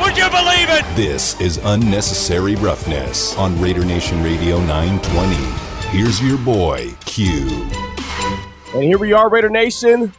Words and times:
Would 0.00 0.16
you 0.18 0.28
believe 0.28 0.68
it? 0.70 0.84
This 0.96 1.40
is 1.40 1.58
Unnecessary 1.58 2.56
Roughness 2.56 3.36
on 3.38 3.60
Raider 3.60 3.84
Nation 3.84 4.22
Radio 4.24 4.58
920. 4.58 5.34
Here's 5.96 6.20
your 6.20 6.36
boy, 6.38 6.92
Q. 7.04 7.46
And 8.74 8.82
here 8.82 8.98
we 8.98 9.12
are, 9.12 9.30
Raider 9.30 9.48
Nation. 9.48 10.12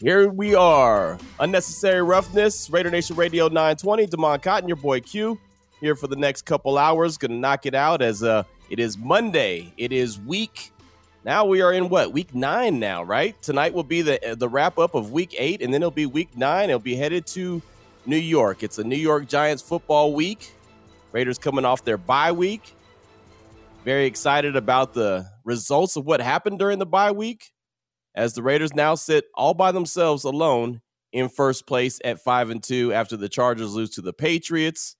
Here 0.00 0.28
we 0.28 0.54
are. 0.54 1.18
Unnecessary 1.40 2.02
Roughness, 2.02 2.68
Raider 2.68 2.90
Nation 2.90 3.16
Radio 3.16 3.48
920. 3.48 4.06
Damon 4.06 4.38
Cotton, 4.40 4.68
your 4.68 4.76
boy 4.76 5.00
Q, 5.00 5.38
here 5.80 5.96
for 5.96 6.08
the 6.08 6.16
next 6.16 6.42
couple 6.42 6.76
hours. 6.76 7.16
Gonna 7.16 7.34
knock 7.34 7.64
it 7.64 7.74
out 7.74 8.02
as 8.02 8.22
uh 8.22 8.42
it 8.68 8.78
is 8.78 8.98
Monday. 8.98 9.72
It 9.78 9.92
is 9.92 10.20
week. 10.20 10.72
Now 11.24 11.46
we 11.46 11.62
are 11.62 11.72
in 11.72 11.88
what 11.88 12.12
week 12.12 12.34
nine 12.34 12.78
now, 12.78 13.02
right? 13.02 13.40
Tonight 13.42 13.72
will 13.72 13.82
be 13.82 14.02
the 14.02 14.36
the 14.38 14.48
wrap 14.48 14.78
up 14.78 14.94
of 14.94 15.10
week 15.10 15.34
eight, 15.38 15.62
and 15.62 15.72
then 15.72 15.82
it'll 15.82 15.90
be 15.90 16.06
week 16.06 16.36
nine. 16.36 16.68
It'll 16.68 16.80
be 16.80 16.96
headed 16.96 17.26
to 17.28 17.62
New 18.06 18.16
York. 18.16 18.62
It's 18.62 18.78
a 18.78 18.84
New 18.84 18.96
York 18.96 19.28
Giants 19.28 19.62
football 19.62 20.12
week. 20.12 20.54
Raiders 21.12 21.38
coming 21.38 21.64
off 21.64 21.84
their 21.84 21.98
bye 21.98 22.32
week. 22.32 22.74
Very 23.84 24.06
excited 24.06 24.56
about 24.56 24.94
the 24.94 25.26
results 25.44 25.96
of 25.96 26.06
what 26.06 26.20
happened 26.20 26.58
during 26.58 26.78
the 26.78 26.86
bye 26.86 27.12
week 27.12 27.52
as 28.14 28.34
the 28.34 28.42
Raiders 28.42 28.74
now 28.74 28.94
sit 28.94 29.24
all 29.34 29.54
by 29.54 29.72
themselves 29.72 30.24
alone 30.24 30.80
in 31.12 31.28
first 31.28 31.66
place 31.66 32.00
at 32.04 32.20
5 32.20 32.50
and 32.50 32.62
2 32.62 32.92
after 32.92 33.16
the 33.16 33.28
Chargers 33.28 33.74
lose 33.74 33.90
to 33.90 34.02
the 34.02 34.12
Patriots. 34.12 34.96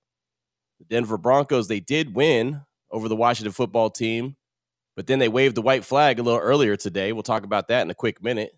The 0.79 0.85
Denver 0.85 1.17
Broncos 1.17 1.67
they 1.67 1.79
did 1.79 2.15
win 2.15 2.61
over 2.91 3.07
the 3.07 3.15
Washington 3.15 3.53
football 3.53 3.89
team, 3.89 4.35
but 4.95 5.07
then 5.07 5.19
they 5.19 5.29
waved 5.29 5.55
the 5.55 5.61
white 5.61 5.85
flag 5.85 6.19
a 6.19 6.23
little 6.23 6.39
earlier 6.39 6.75
today. 6.75 7.11
We'll 7.11 7.23
talk 7.23 7.43
about 7.43 7.67
that 7.69 7.81
in 7.81 7.89
a 7.89 7.95
quick 7.95 8.23
minute. 8.23 8.51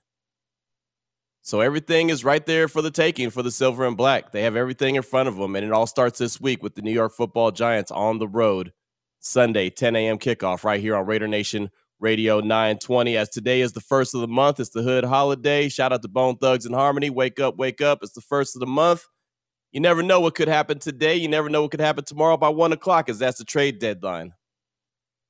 So 1.45 1.61
everything 1.61 2.09
is 2.09 2.25
right 2.25 2.43
there 2.43 2.67
for 2.67 2.81
the 2.81 2.89
taking 2.89 3.29
for 3.29 3.43
the 3.43 3.51
silver 3.51 3.85
and 3.85 3.95
black. 3.95 4.31
They 4.31 4.41
have 4.41 4.55
everything 4.55 4.95
in 4.95 5.03
front 5.03 5.29
of 5.29 5.37
them, 5.37 5.55
and 5.55 5.63
it 5.63 5.71
all 5.71 5.85
starts 5.85 6.17
this 6.17 6.41
week 6.41 6.63
with 6.63 6.73
the 6.73 6.81
New 6.81 6.91
York 6.91 7.13
Football 7.13 7.51
Giants 7.51 7.91
on 7.91 8.17
the 8.17 8.27
road 8.27 8.73
Sunday, 9.19 9.69
10 9.69 9.95
a.m. 9.95 10.17
kickoff 10.17 10.63
right 10.63 10.81
here 10.81 10.95
on 10.95 11.05
Raider 11.05 11.27
Nation 11.27 11.69
Radio 11.99 12.39
920. 12.39 13.15
As 13.15 13.29
today 13.29 13.61
is 13.61 13.73
the 13.73 13.79
first 13.79 14.15
of 14.15 14.21
the 14.21 14.27
month, 14.27 14.59
it's 14.59 14.71
the 14.71 14.81
Hood 14.81 15.03
holiday. 15.03 15.69
Shout 15.69 15.93
out 15.93 16.01
to 16.01 16.07
Bone 16.07 16.35
Thugs 16.37 16.65
and 16.65 16.73
Harmony. 16.73 17.11
Wake 17.11 17.39
up, 17.39 17.57
wake 17.57 17.79
up! 17.79 17.99
It's 18.01 18.13
the 18.13 18.21
first 18.21 18.55
of 18.55 18.59
the 18.59 18.65
month. 18.65 19.05
You 19.71 19.81
never 19.81 20.01
know 20.01 20.21
what 20.21 20.33
could 20.33 20.47
happen 20.47 20.79
today. 20.79 21.15
You 21.15 21.27
never 21.27 21.47
know 21.47 21.61
what 21.61 21.69
could 21.69 21.79
happen 21.79 22.05
tomorrow 22.05 22.37
by 22.37 22.49
one 22.49 22.71
o'clock, 22.71 23.07
as 23.07 23.19
that's 23.19 23.37
the 23.37 23.45
trade 23.45 23.77
deadline. 23.77 24.33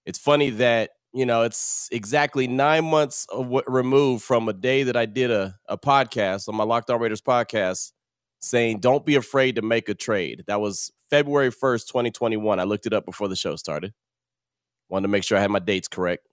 It's 0.05 0.19
funny 0.19 0.51
that 0.51 0.91
you 1.15 1.25
know, 1.25 1.43
it's 1.43 1.87
exactly 1.93 2.45
nine 2.45 2.83
months 2.83 3.25
removed 3.67 4.21
from 4.21 4.49
a 4.49 4.53
day 4.53 4.83
that 4.83 4.97
I 4.97 5.05
did 5.05 5.31
a, 5.31 5.55
a 5.65 5.77
podcast 5.77 6.49
on 6.49 6.55
my 6.55 6.65
Locked 6.65 6.89
On 6.89 6.99
Raiders 6.99 7.21
podcast 7.21 7.93
saying, 8.41 8.81
don't 8.81 9.05
be 9.05 9.15
afraid 9.15 9.55
to 9.55 9.61
make 9.61 9.87
a 9.87 9.93
trade. 9.93 10.43
That 10.47 10.59
was 10.59 10.91
February 11.09 11.51
1st, 11.51 11.87
2021. 11.87 12.59
I 12.59 12.63
looked 12.65 12.85
it 12.85 12.91
up 12.91 13.05
before 13.05 13.29
the 13.29 13.35
show 13.37 13.55
started. 13.55 13.93
Wanted 14.89 15.03
to 15.03 15.07
make 15.07 15.23
sure 15.23 15.37
I 15.37 15.41
had 15.41 15.51
my 15.51 15.59
dates 15.59 15.87
correct. 15.87 16.27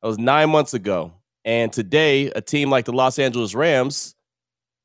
That 0.00 0.08
was 0.08 0.18
nine 0.18 0.48
months 0.48 0.72
ago. 0.72 1.12
And 1.44 1.70
today, 1.70 2.28
a 2.28 2.40
team 2.40 2.70
like 2.70 2.86
the 2.86 2.92
Los 2.92 3.18
Angeles 3.18 3.54
Rams 3.54 4.14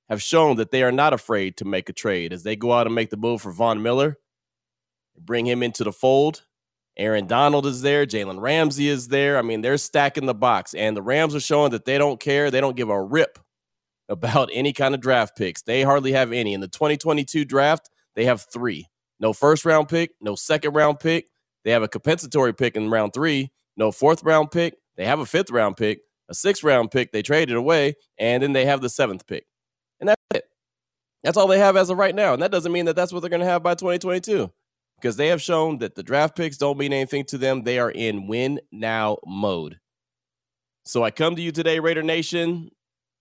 have 0.09 0.22
shown 0.22 0.57
that 0.57 0.72
they 0.72 0.84
are 0.84 0.91
not 0.91 1.13
afraid 1.13 1.56
to 1.57 1.66
make 1.66 1.88
a 1.88 1.94
trade 1.94 2.34
as 2.34 2.44
they 2.44 2.57
go 2.57 2.74
out 2.74 2.86
and 2.86 2.96
make 2.96 3.12
the 3.12 3.18
move 3.18 3.44
for 3.44 3.52
Von 3.53 3.81
Miller, 3.81 4.18
bring 5.18 5.46
him 5.46 5.63
into 5.63 5.86
the 5.86 5.94
fold. 5.94 6.44
Aaron 6.97 7.28
Donald 7.28 7.66
is 7.66 7.81
there. 7.81 8.06
Jalen 8.06 8.41
Ramsey 8.41 8.90
is 8.90 9.08
there. 9.08 9.38
I 9.38 9.44
mean, 9.44 9.62
they're 9.62 9.78
stacking 9.78 10.25
the 10.25 10.34
box, 10.34 10.74
and 10.74 10.97
the 10.97 11.02
Rams 11.02 11.35
are 11.35 11.40
showing 11.40 11.72
that 11.72 11.85
they 11.85 11.97
don't 11.97 12.19
care. 12.19 12.50
They 12.50 12.62
don't 12.62 12.75
give 12.75 12.90
a 12.90 13.02
rip 13.02 13.38
about 14.09 14.50
any 14.52 14.74
kind 14.74 14.96
of 14.96 15.02
draft 15.02 15.38
picks. 15.38 15.62
They 15.62 15.84
hardly 15.84 16.13
have 16.13 16.31
any. 16.31 16.53
In 16.53 16.62
the 16.62 16.68
2022 16.68 17.46
draft, 17.46 17.90
they 18.16 18.25
have 18.25 18.46
three 18.52 18.88
no 19.19 19.34
first 19.34 19.66
round 19.66 19.90
pick, 19.90 20.12
no 20.22 20.36
second 20.36 20.74
round 20.74 21.00
pick. 21.00 21.28
They 21.63 21.72
have 21.72 21.84
a 21.84 21.88
compensatory 21.88 22.53
pick 22.53 22.75
in 22.75 22.90
round 22.90 23.13
three, 23.13 23.52
no 23.75 23.91
fourth 23.91 24.24
round 24.24 24.52
pick. 24.52 24.75
They 24.96 25.06
have 25.06 25.19
a 25.19 25.25
fifth 25.25 25.52
round 25.52 25.78
pick, 25.78 26.00
a 26.30 26.34
sixth 26.34 26.63
round 26.63 26.91
pick. 26.91 27.12
They 27.12 27.22
traded 27.22 27.56
away, 27.56 27.96
and 28.18 28.41
then 28.41 28.53
they 28.53 28.66
have 28.66 28.81
the 28.81 28.90
seventh 28.90 29.28
pick. 29.28 29.46
And 30.00 30.09
that's 30.09 30.22
it. 30.34 30.46
That's 31.24 31.38
all 31.38 31.47
they 31.47 31.59
have 31.59 31.75
as 31.75 31.90
of 31.90 31.97
right 31.97 32.16
now. 32.16 32.34
And 32.34 32.41
that 32.41 32.52
doesn't 32.52 32.72
mean 32.72 32.86
that 32.86 32.96
that's 32.96 33.12
what 33.12 33.22
they're 33.22 33.30
going 33.30 33.41
to 33.41 33.46
have 33.47 33.63
by 33.63 33.75
2022 33.75 34.52
because 35.00 35.16
they 35.16 35.28
have 35.28 35.41
shown 35.41 35.78
that 35.80 35.96
the 35.96 36.03
draft 36.03 36.35
picks 36.35 36.58
don't 36.58 36.78
mean 36.78 36.94
anything 36.94 37.24
to 37.25 37.38
them. 37.38 37.63
They 37.63 37.80
are 37.80 37.91
in 37.91 38.28
win 38.28 38.59
now 38.72 39.18
mode. 39.25 39.80
So 40.85 41.03
I 41.03 41.12
come 41.12 41.35
to 41.35 41.41
you 41.41 41.52
today, 41.52 41.80
Raider 41.80 42.03
Nation, 42.03 42.69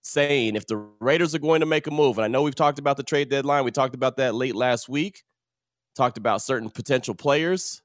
saying 0.03 0.57
if 0.57 0.67
the 0.67 0.77
Raiders 1.01 1.35
are 1.35 1.41
going 1.41 1.61
to 1.61 1.67
make 1.67 1.87
a 1.87 1.91
move, 1.91 2.17
and 2.17 2.25
I 2.25 2.29
know 2.29 2.43
we've 2.43 2.55
talked 2.55 2.79
about 2.79 2.97
the 2.97 3.03
trade 3.03 3.29
deadline, 3.29 3.65
we 3.65 3.71
talked 3.71 3.95
about 3.95 4.17
that 4.17 4.35
late 4.35 4.55
last 4.55 4.89
week, 4.89 5.23
talked 5.97 6.17
about 6.17 6.43
certain 6.43 6.71
potential 6.71 7.15
players. 7.15 7.83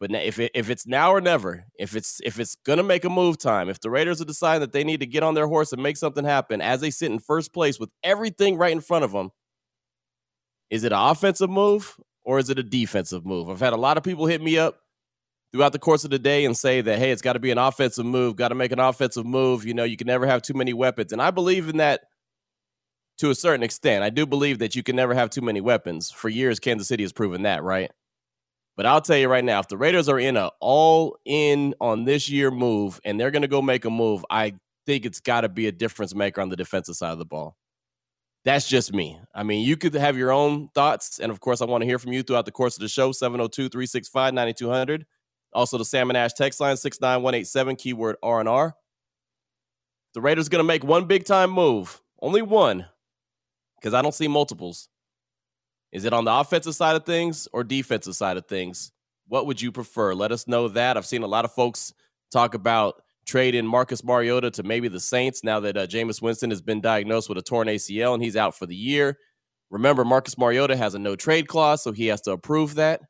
But 0.00 0.12
if 0.12 0.38
it, 0.40 0.50
if 0.54 0.70
it's 0.70 0.86
now 0.86 1.12
or 1.12 1.20
never, 1.20 1.64
if 1.78 1.94
it's 1.94 2.20
if 2.24 2.40
it's 2.40 2.56
gonna 2.66 2.82
make 2.82 3.04
a 3.04 3.08
move 3.08 3.38
time, 3.38 3.68
if 3.68 3.78
the 3.80 3.90
Raiders 3.90 4.20
are 4.20 4.24
deciding 4.24 4.60
that 4.60 4.72
they 4.72 4.82
need 4.82 4.98
to 4.98 5.06
get 5.06 5.22
on 5.22 5.34
their 5.34 5.46
horse 5.46 5.72
and 5.72 5.80
make 5.80 5.96
something 5.96 6.24
happen 6.24 6.60
as 6.60 6.80
they 6.80 6.90
sit 6.90 7.12
in 7.12 7.20
first 7.20 7.52
place 7.52 7.78
with 7.78 7.90
everything 8.02 8.56
right 8.56 8.72
in 8.72 8.80
front 8.80 9.04
of 9.04 9.12
them, 9.12 9.30
is 10.70 10.82
it 10.82 10.92
an 10.92 10.98
offensive 10.98 11.50
move 11.50 11.96
or 12.24 12.38
is 12.38 12.50
it 12.50 12.58
a 12.58 12.62
defensive 12.62 13.24
move? 13.24 13.48
I've 13.48 13.60
had 13.60 13.72
a 13.72 13.76
lot 13.76 13.96
of 13.96 14.02
people 14.02 14.26
hit 14.26 14.42
me 14.42 14.58
up 14.58 14.80
throughout 15.52 15.72
the 15.72 15.78
course 15.78 16.04
of 16.04 16.10
the 16.10 16.18
day 16.18 16.44
and 16.44 16.56
say 16.56 16.80
that, 16.80 16.98
hey, 16.98 17.10
it's 17.10 17.22
got 17.22 17.34
to 17.34 17.38
be 17.38 17.50
an 17.50 17.58
offensive 17.58 18.06
move, 18.06 18.36
got 18.36 18.48
to 18.48 18.54
make 18.54 18.72
an 18.72 18.78
offensive 18.78 19.26
move. 19.26 19.66
You 19.66 19.74
know, 19.74 19.84
you 19.84 19.96
can 19.96 20.06
never 20.06 20.26
have 20.26 20.42
too 20.42 20.54
many 20.54 20.72
weapons. 20.72 21.12
And 21.12 21.20
I 21.20 21.30
believe 21.30 21.68
in 21.68 21.76
that 21.76 22.02
to 23.18 23.30
a 23.30 23.34
certain 23.34 23.62
extent. 23.62 24.02
I 24.02 24.10
do 24.10 24.26
believe 24.26 24.58
that 24.60 24.74
you 24.74 24.82
can 24.82 24.96
never 24.96 25.14
have 25.14 25.30
too 25.30 25.42
many 25.42 25.60
weapons. 25.60 26.10
For 26.10 26.28
years, 26.28 26.58
Kansas 26.58 26.88
City 26.88 27.04
has 27.04 27.12
proven 27.12 27.42
that, 27.42 27.62
right? 27.62 27.90
But 28.76 28.86
I'll 28.86 29.02
tell 29.02 29.18
you 29.18 29.28
right 29.28 29.44
now, 29.44 29.60
if 29.60 29.68
the 29.68 29.76
Raiders 29.76 30.08
are 30.08 30.18
in 30.18 30.36
a 30.36 30.50
all 30.60 31.18
in 31.26 31.74
on 31.80 32.04
this 32.04 32.30
year 32.30 32.50
move 32.50 32.98
and 33.04 33.20
they're 33.20 33.30
going 33.30 33.42
to 33.42 33.48
go 33.48 33.60
make 33.60 33.84
a 33.84 33.90
move, 33.90 34.24
I 34.30 34.54
think 34.86 35.04
it's 35.04 35.20
got 35.20 35.42
to 35.42 35.50
be 35.50 35.66
a 35.66 35.72
difference 35.72 36.14
maker 36.14 36.40
on 36.40 36.48
the 36.48 36.56
defensive 36.56 36.96
side 36.96 37.12
of 37.12 37.18
the 37.18 37.26
ball 37.26 37.56
that's 38.44 38.68
just 38.68 38.92
me. 38.92 39.20
I 39.34 39.42
mean, 39.42 39.64
you 39.66 39.76
could 39.76 39.94
have 39.94 40.16
your 40.16 40.32
own 40.32 40.68
thoughts. 40.74 41.20
And 41.20 41.30
of 41.30 41.40
course, 41.40 41.60
I 41.60 41.64
want 41.64 41.82
to 41.82 41.86
hear 41.86 41.98
from 41.98 42.12
you 42.12 42.22
throughout 42.22 42.46
the 42.46 42.52
course 42.52 42.76
of 42.76 42.80
the 42.80 42.88
show 42.88 43.12
702 43.12 43.68
365 43.68 44.34
9200. 44.34 45.06
Also, 45.52 45.78
the 45.78 45.84
Salmon 45.84 46.16
Ash 46.16 46.32
text 46.32 46.60
line 46.60 46.76
69187, 46.76 47.76
keyword 47.76 48.16
R&R. 48.22 48.74
The 50.14 50.20
Raiders 50.20 50.48
going 50.48 50.60
to 50.60 50.66
make 50.66 50.84
one 50.84 51.06
big 51.06 51.24
time 51.24 51.50
move, 51.50 52.00
only 52.20 52.42
one, 52.42 52.86
because 53.80 53.94
I 53.94 54.02
don't 54.02 54.14
see 54.14 54.28
multiples. 54.28 54.88
Is 55.92 56.04
it 56.06 56.12
on 56.14 56.24
the 56.24 56.34
offensive 56.34 56.74
side 56.74 56.96
of 56.96 57.04
things 57.04 57.48
or 57.52 57.64
defensive 57.64 58.16
side 58.16 58.38
of 58.38 58.46
things? 58.46 58.92
What 59.28 59.46
would 59.46 59.60
you 59.60 59.70
prefer? 59.70 60.14
Let 60.14 60.32
us 60.32 60.48
know 60.48 60.68
that. 60.68 60.96
I've 60.96 61.06
seen 61.06 61.22
a 61.22 61.26
lot 61.26 61.44
of 61.44 61.52
folks 61.52 61.92
talk 62.30 62.54
about 62.54 63.02
trade 63.26 63.54
in 63.54 63.66
Marcus 63.66 64.04
Mariota 64.04 64.50
to 64.52 64.62
maybe 64.62 64.88
the 64.88 65.00
Saints 65.00 65.44
now 65.44 65.60
that 65.60 65.76
uh, 65.76 65.86
Jameis 65.86 66.20
Winston 66.20 66.50
has 66.50 66.62
been 66.62 66.80
diagnosed 66.80 67.28
with 67.28 67.38
a 67.38 67.42
torn 67.42 67.68
ACL 67.68 68.14
and 68.14 68.22
he's 68.22 68.36
out 68.36 68.56
for 68.56 68.66
the 68.66 68.74
year. 68.74 69.18
Remember, 69.70 70.04
Marcus 70.04 70.36
Mariota 70.36 70.76
has 70.76 70.94
a 70.94 70.98
no 70.98 71.16
trade 71.16 71.48
clause, 71.48 71.82
so 71.82 71.92
he 71.92 72.08
has 72.08 72.20
to 72.22 72.32
approve 72.32 72.74
that. 72.74 73.00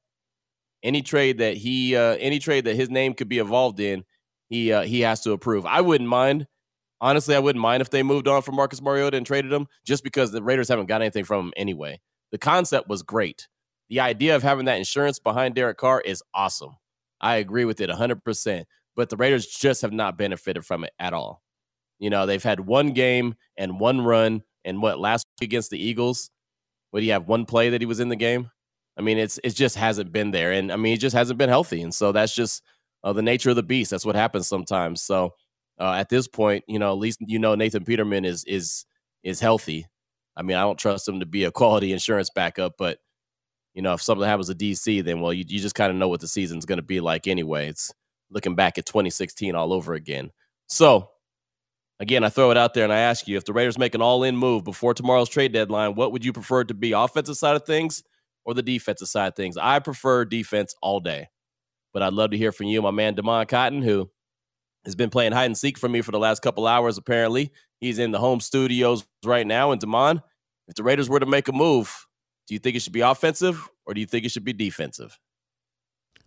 Any 0.83 1.03
trade 1.03 1.39
that 1.39 1.57
he, 1.57 1.97
uh, 1.97 2.17
any 2.21 2.39
trade 2.39 2.65
that 2.67 2.77
his 2.77 2.91
name 2.91 3.15
could 3.15 3.29
be 3.29 3.39
involved 3.39 3.81
in, 3.81 4.05
he 4.49 4.73
uh, 4.73 4.83
he 4.83 5.01
has 5.01 5.21
to 5.23 5.33
approve. 5.33 5.65
I 5.67 5.81
wouldn't 5.81 6.09
mind. 6.09 6.47
Honestly, 7.01 7.35
I 7.35 7.41
wouldn't 7.41 7.61
mind 7.61 7.81
if 7.81 7.91
they 7.91 8.05
moved 8.05 8.29
on 8.29 8.43
from 8.43 8.55
Marcus 8.55 8.81
Mariota 8.81 9.17
and 9.17 9.27
traded 9.27 9.53
him, 9.53 9.67
just 9.85 10.05
because 10.05 10.31
the 10.31 10.43
Raiders 10.43 10.69
haven't 10.69 10.87
got 10.87 11.01
anything 11.01 11.25
from 11.25 11.47
him 11.47 11.53
anyway. 11.57 12.01
The 12.31 12.39
concept 12.39 12.89
was 12.89 13.03
great. 13.03 13.49
The 13.89 14.01
idea 14.01 14.37
of 14.37 14.43
having 14.43 14.67
that 14.67 14.79
insurance 14.79 15.19
behind 15.19 15.55
Derek 15.55 15.79
Carr 15.79 16.01
is 16.01 16.23
awesome. 16.33 16.77
I 17.21 17.37
agree 17.37 17.65
with 17.65 17.81
it 17.81 17.91
100% 17.91 18.65
but 18.97 19.09
the 19.09 19.17
Raiders 19.17 19.47
just 19.47 19.83
have 19.83 19.93
not 19.93 20.19
benefited 20.19 20.65
from 20.65 20.85
it 20.85 20.93
at 20.99 21.13
all. 21.13 21.43
You 21.99 22.11
know, 22.11 22.27
they've 22.27 22.43
had 22.43 22.61
one 22.61 22.93
game 22.93 23.35
and 23.57 23.79
one 23.79 24.01
run, 24.01 24.43
and 24.65 24.83
what 24.83 24.99
last 24.99 25.27
week 25.41 25.49
against 25.49 25.71
the 25.71 25.83
Eagles? 25.83 26.31
What 26.91 27.01
do 27.01 27.07
you 27.07 27.13
have? 27.13 27.29
One 27.29 27.47
play 27.47 27.71
that 27.71 27.81
he 27.81 27.87
was 27.87 28.01
in 28.01 28.09
the 28.09 28.17
game. 28.17 28.51
I 28.97 29.03
mean, 29.03 29.19
it's 29.19 29.39
it 29.45 29.55
just 29.55 29.77
hasn't 29.77 30.13
been 30.13 30.31
there, 30.31 30.53
and 30.53 30.73
I 30.73 30.77
mean, 30.77 30.93
he 30.93 30.99
just 30.99 31.17
hasn't 31.17 31.39
been 31.39 31.49
healthy, 31.49 31.83
and 31.83 31.95
so 31.95 32.13
that's 32.13 32.35
just 32.35 32.63
uh, 33.05 33.13
the 33.13 33.23
nature 33.23 33.51
of 33.51 33.57
the 33.57 33.63
beast. 33.63 33.91
That's 33.91 34.05
what 34.05 34.17
happens 34.17 34.49
sometimes. 34.49 35.03
So 35.03 35.35
uh, 35.81 35.93
at 35.93 36.09
this 36.09 36.29
point, 36.29 36.65
you 36.69 36.79
know, 36.79 36.93
at 36.93 36.99
least 36.99 37.19
you 37.21 37.39
know 37.39 37.55
Nathan 37.55 37.85
Peterman 37.85 38.25
is 38.25 38.45
is 38.45 38.85
is 39.23 39.41
healthy. 39.41 39.87
I 40.37 40.43
mean, 40.43 40.57
I 40.57 40.63
don't 40.63 40.79
trust 40.79 41.09
him 41.09 41.21
to 41.21 41.27
be 41.27 41.45
a 41.45 41.51
quality 41.51 41.93
insurance 41.93 42.31
backup, 42.31 42.75
but 42.79 42.99
you 43.75 43.83
know, 43.83 43.95
if 43.95 44.03
something 44.03 44.27
happens 44.27 44.49
to 44.49 44.55
DC, 44.55 45.03
then 45.05 45.21
well, 45.21 45.33
you, 45.33 45.45
you 45.47 45.61
just 45.61 45.75
kind 45.75 45.91
of 45.91 45.97
know 45.97 46.09
what 46.09 46.21
the 46.21 46.29
season's 46.29 46.67
going 46.67 46.79
to 46.79 46.83
be 46.83 47.01
like 47.01 47.27
anyway. 47.27 47.69
It's 47.69 47.93
looking 48.33 48.55
back 48.55 48.79
at 48.79 48.87
2016 48.87 49.55
all 49.55 49.73
over 49.73 49.95
again. 49.95 50.31
So, 50.67 51.11
again, 52.01 52.25
I 52.25 52.29
throw 52.29 52.51
it 52.51 52.57
out 52.57 52.75
there 52.75 52.85
and 52.85 52.93
I 52.93 52.99
ask 52.99 53.29
you 53.29 53.37
if 53.37 53.45
the 53.45 53.53
Raiders 53.53 53.79
make 53.79 53.95
an 53.95 54.03
all 54.03 54.25
in 54.25 54.37
move 54.37 54.65
before 54.65 54.95
tomorrow's 54.95 55.29
trade 55.29 55.53
deadline, 55.53 55.95
what 55.95 56.13
would 56.13 56.25
you 56.25 56.33
prefer 56.33 56.65
to 56.65 56.75
be 56.75 56.93
offensive 56.93 57.37
side 57.37 57.57
of 57.57 57.65
things 57.65 58.03
or 58.45 58.55
the 58.55 58.63
defensive 58.63 59.09
side 59.09 59.29
of 59.29 59.37
things? 59.37 59.57
I 59.57 59.79
prefer 59.79 60.25
defense 60.25 60.75
all 60.83 61.01
day, 61.01 61.29
but 61.93 62.03
I'd 62.03 62.15
love 62.15 62.31
to 62.31 62.39
hear 62.39 62.53
from 62.53 62.67
you, 62.67 62.83
my 62.83 62.91
man, 62.91 63.15
Damon 63.15 63.47
Cotton, 63.47 63.83
who 63.83 64.11
has 64.85 64.95
been 64.95 65.11
playing 65.11 65.33
hide 65.33 65.47
and 65.47 65.57
seek 65.57 65.79
for 65.79 65.89
me 65.89 66.01
for 66.01 66.11
the 66.11 66.19
last 66.19 66.43
couple 66.43 66.67
hours, 66.67 66.99
apparently. 66.99 67.53
He's 67.79 67.99
in 67.99 68.11
the 68.11 68.19
home 68.19 68.41
studios 68.41 69.05
right 69.25 69.47
now. 69.47 69.71
And 69.71 69.81
Damon, 69.81 70.23
if 70.69 70.75
the 70.75 70.83
Raiders 70.83 71.09
were 71.09 71.21
to 71.21 71.27
make 71.27 71.49
a 71.49 71.53
move, 71.53 72.07
do 72.47 72.55
you 72.55 72.59
think 72.59 72.77
it 72.77 72.81
should 72.81 72.93
be 72.93 73.01
offensive 73.01 73.69
or 73.87 73.95
do 73.95 74.01
you 74.01 74.07
think 74.07 74.25
it 74.25 74.31
should 74.31 74.45
be 74.45 74.53
defensive? 74.53 75.19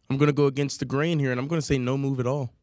I'm 0.09 0.17
going 0.17 0.27
to 0.27 0.33
go 0.33 0.45
against 0.45 0.79
the 0.79 0.85
grain 0.85 1.19
here 1.19 1.31
and 1.31 1.39
I'm 1.39 1.47
going 1.47 1.61
to 1.61 1.65
say 1.65 1.77
no 1.77 1.97
move 1.97 2.19
at 2.19 2.27
all. 2.27 2.53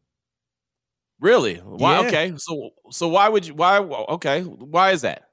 Really? 1.19 1.55
Why? 1.55 2.01
Yeah. 2.01 2.07
Okay. 2.07 2.33
So 2.37 2.71
so 2.91 3.07
why 3.07 3.29
would 3.29 3.47
you 3.47 3.53
why 3.53 3.79
okay, 3.79 4.41
why 4.41 4.91
is 4.91 5.01
that? 5.01 5.29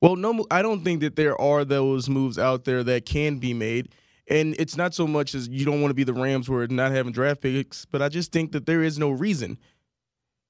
Well, 0.00 0.16
no 0.16 0.44
I 0.50 0.62
don't 0.62 0.84
think 0.84 1.00
that 1.00 1.16
there 1.16 1.40
are 1.40 1.64
those 1.64 2.08
moves 2.08 2.38
out 2.38 2.64
there 2.64 2.82
that 2.84 3.06
can 3.06 3.38
be 3.38 3.54
made. 3.54 3.94
And 4.28 4.54
it's 4.58 4.76
not 4.76 4.94
so 4.94 5.06
much 5.06 5.34
as 5.34 5.48
you 5.48 5.64
don't 5.64 5.80
want 5.80 5.90
to 5.90 5.94
be 5.94 6.04
the 6.04 6.14
Rams 6.14 6.48
where 6.48 6.66
not 6.68 6.92
having 6.92 7.12
draft 7.12 7.40
picks, 7.40 7.84
but 7.84 8.00
I 8.00 8.08
just 8.08 8.32
think 8.32 8.52
that 8.52 8.66
there 8.66 8.82
is 8.82 8.98
no 8.98 9.10
reason. 9.10 9.58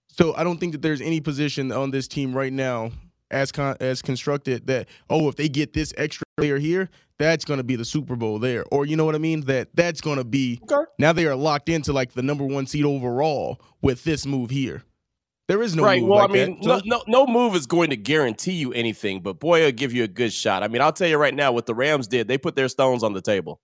So 0.08 0.34
I 0.34 0.44
don't 0.44 0.58
think 0.58 0.72
that 0.72 0.82
there's 0.82 1.00
any 1.00 1.20
position 1.20 1.72
on 1.72 1.90
this 1.90 2.06
team 2.06 2.34
right 2.34 2.52
now 2.52 2.92
as 3.32 3.52
con- 3.52 3.76
as 3.81 4.02
constructed 4.02 4.67
that 4.67 4.88
oh 5.11 5.29
if 5.29 5.37
they 5.37 5.49
get 5.49 5.73
this 5.73 5.93
extra 5.96 6.25
player 6.37 6.58
here 6.58 6.88
that's 7.19 7.44
going 7.44 7.58
to 7.58 7.64
be 7.64 7.76
the 7.76 7.84
Super 7.84 8.17
Bowl 8.17 8.38
there 8.38 8.64
or 8.70 8.87
you 8.87 8.96
know 8.96 9.05
what 9.05 9.14
I 9.14 9.19
mean 9.19 9.43
that 9.43 9.69
that's 9.75 10.00
going 10.00 10.19
to 10.19 10.25
be 10.25 10.61
okay. 10.64 10.82
now 10.99 11.12
they 11.12 11.26
are 11.26 11.37
locked 11.37 11.69
into 11.69 11.93
like 11.93 12.12
the 12.12 12.23
number 12.23 12.44
1 12.44 12.67
seed 12.67 12.84
overall 12.84 13.61
with 13.81 14.05
this 14.05 14.26
move 14.26 14.50
here. 14.50 14.82
There 15.49 15.61
is 15.61 15.75
no 15.75 15.82
right. 15.82 16.02
well, 16.02 16.20
like 16.20 16.31
I 16.31 16.32
mean, 16.32 16.58
no, 16.62 16.81
no, 16.84 17.02
no 17.08 17.26
move 17.26 17.55
is 17.56 17.67
going 17.67 17.90
to 17.90 17.96
guarantee 17.96 18.52
you 18.52 18.73
anything, 18.73 19.20
but 19.20 19.40
boy, 19.40 19.61
it'll 19.61 19.73
give 19.73 19.93
you 19.93 20.05
a 20.05 20.08
good 20.08 20.32
shot. 20.32 20.62
I 20.62 20.69
mean, 20.69 20.81
I'll 20.81 20.93
tell 20.93 21.08
you 21.08 21.19
right 21.19 21.34
now, 21.34 21.52
what 21.52 21.67
the 21.67 21.75
Rams 21.75 22.06
did, 22.06 22.29
they 22.29 22.38
put 22.38 22.55
their 22.55 22.69
stones 22.69 23.02
on 23.02 23.12
the 23.12 23.20
table. 23.20 23.61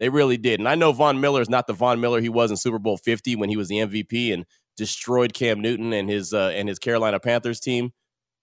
They 0.00 0.08
really 0.08 0.36
did. 0.36 0.58
And 0.58 0.68
I 0.68 0.74
know 0.74 0.92
Von 0.92 1.20
Miller 1.20 1.42
is 1.42 1.48
not 1.48 1.66
the 1.66 1.74
Von 1.74 2.00
Miller 2.00 2.20
he 2.20 2.28
was 2.28 2.50
in 2.50 2.56
Super 2.56 2.78
Bowl 2.78 2.96
50 2.96 3.36
when 3.36 3.50
he 3.50 3.56
was 3.56 3.68
the 3.68 3.76
MVP 3.76 4.32
and 4.32 4.46
destroyed 4.76 5.34
Cam 5.34 5.60
Newton 5.60 5.92
and 5.92 6.08
his 6.08 6.32
uh, 6.32 6.52
and 6.54 6.68
his 6.68 6.78
Carolina 6.78 7.20
Panthers 7.20 7.60
team. 7.60 7.92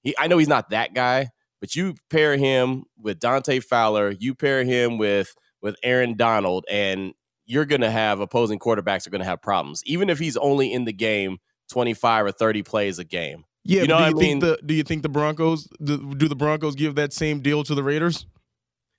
He, 0.05 0.15
I 0.17 0.27
know 0.27 0.37
he's 0.37 0.47
not 0.47 0.69
that 0.69 0.93
guy, 0.93 1.31
but 1.59 1.75
you 1.75 1.95
pair 2.09 2.37
him 2.37 2.83
with 2.97 3.19
Dante 3.19 3.59
Fowler, 3.59 4.11
you 4.11 4.35
pair 4.35 4.63
him 4.63 4.97
with 4.97 5.35
with 5.61 5.75
Aaron 5.83 6.15
Donald, 6.15 6.63
and 6.69 7.13
you're 7.45 7.65
going 7.65 7.81
to 7.81 7.91
have 7.91 8.19
opposing 8.19 8.59
quarterbacks 8.59 9.05
are 9.05 9.09
going 9.09 9.19
to 9.19 9.25
have 9.25 9.41
problems, 9.41 9.81
even 9.85 10.09
if 10.09 10.19
he's 10.19 10.37
only 10.37 10.71
in 10.71 10.85
the 10.85 10.93
game 10.93 11.39
25 11.71 12.25
or 12.25 12.31
30 12.31 12.63
plays 12.63 12.99
a 12.99 13.03
game. 13.03 13.43
Yeah, 13.63 13.81
you 13.81 13.87
know 13.87 13.97
do 13.97 14.03
you 14.03 14.09
I 14.09 14.13
mean? 14.13 14.39
The, 14.39 14.59
do 14.63 14.75
you 14.75 14.83
think 14.83 15.01
the 15.01 15.09
Broncos 15.09 15.67
do, 15.83 16.13
do 16.13 16.27
the 16.27 16.35
Broncos 16.35 16.75
give 16.75 16.95
that 16.95 17.13
same 17.13 17.41
deal 17.41 17.63
to 17.63 17.73
the 17.73 17.83
Raiders? 17.83 18.27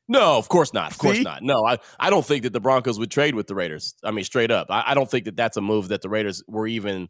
No, 0.08 0.36
of 0.38 0.48
course 0.48 0.72
not. 0.72 0.90
Of 0.90 0.98
course 0.98 1.20
not. 1.20 1.42
No, 1.42 1.64
I, 1.64 1.78
I 1.98 2.10
don't 2.10 2.24
think 2.24 2.44
that 2.44 2.52
the 2.52 2.60
Broncos 2.60 2.98
would 2.98 3.10
trade 3.10 3.34
with 3.34 3.46
the 3.46 3.54
Raiders. 3.54 3.94
I 4.04 4.10
mean, 4.10 4.24
straight 4.24 4.50
up, 4.50 4.68
I, 4.70 4.84
I 4.88 4.94
don't 4.94 5.10
think 5.10 5.24
that 5.24 5.36
that's 5.36 5.56
a 5.56 5.60
move 5.60 5.88
that 5.88 6.02
the 6.02 6.08
Raiders 6.08 6.42
were 6.48 6.66
even 6.66 7.08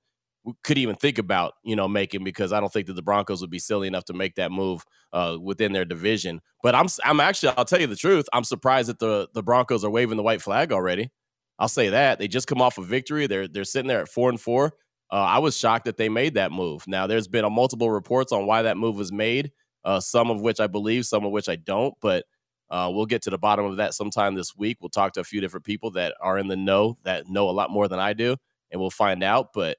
could 0.62 0.78
even 0.78 0.96
think 0.96 1.18
about, 1.18 1.54
you 1.64 1.76
know, 1.76 1.88
making 1.88 2.24
because 2.24 2.52
I 2.52 2.60
don't 2.60 2.72
think 2.72 2.86
that 2.86 2.94
the 2.94 3.02
Broncos 3.02 3.40
would 3.40 3.50
be 3.50 3.58
silly 3.58 3.88
enough 3.88 4.04
to 4.06 4.12
make 4.12 4.36
that 4.36 4.52
move 4.52 4.84
uh, 5.12 5.36
within 5.40 5.72
their 5.72 5.84
division. 5.84 6.40
But 6.62 6.74
I'm 6.74 6.86
I'm 7.04 7.20
actually 7.20 7.54
I'll 7.56 7.64
tell 7.64 7.80
you 7.80 7.86
the 7.86 7.96
truth. 7.96 8.26
I'm 8.32 8.44
surprised 8.44 8.88
that 8.88 8.98
the 8.98 9.28
the 9.34 9.42
Broncos 9.42 9.84
are 9.84 9.90
waving 9.90 10.16
the 10.16 10.22
white 10.22 10.42
flag 10.42 10.72
already. 10.72 11.10
I'll 11.58 11.68
say 11.68 11.88
that 11.88 12.18
they 12.18 12.28
just 12.28 12.46
come 12.46 12.60
off 12.62 12.78
a 12.78 12.82
victory. 12.82 13.26
They're 13.26 13.48
they're 13.48 13.64
sitting 13.64 13.88
there 13.88 14.02
at 14.02 14.08
four 14.08 14.28
and 14.28 14.40
four. 14.40 14.74
Uh, 15.10 15.16
I 15.16 15.38
was 15.38 15.56
shocked 15.56 15.84
that 15.84 15.96
they 15.96 16.08
made 16.08 16.34
that 16.34 16.52
move. 16.52 16.86
Now 16.86 17.06
there's 17.06 17.28
been 17.28 17.44
a 17.44 17.50
multiple 17.50 17.90
reports 17.90 18.32
on 18.32 18.46
why 18.46 18.62
that 18.62 18.76
move 18.76 18.96
was 18.96 19.12
made. 19.12 19.52
Uh, 19.84 20.00
some 20.00 20.30
of 20.30 20.40
which 20.40 20.58
I 20.58 20.66
believe, 20.66 21.06
some 21.06 21.24
of 21.24 21.30
which 21.30 21.48
I 21.48 21.54
don't. 21.56 21.94
But 22.02 22.24
uh, 22.70 22.90
we'll 22.92 23.06
get 23.06 23.22
to 23.22 23.30
the 23.30 23.38
bottom 23.38 23.64
of 23.64 23.76
that 23.76 23.94
sometime 23.94 24.34
this 24.34 24.56
week. 24.56 24.78
We'll 24.80 24.88
talk 24.88 25.12
to 25.12 25.20
a 25.20 25.24
few 25.24 25.40
different 25.40 25.64
people 25.64 25.92
that 25.92 26.14
are 26.20 26.38
in 26.38 26.48
the 26.48 26.56
know 26.56 26.98
that 27.04 27.28
know 27.28 27.48
a 27.48 27.52
lot 27.52 27.70
more 27.70 27.86
than 27.86 28.00
I 28.00 28.12
do, 28.12 28.36
and 28.70 28.80
we'll 28.80 28.90
find 28.90 29.22
out. 29.22 29.52
But 29.54 29.76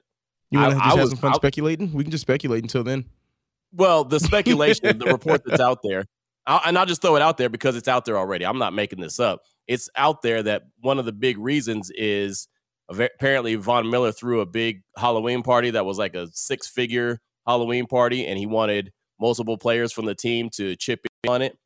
you 0.50 0.58
want 0.58 0.72
to 0.72 0.76
just 0.76 0.86
I 0.86 0.88
have 0.90 1.00
was, 1.00 1.10
some 1.10 1.18
fun 1.18 1.32
I, 1.32 1.36
speculating? 1.36 1.92
We 1.92 2.04
can 2.04 2.10
just 2.10 2.22
speculate 2.22 2.62
until 2.62 2.84
then. 2.84 3.04
Well, 3.72 4.04
the 4.04 4.18
speculation, 4.20 4.98
the 4.98 5.06
report 5.12 5.42
that's 5.44 5.60
out 5.60 5.80
there, 5.82 6.04
I'll, 6.46 6.60
and 6.64 6.78
I'll 6.78 6.86
just 6.86 7.02
throw 7.02 7.16
it 7.16 7.22
out 7.22 7.36
there 7.36 7.48
because 7.48 7.76
it's 7.76 7.88
out 7.88 8.04
there 8.04 8.16
already. 8.16 8.46
I'm 8.46 8.58
not 8.58 8.72
making 8.72 9.00
this 9.00 9.20
up. 9.20 9.42
It's 9.66 9.90
out 9.96 10.22
there 10.22 10.42
that 10.42 10.62
one 10.80 10.98
of 10.98 11.04
the 11.04 11.12
big 11.12 11.38
reasons 11.38 11.90
is 11.94 12.48
apparently 12.88 13.54
Von 13.56 13.90
Miller 13.90 14.12
threw 14.12 14.40
a 14.40 14.46
big 14.46 14.82
Halloween 14.96 15.42
party 15.42 15.70
that 15.70 15.84
was 15.84 15.98
like 15.98 16.14
a 16.14 16.28
six 16.32 16.66
figure 16.66 17.20
Halloween 17.46 17.86
party, 17.86 18.26
and 18.26 18.38
he 18.38 18.46
wanted 18.46 18.92
multiple 19.20 19.58
players 19.58 19.92
from 19.92 20.06
the 20.06 20.14
team 20.14 20.48
to 20.50 20.74
chip 20.76 21.00
in 21.22 21.30
on 21.30 21.42
it. 21.42 21.58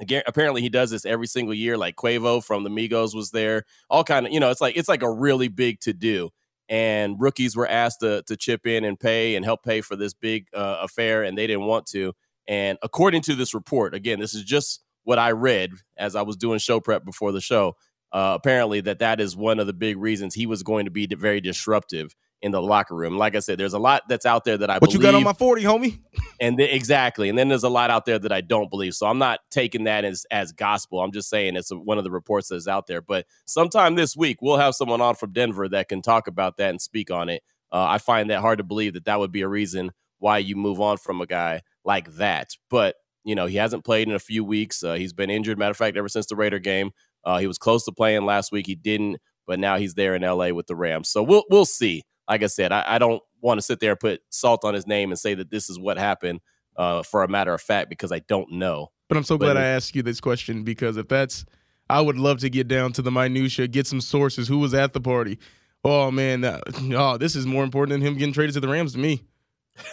Again, 0.00 0.22
apparently 0.26 0.60
he 0.60 0.68
does 0.68 0.90
this 0.90 1.06
every 1.06 1.26
single 1.26 1.54
year. 1.54 1.76
Like 1.76 1.96
Quavo 1.96 2.44
from 2.44 2.64
the 2.64 2.70
Migos 2.70 3.14
was 3.14 3.30
there. 3.30 3.64
All 3.88 4.04
kind 4.04 4.26
of, 4.26 4.32
you 4.32 4.40
know, 4.40 4.50
it's 4.50 4.60
like 4.60 4.76
it's 4.76 4.88
like 4.88 5.02
a 5.02 5.10
really 5.10 5.48
big 5.48 5.80
to 5.80 5.92
do 5.92 6.30
and 6.68 7.16
rookies 7.20 7.56
were 7.56 7.68
asked 7.68 8.00
to, 8.00 8.22
to 8.26 8.36
chip 8.36 8.66
in 8.66 8.84
and 8.84 8.98
pay 8.98 9.36
and 9.36 9.44
help 9.44 9.62
pay 9.62 9.80
for 9.80 9.96
this 9.96 10.14
big 10.14 10.46
uh, 10.54 10.78
affair, 10.82 11.22
and 11.22 11.36
they 11.36 11.46
didn't 11.46 11.66
want 11.66 11.86
to. 11.86 12.12
And 12.48 12.78
according 12.82 13.22
to 13.22 13.34
this 13.34 13.54
report, 13.54 13.94
again, 13.94 14.20
this 14.20 14.34
is 14.34 14.42
just 14.42 14.82
what 15.04 15.18
I 15.18 15.32
read 15.32 15.72
as 15.96 16.16
I 16.16 16.22
was 16.22 16.36
doing 16.36 16.58
show 16.58 16.80
prep 16.80 17.04
before 17.04 17.32
the 17.32 17.40
show. 17.40 17.76
Uh, 18.12 18.34
apparently, 18.36 18.80
that 18.82 19.00
that 19.00 19.20
is 19.20 19.36
one 19.36 19.58
of 19.58 19.66
the 19.66 19.72
big 19.72 19.98
reasons 19.98 20.34
he 20.34 20.46
was 20.46 20.62
going 20.62 20.84
to 20.84 20.90
be 20.90 21.06
very 21.06 21.40
disruptive 21.40 22.14
in 22.42 22.52
the 22.52 22.60
locker 22.60 22.94
room. 22.94 23.16
Like 23.16 23.34
I 23.34 23.38
said, 23.38 23.58
there's 23.58 23.72
a 23.72 23.78
lot 23.78 24.02
that's 24.08 24.26
out 24.26 24.44
there 24.44 24.58
that 24.58 24.70
I 24.70 24.74
what 24.74 24.90
believe, 24.90 24.96
you 24.96 25.02
got 25.02 25.14
on 25.14 25.22
my 25.22 25.32
40, 25.32 25.62
homie? 25.62 26.00
and 26.40 26.56
th- 26.58 26.72
exactly. 26.72 27.28
And 27.28 27.38
then 27.38 27.48
there's 27.48 27.64
a 27.64 27.68
lot 27.68 27.90
out 27.90 28.04
there 28.04 28.18
that 28.18 28.32
I 28.32 28.40
don't 28.40 28.70
believe. 28.70 28.94
So 28.94 29.06
I'm 29.06 29.18
not 29.18 29.40
taking 29.50 29.84
that 29.84 30.04
as 30.04 30.26
as 30.30 30.52
gospel. 30.52 31.02
I'm 31.02 31.12
just 31.12 31.28
saying 31.28 31.56
it's 31.56 31.70
a, 31.70 31.76
one 31.76 31.98
of 31.98 32.04
the 32.04 32.10
reports 32.10 32.48
that's 32.48 32.68
out 32.68 32.86
there. 32.86 33.00
But 33.00 33.26
sometime 33.46 33.94
this 33.94 34.16
week, 34.16 34.42
we'll 34.42 34.58
have 34.58 34.74
someone 34.74 35.00
on 35.00 35.14
from 35.14 35.32
Denver 35.32 35.68
that 35.68 35.88
can 35.88 36.02
talk 36.02 36.28
about 36.28 36.56
that 36.58 36.70
and 36.70 36.80
speak 36.80 37.10
on 37.10 37.28
it. 37.28 37.42
Uh, 37.72 37.86
I 37.88 37.98
find 37.98 38.30
that 38.30 38.40
hard 38.40 38.58
to 38.58 38.64
believe 38.64 38.94
that 38.94 39.06
that 39.06 39.18
would 39.18 39.32
be 39.32 39.42
a 39.42 39.48
reason 39.48 39.90
why 40.18 40.38
you 40.38 40.56
move 40.56 40.80
on 40.80 40.98
from 40.98 41.20
a 41.20 41.26
guy 41.26 41.62
like 41.84 42.12
that. 42.14 42.50
But 42.70 42.96
you 43.24 43.34
know, 43.34 43.46
he 43.46 43.56
hasn't 43.56 43.84
played 43.84 44.08
in 44.08 44.14
a 44.14 44.20
few 44.20 44.44
weeks. 44.44 44.84
Uh, 44.84 44.94
he's 44.94 45.12
been 45.12 45.30
injured. 45.30 45.58
Matter 45.58 45.72
of 45.72 45.76
fact, 45.76 45.96
ever 45.96 46.08
since 46.08 46.26
the 46.26 46.36
Raider 46.36 46.60
game, 46.60 46.92
uh, 47.24 47.38
he 47.38 47.48
was 47.48 47.58
close 47.58 47.84
to 47.84 47.92
playing 47.92 48.24
last 48.24 48.52
week. 48.52 48.66
He 48.66 48.76
didn't, 48.76 49.18
but 49.46 49.58
now 49.58 49.78
he's 49.78 49.94
there 49.94 50.14
in 50.14 50.22
LA 50.22 50.50
with 50.50 50.68
the 50.68 50.76
Rams. 50.76 51.08
So 51.08 51.22
we'll 51.22 51.44
we'll 51.50 51.64
see 51.64 52.04
like 52.28 52.42
I 52.42 52.46
said, 52.46 52.72
I, 52.72 52.84
I 52.86 52.98
don't 52.98 53.22
want 53.40 53.58
to 53.58 53.62
sit 53.62 53.80
there 53.80 53.92
and 53.92 54.00
put 54.00 54.20
salt 54.30 54.64
on 54.64 54.74
his 54.74 54.86
name 54.86 55.10
and 55.10 55.18
say 55.18 55.34
that 55.34 55.50
this 55.50 55.70
is 55.70 55.78
what 55.78 55.98
happened 55.98 56.40
uh, 56.76 57.02
for 57.02 57.22
a 57.22 57.28
matter 57.28 57.54
of 57.54 57.60
fact 57.60 57.88
because 57.88 58.12
I 58.12 58.20
don't 58.20 58.52
know. 58.52 58.90
But 59.08 59.16
I'm 59.18 59.24
so 59.24 59.38
but 59.38 59.46
glad 59.46 59.56
I 59.56 59.64
asked 59.64 59.94
you 59.94 60.02
this 60.02 60.20
question 60.20 60.64
because 60.64 60.96
if 60.96 61.08
that's, 61.08 61.44
I 61.88 62.00
would 62.00 62.18
love 62.18 62.38
to 62.40 62.50
get 62.50 62.66
down 62.68 62.92
to 62.94 63.02
the 63.02 63.12
minutia, 63.12 63.68
get 63.68 63.86
some 63.86 64.00
sources. 64.00 64.48
Who 64.48 64.58
was 64.58 64.74
at 64.74 64.92
the 64.92 65.00
party? 65.00 65.38
Oh 65.84 66.10
man, 66.10 66.40
that, 66.40 66.62
oh, 66.92 67.16
this 67.16 67.36
is 67.36 67.46
more 67.46 67.62
important 67.62 67.92
than 67.94 68.06
him 68.06 68.18
getting 68.18 68.34
traded 68.34 68.54
to 68.54 68.60
the 68.60 68.68
Rams 68.68 68.92
to 68.92 68.98
me. 68.98 69.22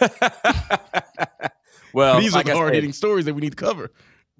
well, 1.92 2.18
these 2.20 2.34
like 2.34 2.46
are 2.46 2.50
the 2.50 2.56
hard 2.56 2.74
hitting 2.74 2.92
stories 2.92 3.26
that 3.26 3.34
we 3.34 3.40
need 3.40 3.50
to 3.50 3.56
cover. 3.56 3.92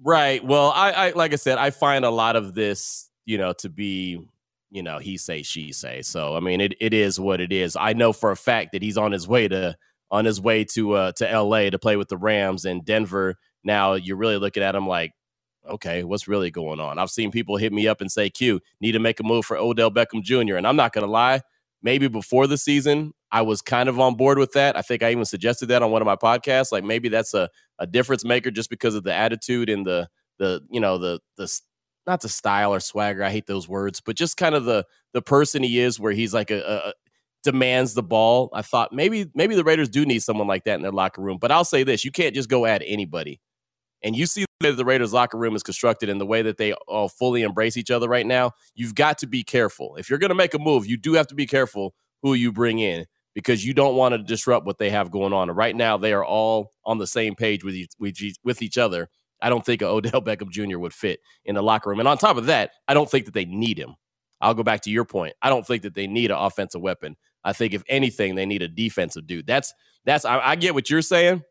Right. 0.03 0.43
Well, 0.43 0.71
I, 0.75 0.91
I 0.91 1.09
like 1.11 1.31
I 1.31 1.37
said, 1.37 1.57
I 1.57 1.69
find 1.69 2.03
a 2.03 2.09
lot 2.09 2.35
of 2.35 2.53
this, 2.53 3.09
you 3.25 3.37
know, 3.37 3.53
to 3.59 3.69
be 3.69 4.27
you 4.75 4.83
know, 4.83 4.99
he 4.99 5.15
say, 5.15 5.41
she 5.41 5.71
say. 5.71 6.01
So 6.01 6.35
I 6.35 6.41
mean, 6.41 6.59
it, 6.59 6.75
it 6.81 6.93
is 6.93 7.17
what 7.17 7.39
it 7.39 7.53
is. 7.53 7.77
I 7.79 7.93
know 7.93 8.11
for 8.11 8.31
a 8.31 8.35
fact 8.35 8.73
that 8.73 8.81
he's 8.81 8.97
on 8.97 9.13
his 9.13 9.25
way 9.25 9.47
to 9.47 9.77
on 10.11 10.25
his 10.25 10.41
way 10.41 10.65
to 10.65 10.93
uh 10.93 11.11
to 11.13 11.41
LA 11.41 11.69
to 11.69 11.79
play 11.79 11.95
with 11.95 12.09
the 12.09 12.17
Rams 12.17 12.65
and 12.65 12.83
Denver. 12.83 13.35
Now 13.63 13.93
you're 13.93 14.17
really 14.17 14.37
looking 14.37 14.63
at 14.63 14.75
him 14.75 14.85
like, 14.85 15.13
okay, 15.67 16.03
what's 16.03 16.27
really 16.27 16.51
going 16.51 16.81
on? 16.81 16.99
I've 16.99 17.09
seen 17.09 17.31
people 17.31 17.55
hit 17.55 17.71
me 17.71 17.87
up 17.87 18.01
and 18.01 18.11
say, 18.11 18.29
Q, 18.29 18.59
need 18.81 18.91
to 18.91 18.99
make 18.99 19.21
a 19.21 19.23
move 19.23 19.45
for 19.45 19.55
Odell 19.55 19.91
Beckham 19.91 20.21
Jr. 20.21 20.57
And 20.57 20.67
I'm 20.67 20.75
not 20.75 20.91
gonna 20.91 21.07
lie, 21.07 21.39
maybe 21.81 22.09
before 22.09 22.45
the 22.45 22.57
season, 22.57 23.13
I 23.31 23.43
was 23.43 23.61
kind 23.61 23.87
of 23.87 23.97
on 23.97 24.15
board 24.15 24.37
with 24.37 24.51
that. 24.53 24.75
I 24.75 24.81
think 24.81 25.03
I 25.03 25.11
even 25.11 25.23
suggested 25.23 25.67
that 25.67 25.83
on 25.83 25.91
one 25.91 26.01
of 26.01 26.05
my 26.05 26.17
podcasts. 26.17 26.73
Like 26.73 26.83
maybe 26.83 27.07
that's 27.07 27.33
a, 27.33 27.49
a 27.79 27.87
difference 27.87 28.25
maker 28.25 28.51
just 28.51 28.69
because 28.69 28.93
of 28.93 29.03
the 29.05 29.13
attitude 29.13 29.69
and 29.69 29.85
the 29.85 30.09
the 30.37 30.61
you 30.69 30.81
know 30.81 30.97
the 30.97 31.21
the 31.37 31.47
not 32.07 32.21
to 32.21 32.29
style 32.29 32.73
or 32.73 32.79
swagger. 32.79 33.23
I 33.23 33.31
hate 33.31 33.47
those 33.47 33.67
words, 33.67 34.01
but 34.01 34.15
just 34.15 34.37
kind 34.37 34.55
of 34.55 34.65
the 34.65 34.85
the 35.13 35.21
person 35.21 35.63
he 35.63 35.79
is, 35.79 35.99
where 35.99 36.11
he's 36.11 36.33
like 36.33 36.51
a, 36.51 36.61
a 36.61 36.93
demands 37.43 37.93
the 37.93 38.03
ball. 38.03 38.49
I 38.53 38.61
thought 38.61 38.91
maybe 38.91 39.29
maybe 39.33 39.55
the 39.55 39.63
Raiders 39.63 39.89
do 39.89 40.05
need 40.05 40.23
someone 40.23 40.47
like 40.47 40.65
that 40.65 40.75
in 40.75 40.81
their 40.81 40.91
locker 40.91 41.21
room. 41.21 41.37
But 41.39 41.51
I'll 41.51 41.65
say 41.65 41.83
this: 41.83 42.03
you 42.03 42.11
can't 42.11 42.35
just 42.35 42.49
go 42.49 42.65
at 42.65 42.81
anybody. 42.85 43.39
And 44.03 44.15
you 44.15 44.27
see 44.27 44.45
the 44.59 44.69
way 44.69 44.75
the 44.75 44.85
Raiders 44.85 45.13
locker 45.13 45.37
room 45.37 45.55
is 45.55 45.63
constructed 45.63 46.09
and 46.09 46.21
the 46.21 46.25
way 46.25 46.43
that 46.43 46.57
they 46.57 46.73
all 46.87 47.09
fully 47.09 47.41
embrace 47.41 47.75
each 47.75 47.89
other 47.89 48.07
right 48.07 48.25
now. 48.25 48.51
You've 48.75 48.93
got 48.93 49.17
to 49.19 49.27
be 49.27 49.43
careful. 49.43 49.95
If 49.95 50.09
you're 50.09 50.19
going 50.19 50.29
to 50.29 50.35
make 50.35 50.53
a 50.53 50.59
move, 50.59 50.85
you 50.85 50.95
do 50.95 51.13
have 51.13 51.25
to 51.27 51.35
be 51.35 51.47
careful 51.47 51.95
who 52.21 52.35
you 52.35 52.51
bring 52.51 52.77
in 52.77 53.05
because 53.33 53.65
you 53.65 53.73
don't 53.73 53.95
want 53.95 54.13
to 54.13 54.19
disrupt 54.19 54.65
what 54.65 54.77
they 54.77 54.91
have 54.91 55.09
going 55.09 55.33
on. 55.33 55.49
And 55.49 55.57
right 55.57 55.75
now, 55.75 55.97
they 55.97 56.13
are 56.13 56.23
all 56.23 56.71
on 56.85 56.99
the 56.99 57.07
same 57.07 57.33
page 57.33 57.63
with 57.63 57.73
each, 57.73 58.37
with 58.43 58.61
each 58.61 58.77
other 58.77 59.09
I 59.41 59.49
don't 59.49 59.65
think 59.65 59.81
Odell 59.81 60.21
Beckham 60.21 60.49
Jr. 60.49 60.77
would 60.79 60.93
fit 60.93 61.19
in 61.43 61.55
the 61.55 61.61
locker 61.61 61.89
room. 61.89 61.99
And 61.99 62.07
on 62.07 62.17
top 62.17 62.37
of 62.37 62.47
that, 62.47 62.71
I 62.87 62.93
don't 62.93 63.09
think 63.09 63.25
that 63.25 63.33
they 63.33 63.45
need 63.45 63.77
him. 63.77 63.95
I'll 64.41 64.53
go 64.53 64.63
back 64.63 64.81
to 64.81 64.91
your 64.91 65.05
point. 65.05 65.33
I 65.41 65.49
don't 65.49 65.65
think 65.65 65.83
that 65.83 65.95
they 65.95 66.07
need 66.07 66.31
an 66.31 66.37
offensive 66.37 66.81
weapon. 66.81 67.15
I 67.43 67.53
think 67.53 67.73
if 67.73 67.83
anything, 67.87 68.35
they 68.35 68.45
need 68.45 68.61
a 68.61 68.67
defensive 68.67 69.27
dude. 69.27 69.47
That's 69.47 69.73
that's 70.05 70.25
I, 70.25 70.39
I 70.39 70.55
get 70.55 70.73
what 70.73 70.89
you're 70.89 71.01
saying, 71.01 71.43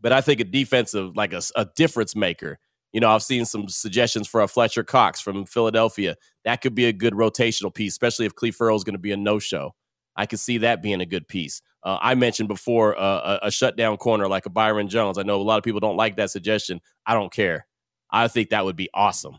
but 0.00 0.12
I 0.12 0.20
think 0.20 0.40
a 0.40 0.44
defensive 0.44 1.16
like 1.16 1.32
a, 1.32 1.42
a 1.56 1.66
difference 1.76 2.14
maker. 2.14 2.58
You 2.92 3.00
know, 3.00 3.08
I've 3.08 3.22
seen 3.22 3.46
some 3.46 3.68
suggestions 3.68 4.28
for 4.28 4.42
a 4.42 4.48
Fletcher 4.48 4.84
Cox 4.84 5.20
from 5.20 5.46
Philadelphia. 5.46 6.16
That 6.44 6.60
could 6.60 6.74
be 6.74 6.84
a 6.84 6.92
good 6.92 7.14
rotational 7.14 7.74
piece, 7.74 7.92
especially 7.94 8.26
if 8.26 8.34
Cleve 8.34 8.54
Ferrell 8.54 8.76
is 8.76 8.84
going 8.84 8.94
to 8.94 9.00
be 9.00 9.12
a 9.12 9.16
no 9.16 9.38
show. 9.38 9.74
I 10.16 10.26
could 10.26 10.40
see 10.40 10.58
that 10.58 10.82
being 10.82 11.00
a 11.00 11.06
good 11.06 11.26
piece. 11.26 11.62
Uh, 11.82 11.98
I 12.00 12.14
mentioned 12.14 12.48
before 12.48 12.98
uh, 12.98 13.38
a, 13.42 13.46
a 13.46 13.50
shutdown 13.50 13.96
corner 13.96 14.28
like 14.28 14.46
a 14.46 14.50
Byron 14.50 14.88
Jones. 14.88 15.18
I 15.18 15.22
know 15.22 15.40
a 15.40 15.42
lot 15.42 15.58
of 15.58 15.64
people 15.64 15.80
don't 15.80 15.96
like 15.96 16.16
that 16.16 16.30
suggestion. 16.30 16.80
I 17.06 17.14
don't 17.14 17.32
care. 17.32 17.66
I 18.10 18.28
think 18.28 18.50
that 18.50 18.64
would 18.64 18.76
be 18.76 18.90
awesome. 18.94 19.38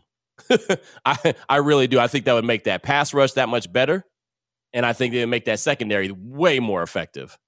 I 1.04 1.34
I 1.48 1.56
really 1.56 1.86
do. 1.86 1.98
I 2.00 2.08
think 2.08 2.24
that 2.24 2.34
would 2.34 2.44
make 2.44 2.64
that 2.64 2.82
pass 2.82 3.14
rush 3.14 3.32
that 3.32 3.48
much 3.48 3.72
better, 3.72 4.04
and 4.72 4.84
I 4.84 4.92
think 4.92 5.14
it 5.14 5.20
would 5.20 5.28
make 5.28 5.44
that 5.44 5.60
secondary 5.60 6.10
way 6.10 6.58
more 6.58 6.82
effective. 6.82 7.38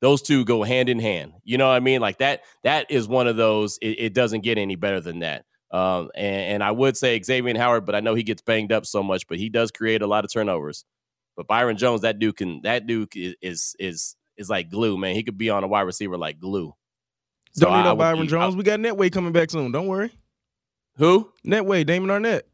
Those 0.00 0.20
two 0.20 0.44
go 0.44 0.62
hand 0.64 0.88
in 0.88 0.98
hand. 0.98 1.32
You 1.44 1.56
know 1.56 1.68
what 1.68 1.76
I 1.76 1.80
mean? 1.80 2.00
Like 2.00 2.18
that. 2.18 2.42
That 2.64 2.90
is 2.90 3.08
one 3.08 3.28
of 3.28 3.36
those. 3.36 3.78
It, 3.80 3.98
it 3.98 4.14
doesn't 4.14 4.42
get 4.42 4.58
any 4.58 4.76
better 4.76 5.00
than 5.00 5.20
that. 5.20 5.44
Um, 5.70 6.10
and, 6.14 6.54
and 6.54 6.64
I 6.64 6.72
would 6.72 6.96
say 6.96 7.20
Xavier 7.22 7.56
Howard, 7.56 7.86
but 7.86 7.94
I 7.94 8.00
know 8.00 8.14
he 8.14 8.22
gets 8.22 8.42
banged 8.42 8.70
up 8.70 8.84
so 8.84 9.02
much, 9.02 9.26
but 9.26 9.38
he 9.38 9.48
does 9.48 9.70
create 9.70 10.02
a 10.02 10.06
lot 10.06 10.24
of 10.24 10.32
turnovers. 10.32 10.84
But 11.36 11.46
Byron 11.46 11.76
Jones, 11.76 12.02
that 12.02 12.18
dude 12.18 12.36
can. 12.36 12.60
That 12.62 12.86
dude 12.86 13.14
is 13.16 13.34
is 13.40 13.76
is, 13.78 14.16
is 14.36 14.50
like 14.50 14.70
glue, 14.70 14.96
man. 14.96 15.14
He 15.14 15.22
could 15.22 15.38
be 15.38 15.50
on 15.50 15.64
a 15.64 15.66
wide 15.66 15.82
receiver 15.82 16.16
like 16.16 16.38
glue. 16.38 16.74
So 17.52 17.66
Don't 17.66 17.78
need 17.78 17.84
no 17.84 17.96
Byron 17.96 18.20
be, 18.22 18.26
Jones. 18.26 18.54
I, 18.54 18.58
we 18.58 18.64
got 18.64 18.80
Netway 18.80 19.10
coming 19.12 19.32
back 19.32 19.50
soon. 19.50 19.72
Don't 19.72 19.86
worry. 19.86 20.12
Who? 20.96 21.32
Netway, 21.46 21.84
Damon 21.84 22.10
Arnett. 22.10 22.46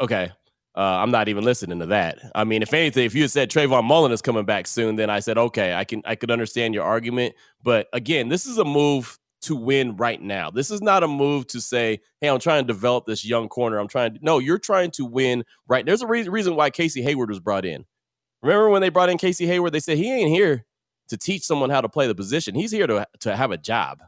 Okay. 0.00 0.30
Uh, 0.76 0.80
I'm 0.80 1.10
not 1.10 1.28
even 1.28 1.42
listening 1.44 1.80
to 1.80 1.86
that. 1.86 2.18
I 2.34 2.44
mean, 2.44 2.62
if 2.62 2.72
anything, 2.72 3.04
if 3.04 3.14
you 3.14 3.22
had 3.22 3.32
said 3.32 3.50
Trayvon 3.50 3.84
Mullen 3.84 4.12
is 4.12 4.22
coming 4.22 4.44
back 4.44 4.66
soon, 4.68 4.94
then 4.94 5.10
I 5.10 5.18
said, 5.18 5.36
okay, 5.36 5.74
I 5.74 5.84
can 5.84 6.02
I 6.04 6.14
could 6.14 6.30
understand 6.30 6.72
your 6.72 6.84
argument. 6.84 7.34
But 7.64 7.88
again, 7.92 8.28
this 8.28 8.46
is 8.46 8.58
a 8.58 8.64
move 8.64 9.18
to 9.42 9.54
win 9.54 9.96
right 9.96 10.20
now. 10.20 10.50
This 10.50 10.70
is 10.70 10.82
not 10.82 11.02
a 11.02 11.08
move 11.08 11.46
to 11.48 11.60
say, 11.60 12.00
hey, 12.20 12.28
I'm 12.28 12.40
trying 12.40 12.64
to 12.64 12.66
develop 12.66 13.06
this 13.06 13.24
young 13.24 13.48
corner. 13.48 13.78
I'm 13.78 13.88
trying 13.88 14.14
to 14.14 14.20
no, 14.22 14.38
you're 14.38 14.58
trying 14.58 14.90
to 14.92 15.04
win 15.04 15.44
right. 15.68 15.84
There's 15.86 16.02
a 16.02 16.06
re- 16.06 16.28
reason 16.28 16.56
why 16.56 16.70
Casey 16.70 17.02
Hayward 17.02 17.28
was 17.28 17.40
brought 17.40 17.64
in. 17.64 17.84
Remember 18.42 18.70
when 18.70 18.82
they 18.82 18.88
brought 18.88 19.08
in 19.08 19.18
Casey 19.18 19.46
Hayward? 19.46 19.72
They 19.72 19.80
said 19.80 19.98
he 19.98 20.12
ain't 20.12 20.30
here 20.30 20.64
to 21.08 21.16
teach 21.16 21.44
someone 21.44 21.70
how 21.70 21.80
to 21.80 21.88
play 21.88 22.06
the 22.06 22.14
position. 22.14 22.54
He's 22.54 22.72
here 22.72 22.86
to 22.86 23.06
to 23.20 23.36
have 23.36 23.50
a 23.50 23.58
job. 23.58 24.00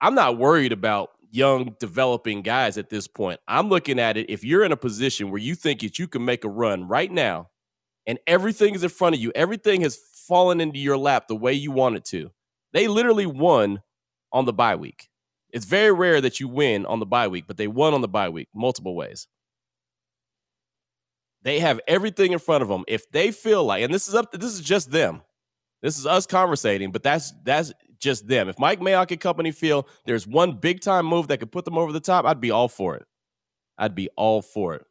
I'm 0.00 0.14
not 0.14 0.38
worried 0.38 0.72
about 0.72 1.10
young 1.30 1.74
developing 1.80 2.42
guys 2.42 2.78
at 2.78 2.88
this 2.88 3.06
point. 3.06 3.40
I'm 3.48 3.68
looking 3.68 3.98
at 3.98 4.16
it 4.16 4.30
if 4.30 4.44
you're 4.44 4.64
in 4.64 4.72
a 4.72 4.76
position 4.76 5.30
where 5.30 5.40
you 5.40 5.54
think 5.54 5.80
that 5.80 5.98
you 5.98 6.08
can 6.08 6.24
make 6.24 6.44
a 6.44 6.48
run 6.48 6.86
right 6.88 7.10
now 7.10 7.48
and 8.06 8.18
everything 8.26 8.74
is 8.74 8.82
in 8.82 8.88
front 8.88 9.14
of 9.14 9.20
you, 9.20 9.32
everything 9.34 9.82
has 9.82 9.98
fallen 10.26 10.60
into 10.60 10.78
your 10.78 10.96
lap 10.96 11.28
the 11.28 11.36
way 11.36 11.52
you 11.52 11.70
want 11.70 11.96
it 11.96 12.04
to. 12.06 12.30
They 12.72 12.88
literally 12.88 13.26
won 13.26 13.82
on 14.32 14.44
the 14.44 14.52
bye 14.52 14.76
week. 14.76 15.08
It's 15.50 15.64
very 15.64 15.92
rare 15.92 16.20
that 16.20 16.40
you 16.40 16.48
win 16.48 16.84
on 16.86 17.00
the 17.00 17.06
bye 17.06 17.28
week, 17.28 17.46
but 17.46 17.56
they 17.56 17.68
won 17.68 17.94
on 17.94 18.02
the 18.02 18.08
bye 18.08 18.28
week 18.28 18.48
multiple 18.54 18.94
ways. 18.94 19.26
They 21.42 21.60
have 21.60 21.80
everything 21.86 22.32
in 22.32 22.38
front 22.38 22.62
of 22.62 22.68
them. 22.68 22.84
If 22.88 23.10
they 23.10 23.30
feel 23.30 23.64
like, 23.64 23.82
and 23.82 23.94
this 23.94 24.08
is 24.08 24.14
up, 24.14 24.32
this 24.32 24.52
is 24.52 24.60
just 24.60 24.90
them. 24.90 25.22
This 25.82 25.98
is 25.98 26.06
us 26.06 26.26
conversating, 26.26 26.90
but 26.90 27.02
that's 27.02 27.32
that's 27.44 27.72
just 28.00 28.26
them. 28.26 28.48
If 28.48 28.58
Mike 28.58 28.80
Mayock 28.80 29.10
and 29.10 29.20
company 29.20 29.52
feel 29.52 29.86
there's 30.04 30.26
one 30.26 30.52
big 30.52 30.80
time 30.80 31.06
move 31.06 31.28
that 31.28 31.38
could 31.38 31.52
put 31.52 31.64
them 31.64 31.78
over 31.78 31.92
the 31.92 32.00
top, 32.00 32.24
I'd 32.24 32.40
be 32.40 32.50
all 32.50 32.68
for 32.68 32.96
it. 32.96 33.06
I'd 33.78 33.94
be 33.94 34.08
all 34.16 34.42
for 34.42 34.74
it. 34.74 34.84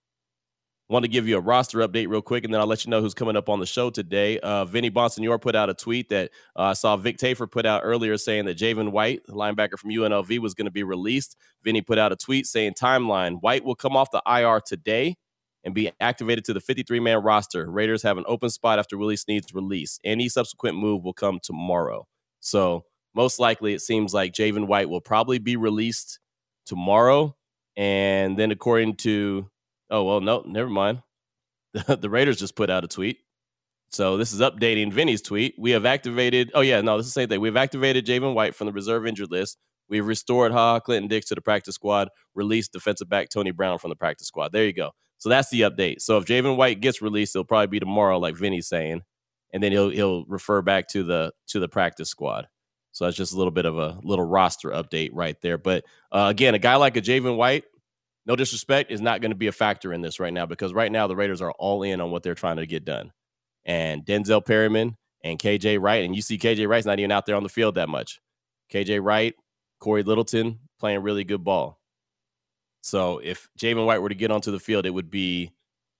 Want 0.90 1.04
to 1.04 1.10
give 1.10 1.28
you 1.28 1.38
a 1.38 1.42
roster 1.42 1.80
update 1.80 2.08
real 2.08 2.22
quick, 2.22 2.46
and 2.46 2.54
then 2.54 2.62
I'll 2.62 2.68
let 2.68 2.86
you 2.86 2.92
know 2.92 3.02
who's 3.02 3.14
coming 3.14 3.36
up 3.36 3.50
on 3.50 3.60
the 3.60 3.66
show 3.66 3.90
today. 3.90 4.40
Uh, 4.40 4.64
Vinny 4.64 4.90
Bonsignore 4.90 5.42
put 5.42 5.54
out 5.54 5.70
a 5.70 5.74
tweet 5.74 6.08
that 6.10 6.32
uh, 6.56 6.62
I 6.62 6.74
saw 6.74 6.96
Vic 6.96 7.18
Tafur 7.18 7.52
put 7.52 7.66
out 7.66 7.82
earlier 7.84 8.18
saying 8.18 8.46
that 8.46 8.58
Javin 8.58 8.92
White, 8.92 9.26
the 9.26 9.34
linebacker 9.34 9.78
from 9.78 9.90
UNLV, 9.90 10.40
was 10.40 10.54
going 10.54 10.66
to 10.66 10.72
be 10.72 10.84
released. 10.84 11.36
Vinny 11.62 11.82
put 11.82 11.98
out 11.98 12.14
a 12.14 12.16
tweet 12.16 12.46
saying, 12.46 12.76
Timeline 12.76 13.42
White 13.42 13.66
will 13.66 13.76
come 13.76 13.98
off 13.98 14.12
the 14.12 14.22
IR 14.26 14.62
today 14.66 15.18
and 15.66 15.74
be 15.74 15.92
activated 16.00 16.46
to 16.46 16.54
the 16.54 16.62
53 16.62 17.02
man 17.02 17.22
roster. 17.22 17.70
Raiders 17.70 18.02
have 18.04 18.18
an 18.18 18.24
open 18.26 18.50
spot 18.50 18.80
after 18.80 18.98
Willie 18.98 19.18
Snead's 19.18 19.54
release. 19.54 20.00
Any 20.06 20.30
subsequent 20.30 20.78
move 20.78 21.04
will 21.04 21.12
come 21.12 21.42
tomorrow. 21.44 22.08
So 22.40 22.86
most 23.14 23.42
likely 23.42 23.74
it 23.74 23.82
seems 23.82 24.14
like 24.14 24.32
Javin 24.32 24.68
White 24.68 24.90
will 24.90 25.02
probably 25.02 25.40
be 25.40 25.58
released 25.58 26.20
tomorrow. 26.66 27.36
And 27.76 28.40
then 28.40 28.52
according 28.52 28.96
to 28.98 29.50
oh 29.90 30.04
well, 30.04 30.22
no, 30.22 30.44
never 30.46 30.70
mind. 30.70 31.02
The, 31.88 32.10
Raiders 32.10 32.40
just 32.40 32.56
put 32.56 32.72
out 32.72 32.84
a 32.84 32.88
tweet. 32.88 33.20
So 33.90 34.18
this 34.18 34.34
is 34.34 34.40
updating 34.40 34.92
Vinny's 34.92 35.22
tweet. 35.22 35.54
We 35.60 35.72
have 35.72 35.86
activated. 35.86 36.52
Oh 36.56 36.62
yeah, 36.62 36.82
no, 36.82 36.98
this 36.98 37.06
is 37.06 37.14
the 37.14 37.22
same 37.22 37.30
thing. 37.30 37.40
We've 37.40 37.56
activated 37.56 38.06
Javin 38.06 38.34
White 38.34 38.56
from 38.56 38.68
the 38.68 38.74
reserve 38.74 39.06
injured 39.06 39.30
list. 39.30 39.58
We've 39.90 40.06
restored 40.06 40.52
Ha 40.52 40.80
Clinton 40.80 41.08
Dix 41.08 41.28
to 41.28 41.36
the 41.36 41.42
practice 41.42 41.76
squad. 41.76 42.10
Released 42.34 42.74
defensive 42.74 43.10
back 43.10 43.30
Tony 43.30 43.52
Brown 43.52 43.78
from 43.78 43.90
the 43.90 43.96
practice 43.96 44.28
squad. 44.28 44.52
There 44.52 44.66
you 44.66 44.74
go. 44.74 44.92
So 45.20 45.30
that's 45.30 45.50
the 45.50 45.62
update. 45.62 46.02
So 46.02 46.18
if 46.18 46.26
Javin 46.26 46.58
White 46.58 46.82
gets 46.82 47.02
released, 47.02 47.36
it'll 47.36 47.46
probably 47.46 47.68
be 47.68 47.80
tomorrow, 47.80 48.20
like 48.20 48.36
Vinny's 48.36 48.68
saying, 48.68 49.02
and 49.54 49.64
then 49.64 49.72
he'll 49.72 49.90
he'll 49.90 50.26
refer 50.26 50.62
back 50.62 50.88
to 50.90 51.04
the 51.04 51.32
to 51.48 51.60
the 51.60 51.70
practice 51.70 52.10
squad. 52.10 52.48
So 52.92 53.06
that's 53.06 53.18
just 53.18 53.34
a 53.34 53.38
little 53.38 53.52
bit 53.52 53.66
of 53.66 53.78
a 53.78 54.00
little 54.04 54.26
roster 54.26 54.70
update 54.70 55.12
right 55.14 55.36
there. 55.42 55.58
But 55.58 55.86
uh, 56.12 56.28
again, 56.30 56.56
a 56.56 56.60
guy 56.60 56.76
like 56.76 56.98
a 56.98 57.02
Javin 57.02 57.38
White, 57.38 57.64
no 58.28 58.36
disrespect, 58.36 58.92
is 58.92 59.02
not 59.02 59.22
going 59.22 59.32
to 59.32 59.38
be 59.38 59.48
a 59.48 59.54
factor 59.54 59.94
in 59.94 60.02
this 60.02 60.20
right 60.20 60.34
now 60.34 60.46
because 60.46 60.74
right 60.74 60.92
now 60.92 61.08
the 61.08 61.16
Raiders 61.16 61.42
are 61.42 61.54
all 61.54 61.82
in 61.84 62.02
on 62.02 62.12
what 62.12 62.24
they're 62.24 62.36
trying 62.36 62.58
to 62.58 62.68
get 62.68 62.84
done. 62.86 63.14
And 63.66 64.06
Denzel 64.06 64.46
Perryman 64.46 64.98
and 65.24 65.40
KJ 65.40 65.82
Wright, 65.82 66.04
and 66.04 66.16
you 66.16 66.22
see 66.22 66.38
KJ 66.38 66.68
Wright's 66.68 66.86
not 66.86 67.00
even 67.00 67.12
out 67.12 67.26
there 67.26 67.36
on 67.36 67.44
the 67.44 67.50
field 67.50 67.76
that 67.76 67.90
much. 67.90 68.20
KJ 68.72 69.04
Wright, 69.04 69.34
Cory 69.80 70.04
Littleton 70.04 70.60
playing 70.80 71.02
really 71.02 71.24
good 71.24 71.44
ball. 71.44 71.80
So 72.82 73.20
if 73.24 73.50
Javin 73.58 73.86
White 73.86 74.02
were 74.02 74.10
to 74.10 74.16
get 74.16 74.32
onto 74.32 74.52
the 74.52 74.60
field, 74.60 74.86
it 74.86 74.92
would 74.92 75.10
be 75.10 75.52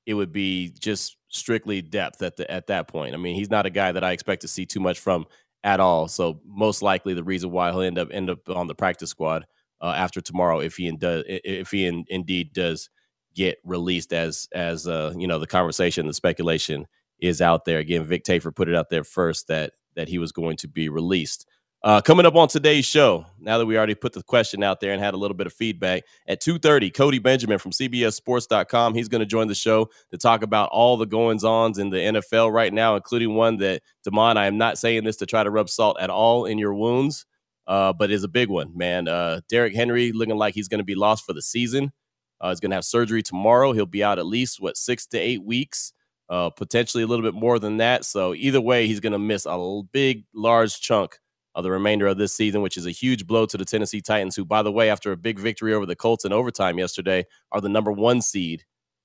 it 0.06 0.14
would 0.14 0.32
be 0.32 0.74
just 0.80 1.18
strictly 1.30 1.82
depth 1.82 2.22
at 2.22 2.38
the 2.38 2.50
at 2.50 2.68
that 2.68 2.88
point. 2.88 3.14
I 3.14 3.18
mean, 3.18 3.36
he's 3.36 3.50
not 3.50 3.66
a 3.66 3.70
guy 3.70 3.92
that 3.92 4.04
I 4.04 4.12
expect 4.12 4.42
to 4.44 4.48
see 4.48 4.66
too 4.66 4.80
much 4.80 5.00
from 5.00 5.26
at 5.64 5.80
all. 5.80 6.08
So 6.08 6.40
most 6.46 6.82
likely 6.82 7.14
the 7.14 7.24
reason 7.24 7.52
why 7.52 7.72
he'll 7.72 7.82
end 7.82 7.98
up 7.98 8.10
end 8.12 8.30
up 8.30 8.50
on 8.50 8.68
the 8.68 8.76
practice 8.76 9.10
squad 9.10 9.46
uh, 9.82 9.94
after 9.96 10.22
tomorrow 10.22 10.60
if 10.60 10.76
he 10.78 10.88
in 10.88 10.98
does 10.98 11.24
if 11.28 11.72
he 11.72 11.86
in, 11.86 12.06
indeed 12.08 12.54
does 12.54 12.90
get 13.36 13.58
released 13.64 14.14
as 14.14 14.48
as 14.54 14.88
uh, 14.88 15.14
you 15.18 15.28
know 15.28 15.40
the 15.40 15.48
conversation 15.48 16.08
the 16.08 16.14
speculation 16.14 16.86
is 17.20 17.42
out 17.42 17.66
there. 17.66 17.80
Again 17.80 18.04
Vic 18.06 18.24
Tafur 18.24 18.56
put 18.56 18.70
it 18.70 18.76
out 18.76 18.90
there 18.90 19.04
first 19.04 19.48
that 19.48 19.74
that 19.96 20.08
he 20.08 20.18
was 20.18 20.32
going 20.32 20.58
to 20.58 20.68
be 20.68 20.90
released. 20.90 21.46
Uh, 21.84 22.02
coming 22.02 22.26
up 22.26 22.36
on 22.36 22.48
today's 22.48 22.86
show, 22.86 23.26
now 23.40 23.60
that 23.60 23.66
we 23.66 23.78
already 23.78 23.94
put 23.94 24.12
the 24.12 24.24
question 24.24 24.64
out 24.64 24.80
there 24.80 24.92
and 24.94 25.02
had 25.02 25.14
a 25.14 25.18
little 25.18 25.38
bit 25.38 25.46
of 25.46 25.54
feedback, 25.54 26.04
at 26.28 26.42
2.30, 26.42 26.92
Cody 26.94 27.20
Benjamin 27.20 27.60
from 27.60 27.72
CBSSports.com, 27.72 28.96
he's 28.96 29.08
going 29.08 29.20
to 29.20 29.28
join 29.28 29.48
the 29.48 29.56
show 29.56 29.88
to 30.10 30.18
talk 30.18 30.42
about 30.42 30.70
all 30.72 30.98
the 30.98 31.06
goings-ons 31.06 31.78
in 31.78 31.92
the 31.92 31.98
NFL 31.98 32.52
right 32.52 32.74
now, 32.74 32.96
including 32.96 33.36
one 33.36 33.58
that, 33.58 33.84
Damon, 34.04 34.38
I 34.38 34.48
am 34.48 34.58
not 34.58 34.80
saying 34.80 35.04
this 35.04 35.18
to 35.18 35.28
try 35.28 35.44
to 35.44 35.52
rub 35.52 35.70
salt 35.70 35.98
at 36.00 36.10
all 36.10 36.46
in 36.46 36.58
your 36.58 36.74
wounds, 36.74 37.26
uh, 37.68 37.94
but 37.94 38.12
is 38.12 38.24
a 38.24 38.30
big 38.30 38.50
one, 38.50 38.72
man. 38.76 39.08
Uh, 39.08 39.42
Derrick 39.50 39.76
Henry 39.76 40.12
looking 40.12 40.38
like 40.38 40.54
he's 40.54 40.68
going 40.68 40.80
to 40.80 40.86
be 40.86 40.96
lost 40.96 41.26
for 41.26 41.34
the 41.34 41.42
season. 41.42 41.92
Uh, 42.40 42.50
he's 42.50 42.60
going 42.60 42.72
to 42.72 42.76
have 42.76 42.86
surgery 42.86 43.22
tomorrow. 43.22 43.74
He'll 43.74 43.86
be 43.86 44.04
out 44.04 44.20
at 44.20 44.26
least, 44.26 44.62
what, 44.62 44.78
six 44.78 45.06
to 45.08 45.18
eight 45.20 45.44
weeks, 45.44 45.94
uh, 46.30 46.50
potentially 46.52 47.04
a 47.04 47.08
little 47.08 47.24
bit 47.24 47.34
more 47.34 47.60
than 47.60 47.78
that. 47.78 48.06
So 48.06 48.34
either 48.34 48.62
way, 48.62 48.88
he's 48.88 49.00
going 49.00 49.14
to 49.14 49.20
miss 49.20 49.46
a 49.46 49.82
big, 49.92 50.24
large 50.34 50.80
chunk 50.80 51.20
of 51.56 51.64
the 51.64 51.72
remainder 51.72 52.06
of 52.06 52.18
this 52.18 52.34
season, 52.34 52.62
which 52.62 52.78
is 52.78 52.86
a 52.86 52.92
huge 52.92 53.26
blow 53.26 53.46
to 53.48 53.58
the 53.58 53.66
Tennessee 53.66 54.02
Titans, 54.02 54.36
who, 54.36 54.46
by 54.46 54.62
the 54.62 54.72
way, 54.72 54.90
after 54.90 55.12
a 55.12 55.18
big 55.18 55.40
victory 55.40 55.74
over 55.74 55.88
the 55.88 55.96
Colts 55.96 56.24
in 56.24 56.32
overtime 56.32 56.78
yesterday, 56.78 57.26
are 57.52 57.60
the 57.60 57.70
number 57.70 57.92
one 57.92 58.22
seed 58.22 58.64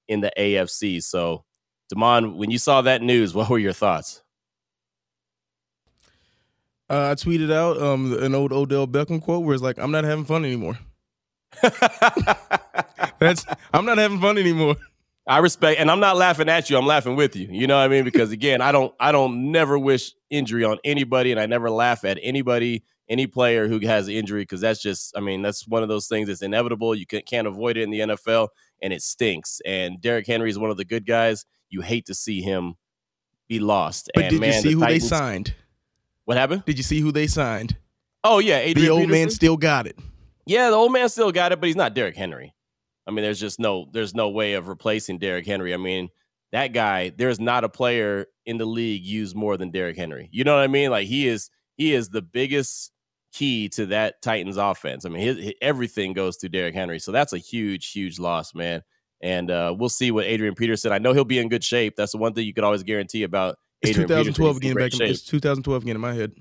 in 0.09 0.21
the 0.21 0.31
AFC. 0.39 1.03
So, 1.03 1.45
Damon, 1.89 2.37
when 2.37 2.51
you 2.51 2.59
saw 2.59 2.83
that 2.83 3.03
news, 3.03 3.35
what 3.35 3.49
were 3.49 3.59
your 3.59 3.73
thoughts? 3.73 4.22
Uh, 6.91 7.11
I 7.11 7.15
tweeted 7.15 7.53
out 7.53 7.81
um, 7.81 8.13
an 8.23 8.35
old 8.35 8.53
Odell 8.53 8.87
Beckham 8.87 9.23
quote 9.23 9.45
where 9.45 9.55
it's 9.55 9.63
like, 9.63 9.79
"I'm 9.79 9.91
not 9.91 10.05
having 10.05 10.25
fun 10.25 10.45
anymore." 10.45 10.79
That's 13.19 13.45
I'm 13.73 13.85
not 13.85 13.99
having 13.99 14.21
fun 14.21 14.39
anymore. 14.39 14.77
I 15.27 15.39
respect, 15.39 15.81
and 15.81 15.91
I'm 15.91 16.01
not 16.01 16.17
laughing 16.17 16.49
at 16.49 16.69
you. 16.69 16.77
I'm 16.77 16.87
laughing 16.87 17.15
with 17.15 17.37
you. 17.37 17.47
You 17.49 17.69
know 17.69 17.77
what 17.77 17.85
I 17.85 17.89
mean? 17.89 18.03
Because 18.03 18.33
again, 18.33 18.61
I 18.61 18.73
don't, 18.73 18.93
I 18.99 19.13
don't 19.13 19.53
never 19.53 19.79
wish 19.79 20.15
injury 20.31 20.65
on 20.65 20.79
anybody, 20.83 21.31
and 21.31 21.39
I 21.39 21.47
never 21.47 21.71
laugh 21.71 22.05
at 22.05 22.19
anybody, 22.23 22.83
any 23.09 23.29
player 23.29 23.69
who 23.69 23.79
has 23.87 24.09
injury, 24.09 24.43
because 24.43 24.61
that's 24.61 24.83
just, 24.83 25.17
I 25.17 25.21
mean, 25.21 25.41
that's 25.41 25.67
one 25.69 25.85
of 25.85 25.89
those 25.89 26.09
things 26.09 26.27
that's 26.27 26.43
inevitable. 26.43 26.95
You 26.97 27.07
can't 27.07 27.47
avoid 27.47 27.77
it 27.77 27.83
in 27.83 27.91
the 27.91 28.01
NFL, 28.01 28.49
and 28.83 28.93
it 28.93 29.01
stinks. 29.01 29.61
And 29.65 30.01
Derrick 30.01 30.27
Henry 30.27 30.51
is 30.51 30.59
one 30.59 30.71
of 30.71 30.77
the 30.77 30.85
good 30.85 31.07
guys. 31.07 31.45
You 31.71 31.83
hate 31.83 32.07
to 32.07 32.15
see 32.15 32.43
him 32.43 32.75
be 33.49 33.61
lost. 33.61 34.11
But 34.15 34.25
and 34.25 34.31
did 34.33 34.41
man, 34.41 34.55
you 34.55 34.61
see 34.61 34.73
who 34.73 34.81
Titans, 34.81 35.03
they 35.03 35.09
signed? 35.09 35.55
What 36.33 36.39
happened? 36.39 36.65
Did 36.65 36.79
you 36.79 36.83
see 36.83 37.01
who 37.01 37.13
they 37.13 37.27
signed? 37.27 37.77
Oh 38.25 38.39
yeah, 38.39 38.57
Adrian 38.57 38.87
the 38.87 38.91
old 38.91 39.01
Peterson? 39.03 39.21
man 39.21 39.31
still 39.31 39.59
got 39.59 39.87
it. 39.87 39.99
Yeah, 40.47 40.71
the 40.71 40.77
old 40.77 40.91
man 40.91 41.11
still 41.11 41.31
got 41.31 41.53
it, 41.53 41.61
but 41.61 41.67
he's 41.67 41.77
not 41.77 41.93
Derrick 41.93 42.17
Henry. 42.17 42.55
I 43.07 43.11
mean, 43.11 43.23
there's 43.23 43.39
just 43.39 43.61
no 43.61 43.87
there's 43.93 44.15
no 44.15 44.31
way 44.31 44.55
of 44.55 44.69
replacing 44.69 45.19
Derrick 45.19 45.45
Henry. 45.45 45.75
I 45.75 45.77
mean, 45.77 46.09
that 46.53 46.69
guy, 46.69 47.11
there's 47.11 47.39
not 47.39 47.65
a 47.65 47.69
player 47.69 48.29
in 48.47 48.57
the 48.57 48.65
league 48.65 49.05
used 49.05 49.37
more 49.37 49.59
than 49.59 49.71
Derrick 49.73 49.99
Henry. 49.99 50.31
You 50.33 50.45
know 50.45 50.55
what 50.55 50.63
I 50.63 50.69
mean? 50.69 50.91
Like 50.91 51.07
he 51.07 51.29
is 51.29 51.51
he 51.77 51.93
is 51.93 52.09
the 52.09 52.23
biggest 52.23 52.93
key 53.35 53.69
to 53.71 53.85
that 53.87 54.23
Titans 54.23 54.57
offense. 54.57 55.05
I 55.05 55.11
mean, 55.11 55.23
his, 55.23 55.37
his, 55.37 55.55
everything 55.61 56.15
goes 56.15 56.39
through 56.39 56.49
Derrick 56.49 56.75
Henry. 56.75 56.99
So 56.99 57.13
that's 57.13 57.35
a 57.35 57.39
huge, 57.39 57.93
huge 57.93 58.19
loss, 58.19 58.55
man. 58.55 58.83
And 59.21 59.51
uh, 59.51 59.75
we'll 59.79 59.91
see 59.91 60.11
what 60.11 60.25
Adrian 60.25 60.55
Peterson. 60.55 60.93
I 60.93 60.99
know 60.99 61.13
he'll 61.13 61.27
be 61.27 61.39
in 61.39 61.51
good 61.51 61.63
shape. 61.63 61.95
That's 61.95 62.13
the 62.13 62.19
one 62.19 62.33
thing 62.33 62.47
you 62.47 62.55
could 62.55 62.65
always 62.65 62.85
guarantee 62.85 63.23
about. 63.23 63.57
Adrian 63.85 64.11
it's 64.11 64.37
2012 64.37 64.57
again. 64.57 64.75
Back 64.75 64.95
in, 64.95 65.03
it's 65.03 65.23
2012 65.23 65.83
again 65.83 65.97
in 65.97 66.01
my 66.01 66.15
head. 66.15 66.33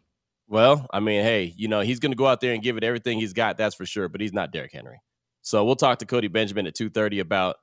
Well, 0.47 0.85
I 0.91 0.99
mean, 0.99 1.23
hey, 1.23 1.53
you 1.55 1.67
know 1.67 1.81
he's 1.81 1.99
going 1.99 2.11
to 2.11 2.17
go 2.17 2.27
out 2.27 2.41
there 2.41 2.53
and 2.53 2.61
give 2.61 2.77
it 2.77 2.83
everything 2.83 3.19
he's 3.19 3.33
got. 3.33 3.57
That's 3.57 3.75
for 3.75 3.85
sure. 3.85 4.09
But 4.09 4.21
he's 4.21 4.33
not 4.33 4.51
Derrick 4.51 4.73
Henry. 4.73 5.01
So 5.41 5.63
we'll 5.65 5.75
talk 5.75 5.99
to 5.99 6.05
Cody 6.05 6.27
Benjamin 6.27 6.67
at 6.67 6.75
2:30 6.75 7.19
about 7.19 7.57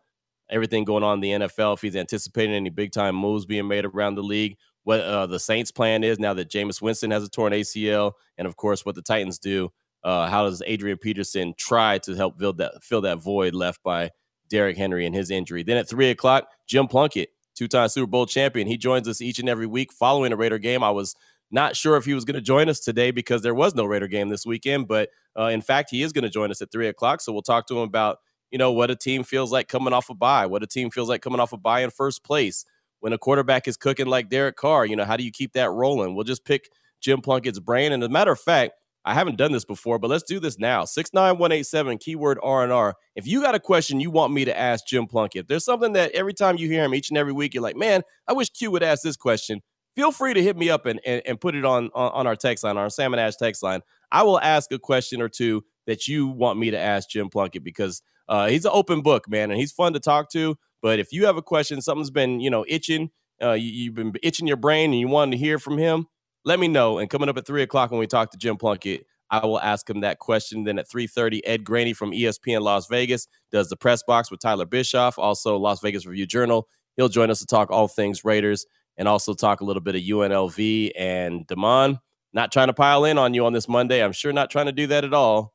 everything 0.50 0.84
going 0.84 1.02
on 1.02 1.22
in 1.22 1.40
the 1.40 1.46
NFL. 1.46 1.74
If 1.74 1.82
he's 1.82 1.96
anticipating 1.96 2.54
any 2.54 2.70
big 2.70 2.92
time 2.92 3.14
moves 3.14 3.46
being 3.46 3.68
made 3.68 3.84
around 3.84 4.14
the 4.14 4.22
league, 4.22 4.56
what 4.84 5.00
uh, 5.00 5.26
the 5.26 5.38
Saints' 5.38 5.70
plan 5.70 6.02
is 6.02 6.18
now 6.18 6.34
that 6.34 6.50
Jameis 6.50 6.80
Winston 6.80 7.10
has 7.10 7.22
a 7.22 7.28
torn 7.28 7.52
ACL, 7.52 8.12
and 8.38 8.46
of 8.46 8.56
course 8.56 8.86
what 8.86 8.94
the 8.94 9.02
Titans 9.02 9.38
do. 9.38 9.70
Uh, 10.02 10.28
how 10.28 10.44
does 10.44 10.62
Adrian 10.64 10.96
Peterson 10.96 11.54
try 11.58 11.98
to 11.98 12.14
help 12.14 12.38
fill 12.38 12.52
that 12.54 12.82
fill 12.82 13.02
that 13.02 13.18
void 13.18 13.54
left 13.54 13.82
by 13.82 14.10
Derrick 14.48 14.76
Henry 14.76 15.04
and 15.06 15.14
his 15.14 15.30
injury? 15.30 15.62
Then 15.62 15.76
at 15.76 15.88
three 15.88 16.10
o'clock, 16.10 16.48
Jim 16.66 16.86
Plunkett, 16.86 17.30
two-time 17.58 17.88
Super 17.88 18.06
Bowl 18.06 18.26
champion, 18.26 18.66
he 18.66 18.76
joins 18.76 19.08
us 19.08 19.20
each 19.20 19.38
and 19.38 19.48
every 19.48 19.66
week 19.66 19.92
following 19.92 20.32
a 20.32 20.36
Raider 20.36 20.58
game. 20.58 20.82
I 20.82 20.90
was 20.90 21.14
not 21.50 21.76
sure 21.76 21.96
if 21.96 22.04
he 22.04 22.14
was 22.14 22.24
going 22.24 22.34
to 22.34 22.40
join 22.40 22.68
us 22.68 22.80
today 22.80 23.10
because 23.10 23.42
there 23.42 23.54
was 23.54 23.74
no 23.74 23.84
Raider 23.84 24.08
game 24.08 24.28
this 24.28 24.46
weekend, 24.46 24.86
but 24.86 25.10
uh, 25.38 25.46
in 25.46 25.60
fact, 25.60 25.90
he 25.90 26.02
is 26.02 26.12
going 26.12 26.24
to 26.24 26.30
join 26.30 26.50
us 26.50 26.62
at 26.62 26.70
three 26.70 26.88
o'clock. 26.88 27.20
So 27.20 27.32
we'll 27.32 27.42
talk 27.42 27.66
to 27.68 27.74
him 27.76 27.82
about 27.82 28.18
you 28.50 28.58
know 28.58 28.72
what 28.72 28.90
a 28.90 28.96
team 28.96 29.24
feels 29.24 29.52
like 29.52 29.68
coming 29.68 29.92
off 29.92 30.08
a 30.08 30.14
bye, 30.14 30.46
what 30.46 30.62
a 30.62 30.66
team 30.66 30.90
feels 30.90 31.08
like 31.08 31.20
coming 31.20 31.40
off 31.40 31.52
a 31.52 31.58
bye 31.58 31.80
in 31.80 31.90
first 31.90 32.24
place. 32.24 32.64
When 33.00 33.12
a 33.12 33.18
quarterback 33.18 33.68
is 33.68 33.76
cooking 33.76 34.06
like 34.06 34.28
Derek 34.28 34.56
Carr, 34.56 34.86
you 34.86 34.96
know 34.96 35.04
how 35.04 35.16
do 35.16 35.24
you 35.24 35.30
keep 35.30 35.52
that 35.52 35.70
rolling? 35.70 36.14
We'll 36.14 36.24
just 36.24 36.44
pick 36.44 36.70
Jim 37.00 37.20
Plunkett's 37.20 37.60
brain. 37.60 37.92
And 37.92 38.02
as 38.02 38.08
a 38.08 38.12
matter 38.12 38.32
of 38.32 38.40
fact, 38.40 38.72
I 39.08 39.14
haven't 39.14 39.36
done 39.36 39.52
this 39.52 39.64
before, 39.64 39.98
but 39.98 40.10
let's 40.10 40.22
do 40.22 40.38
this 40.38 40.58
now. 40.58 40.84
69187 40.84 41.98
keyword 41.98 42.38
R&R. 42.42 42.94
If 43.16 43.26
you 43.26 43.40
got 43.40 43.54
a 43.54 43.60
question 43.60 44.00
you 44.00 44.10
want 44.10 44.32
me 44.32 44.44
to 44.44 44.56
ask 44.56 44.86
Jim 44.86 45.06
Plunkett, 45.06 45.48
there's 45.48 45.64
something 45.64 45.94
that 45.94 46.12
every 46.12 46.34
time 46.34 46.58
you 46.58 46.68
hear 46.68 46.84
him 46.84 46.94
each 46.94 47.08
and 47.08 47.16
every 47.16 47.32
week, 47.32 47.54
you're 47.54 47.62
like, 47.62 47.76
man, 47.76 48.02
I 48.28 48.34
wish 48.34 48.50
Q 48.50 48.70
would 48.72 48.82
ask 48.82 49.02
this 49.02 49.16
question 49.16 49.62
feel 49.98 50.12
free 50.12 50.32
to 50.32 50.40
hit 50.40 50.56
me 50.56 50.70
up 50.70 50.86
and, 50.86 51.00
and, 51.04 51.20
and 51.26 51.40
put 51.40 51.56
it 51.56 51.64
on, 51.64 51.90
on, 51.92 52.12
on 52.12 52.26
our 52.28 52.36
text 52.36 52.62
line, 52.62 52.76
our 52.76 52.88
Salmon 52.88 53.18
Ash 53.18 53.34
text 53.34 53.64
line. 53.64 53.80
I 54.12 54.22
will 54.22 54.38
ask 54.40 54.70
a 54.70 54.78
question 54.78 55.20
or 55.20 55.28
two 55.28 55.64
that 55.88 56.06
you 56.06 56.28
want 56.28 56.56
me 56.56 56.70
to 56.70 56.78
ask 56.78 57.10
Jim 57.10 57.28
Plunkett 57.28 57.64
because 57.64 58.00
uh, 58.28 58.46
he's 58.46 58.64
an 58.64 58.70
open 58.72 59.00
book, 59.00 59.28
man, 59.28 59.50
and 59.50 59.58
he's 59.58 59.72
fun 59.72 59.94
to 59.94 59.98
talk 59.98 60.30
to. 60.30 60.56
But 60.82 61.00
if 61.00 61.12
you 61.12 61.26
have 61.26 61.36
a 61.36 61.42
question, 61.42 61.82
something's 61.82 62.12
been 62.12 62.38
you 62.38 62.48
know 62.48 62.64
itching, 62.68 63.10
uh, 63.42 63.54
you, 63.54 63.86
have 63.86 63.96
been 63.96 64.12
itching 64.22 64.46
your 64.46 64.56
brain, 64.56 64.92
and 64.92 65.00
you 65.00 65.08
wanted 65.08 65.32
to 65.32 65.38
hear 65.38 65.58
from 65.58 65.78
him, 65.78 66.06
let 66.44 66.58
me 66.58 66.68
know. 66.68 66.98
And 66.98 67.10
coming 67.10 67.28
up 67.28 67.36
at 67.36 67.46
three 67.46 67.62
o'clock 67.62 67.90
when 67.90 68.00
we 68.00 68.06
talk 68.06 68.30
to 68.30 68.38
Jim 68.38 68.56
Plunkett, 68.56 69.06
I 69.30 69.44
will 69.44 69.60
ask 69.60 69.88
him 69.88 70.00
that 70.00 70.18
question. 70.18 70.64
Then 70.64 70.78
at 70.78 70.88
3:30, 70.88 71.42
Ed 71.44 71.64
Graney 71.64 71.92
from 71.92 72.12
ESPN 72.12 72.62
Las 72.62 72.86
Vegas 72.86 73.28
does 73.52 73.68
the 73.68 73.76
press 73.76 74.02
box 74.02 74.30
with 74.30 74.40
Tyler 74.40 74.64
Bischoff, 74.66 75.18
also 75.18 75.56
Las 75.58 75.80
Vegas 75.80 76.06
Review 76.06 76.26
Journal. 76.26 76.68
He'll 76.96 77.08
join 77.08 77.30
us 77.30 77.40
to 77.40 77.46
talk 77.46 77.70
all 77.70 77.88
things 77.88 78.24
Raiders 78.24 78.66
and 78.96 79.06
also 79.06 79.34
talk 79.34 79.60
a 79.60 79.64
little 79.64 79.82
bit 79.82 79.94
of 79.94 80.02
UNLV 80.02 80.92
and 80.96 81.46
Damon. 81.46 82.00
Not 82.32 82.52
trying 82.52 82.66
to 82.66 82.74
pile 82.74 83.04
in 83.04 83.16
on 83.18 83.34
you 83.34 83.46
on 83.46 83.52
this 83.52 83.68
Monday. 83.68 84.02
I'm 84.02 84.12
sure 84.12 84.32
not 84.32 84.50
trying 84.50 84.66
to 84.66 84.72
do 84.72 84.86
that 84.88 85.04
at 85.04 85.14
all. 85.14 85.54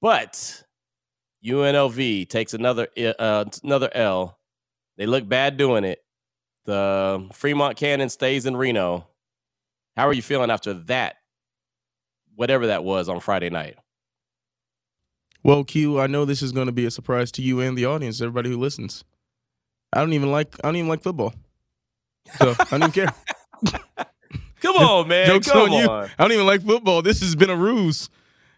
But 0.00 0.64
UNLV 1.44 2.28
takes 2.28 2.54
another 2.54 2.88
uh, 3.18 3.44
another 3.62 3.90
L. 3.92 4.38
They 4.96 5.06
look 5.06 5.28
bad 5.28 5.56
doing 5.56 5.84
it. 5.84 5.98
The 6.64 7.28
Fremont 7.32 7.76
Cannon 7.76 8.08
stays 8.08 8.46
in 8.46 8.56
Reno. 8.56 9.06
How 9.96 10.08
are 10.08 10.12
you 10.12 10.22
feeling 10.22 10.50
after 10.50 10.74
that? 10.74 11.16
Whatever 12.34 12.68
that 12.68 12.84
was 12.84 13.08
on 13.08 13.20
Friday 13.20 13.50
night. 13.50 13.76
Well, 15.42 15.62
Q, 15.62 16.00
I 16.00 16.06
know 16.06 16.24
this 16.24 16.42
is 16.42 16.52
going 16.52 16.66
to 16.66 16.72
be 16.72 16.86
a 16.86 16.90
surprise 16.90 17.30
to 17.32 17.42
you 17.42 17.60
and 17.60 17.76
the 17.76 17.84
audience, 17.84 18.20
everybody 18.20 18.50
who 18.50 18.56
listens. 18.56 19.04
I 19.92 20.00
don't 20.00 20.12
even 20.14 20.32
like 20.32 20.54
I 20.64 20.68
don't 20.68 20.76
even 20.76 20.88
like 20.88 21.02
football. 21.02 21.34
So 22.38 22.54
I 22.72 22.78
don't 22.78 22.92
care. 22.92 23.12
Come 24.60 24.76
on, 24.76 25.08
man. 25.08 25.26
Jokes 25.26 25.50
Come 25.50 25.70
on, 25.70 25.72
on 25.72 25.82
you. 25.82 25.90
I 26.18 26.22
don't 26.22 26.32
even 26.32 26.46
like 26.46 26.62
football. 26.62 27.02
This 27.02 27.20
has 27.20 27.36
been 27.36 27.50
a 27.50 27.56
ruse. 27.56 28.08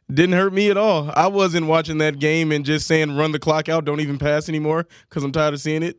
Didn't 0.09 0.37
hurt 0.37 0.53
me 0.53 0.71
at 0.71 0.77
all. 0.77 1.11
I 1.17 1.27
wasn't 1.27 1.67
watching 1.67 1.99
that 1.99 2.21
game 2.21 2.53
and 2.53 2.65
just 2.65 2.87
saying 2.87 3.17
run 3.17 3.33
the 3.33 3.41
clock 3.41 3.69
out, 3.69 3.85
don't 3.85 4.01
even 4.01 4.19
pass 4.19 4.49
anymore 4.49 4.87
because 5.09 5.25
I'm 5.25 5.33
tired 5.33 5.55
of 5.55 5.61
seeing 5.61 5.83
it. 5.83 5.99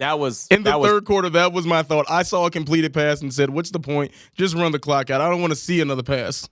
That 0.00 0.18
was 0.18 0.46
in 0.50 0.62
the 0.62 0.72
third 0.72 0.80
was, 0.80 1.02
quarter. 1.02 1.28
That 1.28 1.52
was 1.52 1.66
my 1.66 1.82
thought. 1.82 2.06
I 2.08 2.22
saw 2.22 2.46
a 2.46 2.50
completed 2.50 2.94
pass 2.94 3.20
and 3.20 3.32
said, 3.32 3.50
"What's 3.50 3.70
the 3.70 3.78
point? 3.78 4.12
Just 4.34 4.54
run 4.54 4.72
the 4.72 4.78
clock 4.78 5.10
out. 5.10 5.20
I 5.20 5.28
don't 5.28 5.42
want 5.42 5.50
to 5.50 5.56
see 5.56 5.82
another 5.82 6.02
pass." 6.02 6.48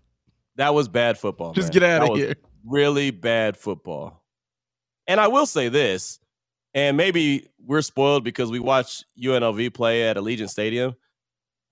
That 0.56 0.74
was 0.74 0.86
bad 0.86 1.16
football. 1.16 1.54
Just 1.54 1.72
man. 1.72 1.80
get 1.80 1.82
out 1.82 2.10
of 2.10 2.16
here. 2.16 2.34
Really 2.62 3.10
bad 3.10 3.56
football. 3.56 4.22
And 5.06 5.18
I 5.18 5.28
will 5.28 5.46
say 5.46 5.70
this, 5.70 6.20
and 6.74 6.98
maybe 6.98 7.48
we're 7.64 7.80
spoiled 7.80 8.22
because 8.22 8.50
we 8.50 8.60
watch 8.60 9.02
UNLV 9.18 9.72
play 9.72 10.06
at 10.06 10.18
Allegiant 10.18 10.50
Stadium. 10.50 10.94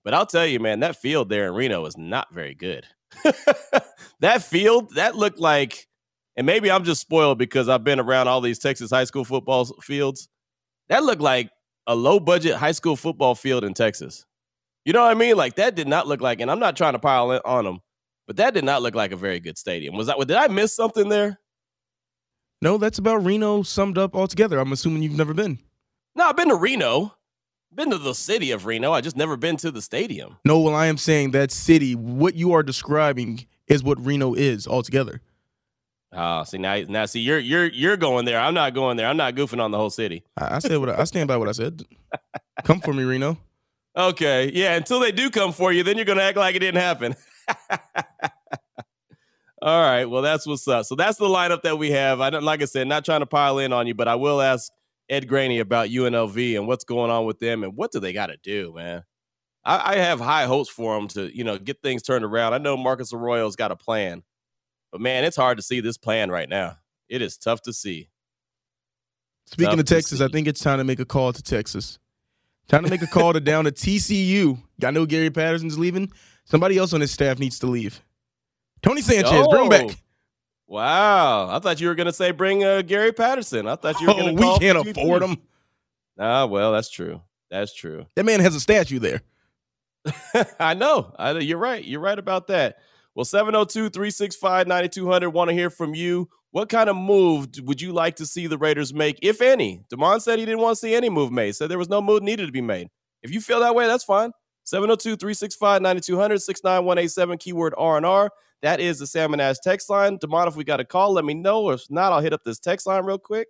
But 0.03 0.15
I'll 0.15 0.25
tell 0.25 0.47
you, 0.47 0.59
man, 0.59 0.79
that 0.79 0.95
field 0.95 1.29
there 1.29 1.45
in 1.45 1.53
Reno 1.53 1.85
is 1.85 1.95
not 1.95 2.33
very 2.33 2.55
good. 2.55 2.87
that 4.21 4.41
field, 4.41 4.95
that 4.95 5.15
looked 5.15 5.37
like, 5.37 5.87
and 6.35 6.47
maybe 6.47 6.71
I'm 6.71 6.85
just 6.85 7.01
spoiled 7.01 7.37
because 7.37 7.69
I've 7.69 7.83
been 7.83 7.99
around 7.99 8.27
all 8.27 8.41
these 8.41 8.57
Texas 8.57 8.89
high 8.89 9.03
school 9.03 9.25
football 9.25 9.65
fields. 9.81 10.27
That 10.89 11.03
looked 11.03 11.21
like 11.21 11.51
a 11.87 11.95
low 11.95 12.19
budget 12.19 12.55
high 12.55 12.73
school 12.73 12.95
football 12.95 13.33
field 13.33 13.63
in 13.63 13.73
Texas. 13.73 14.25
You 14.85 14.93
know 14.93 15.01
what 15.01 15.11
I 15.11 15.15
mean? 15.15 15.35
Like 15.35 15.55
that 15.55 15.75
did 15.75 15.87
not 15.87 16.07
look 16.07 16.21
like, 16.21 16.39
and 16.39 16.51
I'm 16.51 16.59
not 16.59 16.77
trying 16.77 16.93
to 16.93 16.99
pile 16.99 17.41
on 17.43 17.65
them, 17.65 17.79
but 18.27 18.37
that 18.37 18.53
did 18.53 18.63
not 18.63 18.81
look 18.81 18.93
like 18.93 19.11
a 19.11 19.17
very 19.17 19.39
good 19.39 19.57
stadium. 19.57 19.95
Was 19.95 20.07
that? 20.07 20.17
Did 20.19 20.37
I 20.37 20.47
miss 20.47 20.75
something 20.75 21.09
there? 21.09 21.39
No, 22.61 22.77
that's 22.77 22.97
about 22.97 23.23
Reno 23.23 23.63
summed 23.63 23.97
up 23.97 24.15
altogether. 24.15 24.59
I'm 24.59 24.71
assuming 24.71 25.03
you've 25.03 25.17
never 25.17 25.33
been. 25.33 25.59
No, 26.15 26.25
I've 26.25 26.37
been 26.37 26.49
to 26.49 26.55
Reno. 26.55 27.13
Been 27.73 27.91
to 27.91 27.97
the 27.97 28.15
city 28.15 28.51
of 28.51 28.65
Reno. 28.65 28.91
I 28.91 29.01
just 29.01 29.17
never 29.17 29.37
been 29.37 29.57
to 29.57 29.69
the 29.69 29.81
stadium. 29.81 30.37
No, 30.45 30.59
well, 30.59 30.73
I 30.73 30.87
am 30.87 30.97
saying 30.97 31.31
that 31.31 31.51
city, 31.51 31.93
what 31.93 32.33
you 32.33 32.53
are 32.53 32.63
describing 32.63 33.45
is 33.67 33.83
what 33.83 34.03
Reno 34.03 34.33
is 34.33 34.67
altogether. 34.67 35.21
Oh, 36.19 36.43
see 36.45 36.57
now, 36.57 36.81
now 36.89 37.05
see 37.05 37.19
you're 37.19 37.37
you're 37.37 37.67
you're 37.67 37.95
going 37.95 38.25
there. 38.25 38.39
I'm 38.39 38.55
not 38.55 38.73
going 38.73 38.97
there. 38.97 39.05
I'm 39.05 39.17
not 39.17 39.35
goofing 39.35 39.61
on 39.61 39.69
the 39.69 39.77
whole 39.77 39.91
city. 39.91 40.23
I, 40.35 40.55
I 40.55 40.59
said 40.59 40.75
what 40.79 40.89
I, 40.89 41.01
I 41.01 41.03
stand 41.03 41.27
by 41.27 41.37
what 41.37 41.47
I 41.47 41.51
said. 41.51 41.83
come 42.63 42.81
for 42.81 42.91
me, 42.91 43.03
Reno. 43.03 43.37
Okay, 43.95 44.51
yeah. 44.51 44.75
Until 44.75 44.99
they 44.99 45.11
do 45.11 45.29
come 45.29 45.53
for 45.53 45.71
you, 45.71 45.83
then 45.83 45.95
you're 45.95 46.05
gonna 46.05 46.23
act 46.23 46.37
like 46.37 46.55
it 46.55 46.59
didn't 46.59 46.81
happen. 46.81 47.15
All 49.61 49.81
right. 49.81 50.05
Well, 50.05 50.21
that's 50.21 50.45
what's 50.45 50.67
up. 50.67 50.85
So 50.85 50.95
that's 50.95 51.17
the 51.17 51.25
lineup 51.25 51.63
that 51.63 51.77
we 51.77 51.91
have. 51.91 52.21
I 52.21 52.29
don't, 52.29 52.43
like 52.43 52.61
I 52.61 52.65
said, 52.65 52.87
not 52.87 53.03
trying 53.03 53.21
to 53.21 53.25
pile 53.25 53.57
in 53.57 53.73
on 53.73 53.87
you, 53.87 53.95
but 53.95 54.07
I 54.07 54.15
will 54.15 54.39
ask 54.39 54.71
Ed 55.09 55.27
Graney 55.27 55.59
about 55.59 55.89
UNLV 55.89 56.57
and 56.57 56.67
what's 56.67 56.83
going 56.83 57.09
on 57.09 57.25
with 57.25 57.39
them 57.39 57.63
and 57.63 57.75
what 57.75 57.91
do 57.91 57.99
they 57.99 58.13
got 58.13 58.27
to 58.27 58.37
do, 58.43 58.73
man. 58.75 59.03
I, 59.65 59.93
I, 59.93 59.95
have 59.97 60.19
high 60.19 60.45
hopes 60.45 60.69
for 60.69 60.95
them 60.95 61.07
to, 61.09 61.35
you 61.35 61.43
know, 61.43 61.57
get 61.57 61.81
things 61.81 62.03
turned 62.03 62.23
around. 62.23 62.53
I 62.53 62.59
know 62.59 62.77
Marcus 62.77 63.11
Arroyo's 63.11 63.55
got 63.55 63.71
a 63.71 63.75
plan, 63.75 64.23
but 64.97 65.03
man, 65.03 65.25
it's 65.25 65.37
hard 65.37 65.59
to 65.59 65.61
see 65.61 65.79
this 65.79 65.95
plan 65.95 66.31
right 66.31 66.49
now. 66.49 66.75
It 67.07 67.21
is 67.21 67.37
tough 67.37 67.61
to 67.63 67.73
see. 67.73 68.09
Speaking 69.45 69.73
tough 69.73 69.79
of 69.81 69.85
Texas, 69.85 70.21
I 70.21 70.27
think 70.27 70.47
it's 70.47 70.59
time 70.59 70.79
to 70.79 70.83
make 70.83 70.99
a 70.99 71.05
call 71.05 71.31
to 71.33 71.43
Texas. 71.43 71.99
Time 72.67 72.83
to 72.83 72.89
make 72.89 73.03
a 73.03 73.07
call 73.07 73.31
to 73.33 73.39
down 73.39 73.65
to 73.65 73.71
TCU. 73.71 74.57
I 74.83 74.89
know 74.89 75.05
Gary 75.05 75.29
Patterson's 75.29 75.77
leaving. 75.77 76.11
Somebody 76.45 76.79
else 76.79 76.93
on 76.93 77.01
his 77.01 77.11
staff 77.11 77.37
needs 77.37 77.59
to 77.59 77.67
leave. 77.67 78.01
Tony 78.81 79.01
Sanchez, 79.01 79.31
oh, 79.33 79.51
bring 79.51 79.63
him 79.65 79.69
back. 79.69 80.03
Wow. 80.65 81.55
I 81.55 81.59
thought 81.59 81.79
you 81.79 81.89
were 81.89 81.95
going 81.95 82.07
to 82.07 82.13
say 82.13 82.31
bring 82.31 82.63
uh, 82.63 82.81
Gary 82.81 83.13
Patterson. 83.13 83.67
I 83.67 83.75
thought 83.75 84.01
you 84.01 84.07
were 84.07 84.13
going 84.15 84.35
to 84.35 84.41
We 84.41 84.57
can't 84.57 84.79
afford 84.79 85.21
him. 85.21 85.37
Ah, 86.17 86.47
well, 86.47 86.71
that's 86.71 86.89
true. 86.89 87.21
That's 87.51 87.71
true. 87.71 88.07
That 88.15 88.25
man 88.25 88.39
has 88.39 88.55
a 88.55 88.59
statue 88.59 88.97
there. 88.97 89.21
I 90.59 90.73
know. 90.73 91.13
I, 91.19 91.37
you're 91.37 91.59
right. 91.59 91.85
You're 91.85 92.01
right 92.01 92.17
about 92.17 92.47
that. 92.47 92.79
Well, 93.17 93.25
702 93.25 93.89
365 93.89 94.67
9200. 94.67 95.31
Want 95.31 95.49
to 95.49 95.55
hear 95.55 95.71
from 95.71 95.95
you. 95.95 96.29
What 96.51 96.69
kind 96.69 96.87
of 96.87 96.95
move 96.95 97.47
would 97.63 97.81
you 97.81 97.91
like 97.91 98.15
to 98.17 98.27
see 98.27 98.45
the 98.45 98.59
Raiders 98.59 98.93
make, 98.93 99.17
if 99.23 99.41
any? 99.41 99.81
Damon 99.89 100.19
said 100.19 100.37
he 100.37 100.45
didn't 100.45 100.61
want 100.61 100.75
to 100.75 100.79
see 100.79 100.93
any 100.93 101.09
move 101.09 101.31
made, 101.31 101.55
said 101.55 101.67
there 101.67 101.79
was 101.79 101.89
no 101.89 101.99
move 101.99 102.21
needed 102.21 102.45
to 102.45 102.51
be 102.51 102.61
made. 102.61 102.89
If 103.23 103.31
you 103.31 103.41
feel 103.41 103.59
that 103.61 103.73
way, 103.73 103.87
that's 103.87 104.03
fine. 104.03 104.33
702-365-9200, 104.67 106.39
69187, 106.41 107.37
keyword 107.39 107.73
R&R. 107.75 108.29
That 108.61 108.79
is 108.79 108.99
the 108.99 109.07
Salmon 109.07 109.39
Ash 109.39 109.55
text 109.63 109.89
line. 109.89 110.17
Damon, 110.17 110.47
if 110.47 110.55
we 110.55 110.63
got 110.63 110.79
a 110.79 110.85
call, 110.85 111.13
let 111.13 111.25
me 111.25 111.33
know. 111.33 111.71
If 111.71 111.89
not, 111.89 112.11
I'll 112.11 112.21
hit 112.21 112.33
up 112.33 112.43
this 112.45 112.59
text 112.59 112.85
line 112.85 113.03
real 113.03 113.17
quick. 113.17 113.47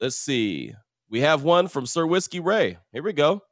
Let's 0.00 0.16
see. 0.16 0.74
We 1.08 1.20
have 1.20 1.44
one 1.44 1.68
from 1.68 1.86
Sir 1.86 2.04
Whiskey 2.04 2.40
Ray. 2.40 2.78
Here 2.92 3.02
we 3.04 3.12
go. 3.12 3.42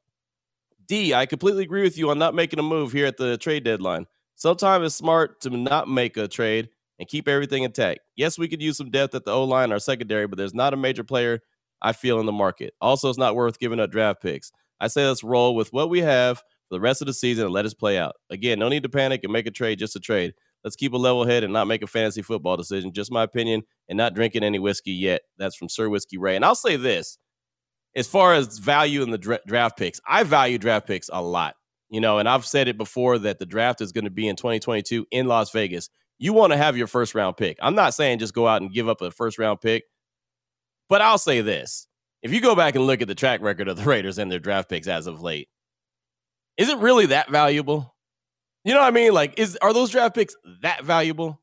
D, 0.88 1.14
I 1.14 1.24
completely 1.24 1.62
agree 1.62 1.82
with 1.82 1.96
you 1.96 2.10
on 2.10 2.18
not 2.18 2.34
making 2.34 2.58
a 2.58 2.64
move 2.64 2.90
here 2.90 3.06
at 3.06 3.16
the 3.16 3.38
trade 3.38 3.62
deadline. 3.62 4.06
Sometimes 4.36 4.86
it's 4.86 4.94
smart 4.94 5.40
to 5.40 5.50
not 5.50 5.88
make 5.88 6.16
a 6.16 6.28
trade 6.28 6.68
and 6.98 7.08
keep 7.08 7.26
everything 7.28 7.62
intact. 7.64 8.00
Yes, 8.16 8.38
we 8.38 8.48
could 8.48 8.62
use 8.62 8.76
some 8.76 8.90
depth 8.90 9.14
at 9.14 9.24
the 9.24 9.32
O 9.32 9.44
line 9.44 9.72
or 9.72 9.78
secondary, 9.78 10.26
but 10.26 10.38
there's 10.38 10.54
not 10.54 10.74
a 10.74 10.76
major 10.76 11.04
player 11.04 11.40
I 11.82 11.92
feel 11.92 12.20
in 12.20 12.26
the 12.26 12.32
market. 12.32 12.74
Also, 12.80 13.08
it's 13.08 13.18
not 13.18 13.34
worth 13.34 13.58
giving 13.58 13.80
up 13.80 13.90
draft 13.90 14.22
picks. 14.22 14.52
I 14.80 14.88
say 14.88 15.06
let's 15.06 15.24
roll 15.24 15.54
with 15.54 15.72
what 15.72 15.90
we 15.90 16.00
have 16.00 16.38
for 16.38 16.44
the 16.72 16.80
rest 16.80 17.02
of 17.02 17.06
the 17.06 17.14
season 17.14 17.44
and 17.46 17.54
let 17.54 17.64
us 17.64 17.74
play 17.74 17.98
out. 17.98 18.14
Again, 18.30 18.58
no 18.58 18.68
need 18.68 18.82
to 18.82 18.88
panic 18.88 19.22
and 19.24 19.32
make 19.32 19.46
a 19.46 19.50
trade 19.50 19.78
just 19.78 19.96
a 19.96 20.00
trade. 20.00 20.34
Let's 20.64 20.76
keep 20.76 20.92
a 20.92 20.98
level 20.98 21.24
head 21.24 21.44
and 21.44 21.52
not 21.52 21.66
make 21.66 21.82
a 21.82 21.86
fantasy 21.86 22.22
football 22.22 22.56
decision. 22.56 22.92
Just 22.92 23.12
my 23.12 23.22
opinion, 23.22 23.62
and 23.88 23.96
not 23.96 24.14
drinking 24.14 24.42
any 24.42 24.58
whiskey 24.58 24.92
yet. 24.92 25.22
That's 25.38 25.56
from 25.56 25.68
Sir 25.68 25.88
Whiskey 25.88 26.18
Ray. 26.18 26.36
And 26.36 26.44
I'll 26.44 26.54
say 26.54 26.76
this 26.76 27.18
as 27.94 28.06
far 28.06 28.34
as 28.34 28.58
value 28.58 29.02
in 29.02 29.10
the 29.10 29.18
dra- 29.18 29.40
draft 29.46 29.78
picks, 29.78 30.00
I 30.06 30.24
value 30.24 30.58
draft 30.58 30.86
picks 30.86 31.08
a 31.12 31.22
lot. 31.22 31.54
You 31.88 32.00
know, 32.00 32.18
and 32.18 32.28
I've 32.28 32.44
said 32.44 32.68
it 32.68 32.76
before 32.76 33.18
that 33.20 33.38
the 33.38 33.46
draft 33.46 33.80
is 33.80 33.92
going 33.92 34.04
to 34.04 34.10
be 34.10 34.26
in 34.26 34.36
2022 34.36 35.06
in 35.10 35.26
Las 35.26 35.50
Vegas. 35.52 35.88
You 36.18 36.32
want 36.32 36.52
to 36.52 36.56
have 36.56 36.76
your 36.76 36.86
first 36.86 37.14
round 37.14 37.36
pick. 37.36 37.58
I'm 37.60 37.74
not 37.74 37.94
saying 37.94 38.18
just 38.18 38.34
go 38.34 38.48
out 38.48 38.62
and 38.62 38.72
give 38.72 38.88
up 38.88 39.00
a 39.02 39.10
first 39.10 39.38
round 39.38 39.60
pick, 39.60 39.84
but 40.88 41.00
I'll 41.00 41.18
say 41.18 41.42
this. 41.42 41.86
If 42.22 42.32
you 42.32 42.40
go 42.40 42.56
back 42.56 42.74
and 42.74 42.86
look 42.86 43.02
at 43.02 43.08
the 43.08 43.14
track 43.14 43.40
record 43.40 43.68
of 43.68 43.76
the 43.76 43.84
Raiders 43.88 44.18
and 44.18 44.30
their 44.30 44.38
draft 44.38 44.68
picks 44.68 44.88
as 44.88 45.06
of 45.06 45.22
late, 45.22 45.48
is 46.56 46.68
it 46.68 46.78
really 46.78 47.06
that 47.06 47.30
valuable? 47.30 47.94
You 48.64 48.74
know 48.74 48.80
what 48.80 48.88
I 48.88 48.90
mean? 48.90 49.12
Like, 49.12 49.38
is 49.38 49.56
are 49.62 49.72
those 49.72 49.90
draft 49.90 50.14
picks 50.14 50.34
that 50.62 50.84
valuable? 50.84 51.40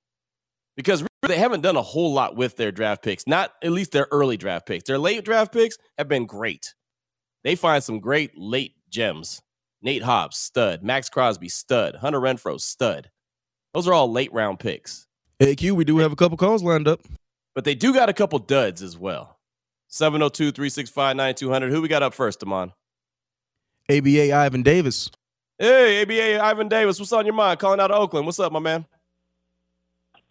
Because 0.75 1.05
they 1.21 1.37
haven't 1.37 1.61
done 1.61 1.77
a 1.77 1.81
whole 1.81 2.13
lot 2.13 2.35
with 2.35 2.57
their 2.57 2.71
draft 2.71 3.03
picks, 3.03 3.27
not 3.27 3.53
at 3.63 3.71
least 3.71 3.91
their 3.91 4.07
early 4.11 4.37
draft 4.37 4.65
picks. 4.65 4.85
Their 4.85 4.97
late 4.97 5.23
draft 5.23 5.53
picks 5.53 5.77
have 5.97 6.07
been 6.07 6.25
great. 6.25 6.73
They 7.43 7.55
find 7.55 7.83
some 7.83 7.99
great 7.99 8.31
late 8.35 8.73
gems. 8.89 9.41
Nate 9.83 10.03
Hobbs, 10.03 10.37
stud. 10.37 10.81
Maxx 10.81 11.09
Crosby, 11.09 11.49
stud. 11.49 11.95
Hunter 11.97 12.21
Renfrow, 12.21 12.59
stud. 12.59 13.09
Those 13.73 13.87
are 13.87 13.93
all 13.93 14.09
late 14.09 14.31
round 14.33 14.59
picks. 14.59 15.07
Hey, 15.39 15.55
Q, 15.55 15.75
we 15.75 15.83
do 15.83 15.97
have 15.97 16.13
a 16.13 16.15
couple 16.15 16.37
calls 16.37 16.63
lined 16.63 16.87
up. 16.87 17.01
But 17.53 17.65
they 17.65 17.75
do 17.75 17.93
got 17.93 18.07
a 18.07 18.13
couple 18.13 18.39
duds 18.39 18.81
as 18.81 18.97
well. 18.97 19.37
702 19.87 20.51
365 20.51 21.17
9200. 21.17 21.69
Who 21.69 21.81
we 21.81 21.87
got 21.87 22.01
up 22.01 22.13
first, 22.13 22.39
Damon? 22.39 22.71
ABA 23.91 24.33
Ivan 24.33 24.63
Davis. 24.63 25.11
Hey, 25.59 26.01
ABA 26.01 26.43
Ivan 26.43 26.69
Davis, 26.69 26.97
what's 26.97 27.11
on 27.11 27.25
your 27.25 27.35
mind? 27.35 27.59
Calling 27.59 27.79
out 27.79 27.91
of 27.91 28.01
Oakland. 28.01 28.25
What's 28.25 28.39
up, 28.39 28.51
my 28.51 28.59
man? 28.59 28.85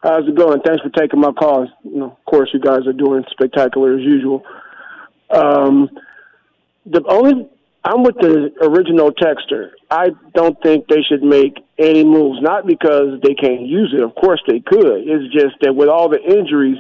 How's 0.03 0.27
it 0.27 0.35
going? 0.35 0.61
Thanks 0.63 0.83
for 0.83 0.89
taking 0.89 1.21
my 1.21 1.31
call. 1.31 1.69
You 1.85 1.99
know, 1.99 2.07
of 2.07 2.25
course, 2.25 2.51
you 2.53 2.59
guys 2.59 2.87
are 2.87 2.93
doing 2.93 3.23
spectacular 3.31 3.95
as 3.95 4.01
usual. 4.01 4.43
Um, 5.31 5.91
the 6.87 7.05
only 7.07 7.49
I'm 7.85 8.03
with 8.05 8.15
the 8.17 8.51
original 8.63 9.11
texter. 9.11 9.71
I 9.91 10.11
don't 10.35 10.57
think 10.63 10.87
they 10.87 11.03
should 11.03 11.23
make 11.23 11.59
any 11.79 12.05
moves. 12.05 12.41
Not 12.41 12.67
because 12.67 13.21
they 13.23 13.35
can't 13.35 13.63
use 13.63 13.93
it. 13.97 14.03
Of 14.03 14.15
course 14.15 14.41
they 14.47 14.61
could. 14.61 15.03
It's 15.05 15.33
just 15.35 15.57
that 15.63 15.75
with 15.75 15.89
all 15.89 16.09
the 16.09 16.21
injuries, 16.23 16.79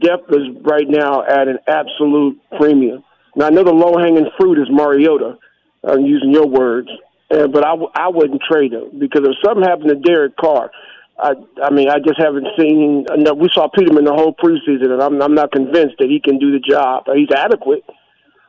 depth 0.00 0.30
is 0.30 0.46
right 0.62 0.88
now 0.88 1.22
at 1.24 1.48
an 1.48 1.58
absolute 1.66 2.40
premium. 2.58 3.02
Now 3.34 3.46
I 3.46 3.50
know 3.50 3.64
the 3.64 3.72
low 3.72 3.98
hanging 3.98 4.30
fruit 4.38 4.58
is 4.60 4.68
Mariota. 4.70 5.36
I'm 5.84 6.06
using 6.06 6.32
your 6.32 6.46
words, 6.46 6.88
uh, 7.30 7.46
but 7.48 7.64
I 7.64 7.70
w- 7.70 7.90
I 7.94 8.08
wouldn't 8.08 8.42
trade 8.42 8.72
him 8.72 8.98
because 8.98 9.22
if 9.24 9.36
something 9.44 9.62
happened 9.62 9.88
to 9.88 9.94
Derek 9.96 10.36
Carr, 10.36 10.70
I 11.18 11.34
I 11.62 11.70
mean 11.70 11.88
I 11.88 11.98
just 11.98 12.18
haven't 12.18 12.46
seen 12.58 13.06
enough. 13.14 13.36
We 13.36 13.48
saw 13.52 13.68
Peterman 13.68 14.04
the 14.04 14.14
whole 14.14 14.34
preseason, 14.34 14.90
and 14.90 15.02
I'm 15.02 15.20
I'm 15.22 15.34
not 15.34 15.52
convinced 15.52 15.96
that 15.98 16.08
he 16.08 16.20
can 16.20 16.38
do 16.38 16.50
the 16.52 16.60
job. 16.60 17.04
He's 17.14 17.30
adequate, 17.34 17.84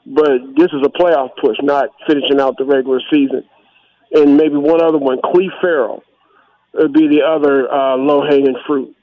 but 0.07 0.55
this 0.55 0.69
is 0.71 0.81
a 0.85 0.89
playoff 0.89 1.29
push, 1.41 1.57
not 1.61 1.89
finishing 2.07 2.39
out 2.39 2.57
the 2.57 2.65
regular 2.65 3.01
season. 3.11 3.43
And 4.11 4.37
maybe 4.37 4.55
one 4.55 4.81
other 4.81 4.97
one, 4.97 5.19
Cleve 5.21 5.51
Ferrell, 5.59 6.01
would 6.73 6.93
be 6.93 7.07
the 7.07 7.23
other 7.23 7.69
uh, 7.69 7.97
low 7.97 8.21
hanging 8.21 8.55
fruit. 8.65 8.95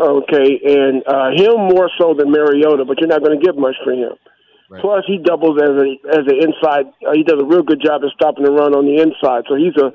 Okay, 0.00 0.60
and 0.64 1.02
uh, 1.06 1.30
him 1.34 1.74
more 1.74 1.90
so 1.98 2.14
than 2.14 2.30
Mariota, 2.30 2.84
but 2.84 2.98
you're 3.00 3.08
not 3.08 3.22
going 3.22 3.38
to 3.38 3.44
get 3.44 3.56
much 3.56 3.74
for 3.82 3.92
him. 3.92 4.12
Right. 4.70 4.80
Plus, 4.80 5.04
he 5.06 5.18
doubles 5.18 5.60
as 5.62 5.70
a 5.70 6.18
as 6.18 6.24
an 6.26 6.36
inside. 6.36 6.86
Uh, 7.06 7.12
he 7.14 7.22
does 7.22 7.40
a 7.40 7.44
real 7.44 7.62
good 7.62 7.82
job 7.82 8.04
of 8.04 8.10
stopping 8.14 8.44
the 8.44 8.52
run 8.52 8.74
on 8.74 8.84
the 8.84 9.00
inside. 9.00 9.44
So 9.48 9.56
he's 9.56 9.74
a 9.76 9.92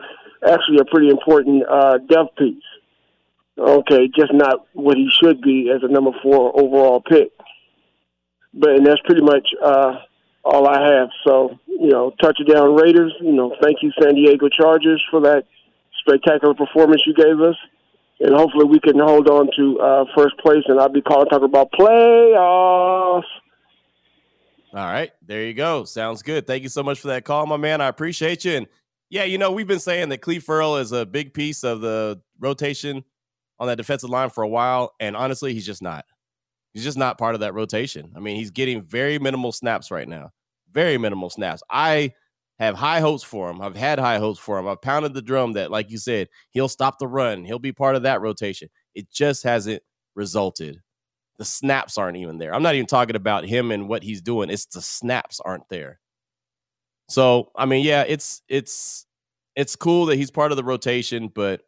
actually 0.50 0.80
a 0.80 0.86
pretty 0.86 1.10
important 1.10 1.64
uh, 1.70 2.00
depth 2.00 2.36
piece. 2.38 2.64
Okay, 3.58 4.10
just 4.16 4.34
not 4.34 4.66
what 4.74 4.98
he 4.98 5.10
should 5.10 5.42
be 5.42 5.72
as 5.74 5.84
a 5.84 5.92
number 5.92 6.12
four 6.22 6.52
overall 6.60 7.02
pick. 7.02 7.32
But 8.54 8.72
and 8.72 8.86
that's 8.86 9.02
pretty 9.06 9.22
much 9.22 9.48
uh, 9.64 10.00
all 10.44 10.68
I 10.68 10.96
have. 10.96 11.10
So 11.26 11.60
you 11.68 11.90
know, 11.90 12.12
touchdown 12.22 12.76
Raiders. 12.76 13.14
You 13.22 13.34
know, 13.34 13.56
thank 13.62 13.78
you 13.82 13.92
San 14.02 14.16
Diego 14.16 14.50
Chargers 14.50 15.04
for 15.10 15.22
that 15.22 15.46
spectacular 16.02 16.54
performance 16.54 17.02
you 17.06 17.14
gave 17.14 17.40
us 17.40 17.56
and 18.24 18.34
hopefully 18.36 18.66
we 18.66 18.80
can 18.80 18.98
hold 19.00 19.28
on 19.28 19.50
to 19.58 19.80
uh, 19.80 20.06
first 20.16 20.38
place. 20.38 20.64
And 20.68 20.80
I'll 20.80 20.90
be 20.90 21.02
calling 21.02 21.28
talking 21.28 21.46
about 21.46 21.72
playoffs. 21.72 23.24
All 24.74 24.86
right, 24.86 25.12
there 25.26 25.44
you 25.44 25.54
go. 25.54 25.84
Sounds 25.84 26.24
good. 26.24 26.48
Thank 26.48 26.64
you 26.64 26.70
so 26.70 26.82
much 26.82 27.00
for 27.00 27.10
that 27.10 27.26
call, 27.26 27.46
my 27.46 27.58
man. 27.58 27.80
I 27.80 27.88
appreciate 27.88 28.44
you. 28.44 28.54
And 28.54 28.68
yeah, 29.10 29.24
you 29.24 29.38
know 29.38 29.52
we've 29.52 29.68
been 29.68 29.80
saying 29.80 30.10
that 30.10 30.20
Cleve 30.20 30.44
Ferrell 30.44 30.78
is 30.78 30.92
a 30.92 31.06
big 31.06 31.34
piece 31.34 31.64
of 31.64 31.82
the 31.82 32.22
rotation 32.40 33.04
on 33.60 33.68
that 33.68 33.76
defensive 33.76 34.10
line 34.10 34.30
for 34.30 34.44
a 34.44 34.48
while, 34.48 34.96
and 35.00 35.16
honestly, 35.16 35.54
he's 35.54 35.66
just 35.66 35.84
not. 35.84 36.06
He's 36.74 36.84
just 36.84 36.98
not 36.98 37.18
part 37.18 37.36
of 37.36 37.42
that 37.42 37.54
rotation. 37.54 38.12
I 38.16 38.20
mean, 38.20 38.36
he's 38.36 38.52
getting 38.52 38.82
very 38.82 39.20
minimal 39.20 39.52
snaps 39.52 39.92
right 39.92 40.08
now. 40.08 40.32
Very 40.72 40.98
minimal 40.98 41.30
snaps. 41.30 41.62
I 41.70 42.14
have 42.60 42.76
high 42.76 43.00
hopes 43.00 43.24
for 43.24 43.50
him. 43.50 43.62
I've 43.62 43.76
had 43.76 44.00
high 44.00 44.18
hopes 44.18 44.40
for 44.40 44.58
him. 44.58 44.68
I've 44.68 44.82
pounded 44.82 45.14
the 45.14 45.22
drum 45.22 45.54
that, 45.54 45.72
like 45.72 45.92
you 45.92 45.98
said, 45.98 46.30
he'll 46.50 46.68
stop 46.70 46.98
the 46.98 47.08
run. 47.08 47.44
He'll 47.46 47.60
be 47.60 47.72
part 47.72 47.96
of 47.96 48.04
that 48.04 48.22
rotation. 48.22 48.70
It 48.96 49.12
just 49.12 49.44
hasn't 49.44 49.84
resulted. 50.16 50.80
The 51.38 51.46
snaps 51.46 51.98
aren't 51.98 52.18
even 52.18 52.38
there. 52.38 52.54
I'm 52.54 52.64
not 52.64 52.76
even 52.76 52.88
talking 52.88 53.16
about 53.16 53.46
him 53.46 53.72
and 53.72 53.90
what 53.90 54.04
he's 54.04 54.22
doing. 54.22 54.50
It's 54.50 54.66
the 54.66 54.82
snaps 54.82 55.40
aren't 55.44 55.68
there. 55.70 56.00
So, 57.10 57.52
I 57.56 57.66
mean, 57.66 57.84
yeah, 57.84 58.04
it's 58.08 58.42
it's 58.48 59.06
it's 59.56 59.76
cool 59.76 60.08
that 60.08 60.16
he's 60.16 60.32
part 60.32 60.52
of 60.52 60.58
the 60.58 60.64
rotation, 60.64 61.28
but 61.28 61.62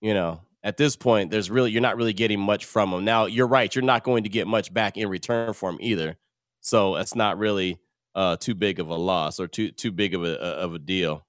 you 0.00 0.12
know, 0.12 0.42
at 0.64 0.78
this 0.78 0.96
point, 0.96 1.30
there's 1.30 1.50
really 1.50 1.70
you're 1.70 1.82
not 1.82 1.96
really 1.96 2.14
getting 2.14 2.40
much 2.40 2.64
from 2.64 2.90
him. 2.92 3.04
Now, 3.04 3.26
you're 3.26 3.46
right, 3.46 3.72
you're 3.72 3.84
not 3.84 4.02
going 4.02 4.24
to 4.24 4.30
get 4.30 4.48
much 4.48 4.72
back 4.72 4.96
in 4.96 5.08
return 5.08 5.52
for 5.52 5.70
him 5.70 5.78
either. 5.80 6.16
So, 6.60 6.94
that's 6.94 7.14
not 7.14 7.38
really 7.38 7.78
uh, 8.14 8.36
too 8.36 8.54
big 8.54 8.80
of 8.80 8.88
a 8.88 8.94
loss 8.94 9.38
or 9.38 9.46
too 9.46 9.70
too 9.70 9.92
big 9.92 10.14
of 10.14 10.24
a 10.24 10.40
of 10.40 10.74
a 10.74 10.78
deal. 10.78 11.26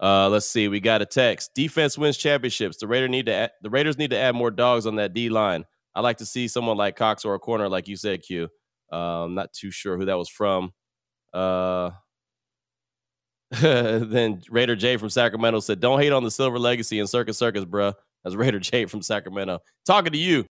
Uh, 0.00 0.28
let's 0.28 0.46
see. 0.46 0.68
We 0.68 0.80
got 0.80 1.02
a 1.02 1.06
text. 1.06 1.50
Defense 1.54 1.98
wins 1.98 2.16
championships. 2.16 2.78
The 2.78 2.88
Raiders 2.88 3.10
need 3.10 3.26
to 3.26 3.34
add, 3.34 3.50
the 3.60 3.70
Raiders 3.70 3.98
need 3.98 4.10
to 4.10 4.18
add 4.18 4.34
more 4.34 4.50
dogs 4.50 4.86
on 4.86 4.96
that 4.96 5.14
D 5.14 5.28
line. 5.28 5.64
I 5.94 6.00
like 6.00 6.18
to 6.18 6.26
see 6.26 6.48
someone 6.48 6.76
like 6.76 6.96
Cox 6.96 7.24
or 7.24 7.34
a 7.34 7.38
corner, 7.38 7.68
like 7.68 7.86
you 7.86 7.96
said, 7.96 8.22
Q. 8.22 8.48
Uh, 8.92 9.24
I'm 9.24 9.34
not 9.34 9.52
too 9.52 9.70
sure 9.70 9.96
who 9.96 10.06
that 10.06 10.18
was 10.18 10.28
from. 10.28 10.72
Uh, 11.32 11.90
then 13.60 14.42
Raider 14.50 14.76
J 14.76 14.96
from 14.96 15.10
Sacramento 15.10 15.60
said, 15.60 15.80
"Don't 15.80 16.00
hate 16.00 16.12
on 16.12 16.24
the 16.24 16.30
Silver 16.30 16.58
Legacy 16.58 16.98
and 16.98 17.08
Circus 17.08 17.38
Circus, 17.38 17.64
bruh." 17.64 17.94
That's 18.24 18.36
Raider 18.36 18.58
J 18.60 18.86
from 18.86 19.02
Sacramento 19.02 19.60
talking 19.84 20.12
to 20.12 20.18
you, 20.18 20.46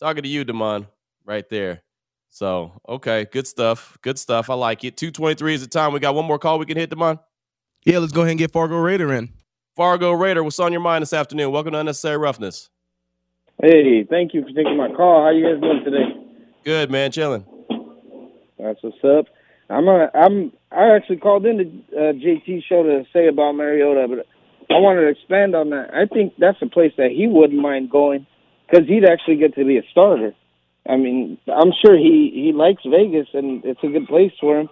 talking 0.00 0.22
to 0.22 0.28
you, 0.28 0.44
Demond, 0.44 0.86
right 1.24 1.48
there. 1.48 1.82
So, 2.30 2.72
okay, 2.88 3.26
good 3.30 3.46
stuff. 3.46 3.96
Good 4.02 4.18
stuff. 4.18 4.50
I 4.50 4.54
like 4.54 4.82
it. 4.82 4.96
223 4.96 5.54
is 5.54 5.60
the 5.60 5.68
time. 5.68 5.92
We 5.92 6.00
got 6.00 6.16
one 6.16 6.24
more 6.24 6.38
call 6.38 6.58
we 6.58 6.66
can 6.66 6.76
hit, 6.76 6.90
Demond. 6.90 7.20
Yeah, 7.84 7.98
let's 7.98 8.12
go 8.12 8.22
ahead 8.22 8.30
and 8.30 8.38
get 8.38 8.50
Fargo 8.50 8.76
Raider 8.76 9.12
in. 9.12 9.32
Fargo 9.76 10.12
Raider, 10.12 10.42
what's 10.42 10.58
on 10.58 10.72
your 10.72 10.80
mind 10.80 11.02
this 11.02 11.12
afternoon? 11.12 11.52
Welcome 11.52 11.72
to 11.72 11.78
Unnecessary 11.78 12.16
Roughness. 12.16 12.70
Hey, 13.62 14.04
thank 14.04 14.34
you 14.34 14.42
for 14.42 14.48
taking 14.48 14.76
my 14.76 14.88
call. 14.88 15.22
How 15.22 15.30
you 15.30 15.44
guys 15.44 15.60
doing 15.60 15.84
today? 15.84 16.24
Good, 16.64 16.90
man. 16.90 17.12
Chilling. 17.12 17.44
That's 18.58 18.82
what's 18.82 19.04
up. 19.04 19.26
I'm 19.70 19.88
a, 19.88 20.10
I'm 20.14 20.52
I 20.72 20.94
actually 20.94 21.18
called 21.18 21.46
in 21.46 21.56
the 21.58 21.96
uh, 21.96 22.12
JT 22.12 22.64
show 22.68 22.82
to 22.82 23.04
say 23.12 23.28
about 23.28 23.52
Mariota, 23.52 24.06
but 24.08 24.26
I 24.70 24.78
wanted 24.78 25.02
to 25.02 25.08
expand 25.08 25.54
on 25.54 25.70
that. 25.70 25.90
I 25.94 26.06
think 26.06 26.34
that's 26.38 26.60
a 26.62 26.66
place 26.66 26.92
that 26.96 27.10
he 27.10 27.26
wouldn't 27.26 27.60
mind 27.60 27.90
going 27.90 28.26
because 28.66 28.86
he'd 28.86 29.04
actually 29.04 29.36
get 29.36 29.54
to 29.54 29.64
be 29.64 29.78
a 29.78 29.82
starter. 29.90 30.34
I 30.88 30.96
mean, 30.96 31.38
I'm 31.48 31.72
sure 31.84 31.96
he 31.96 32.30
he 32.34 32.52
likes 32.52 32.82
Vegas 32.84 33.28
and 33.32 33.64
it's 33.64 33.82
a 33.82 33.88
good 33.88 34.06
place 34.06 34.32
for 34.40 34.60
him, 34.60 34.68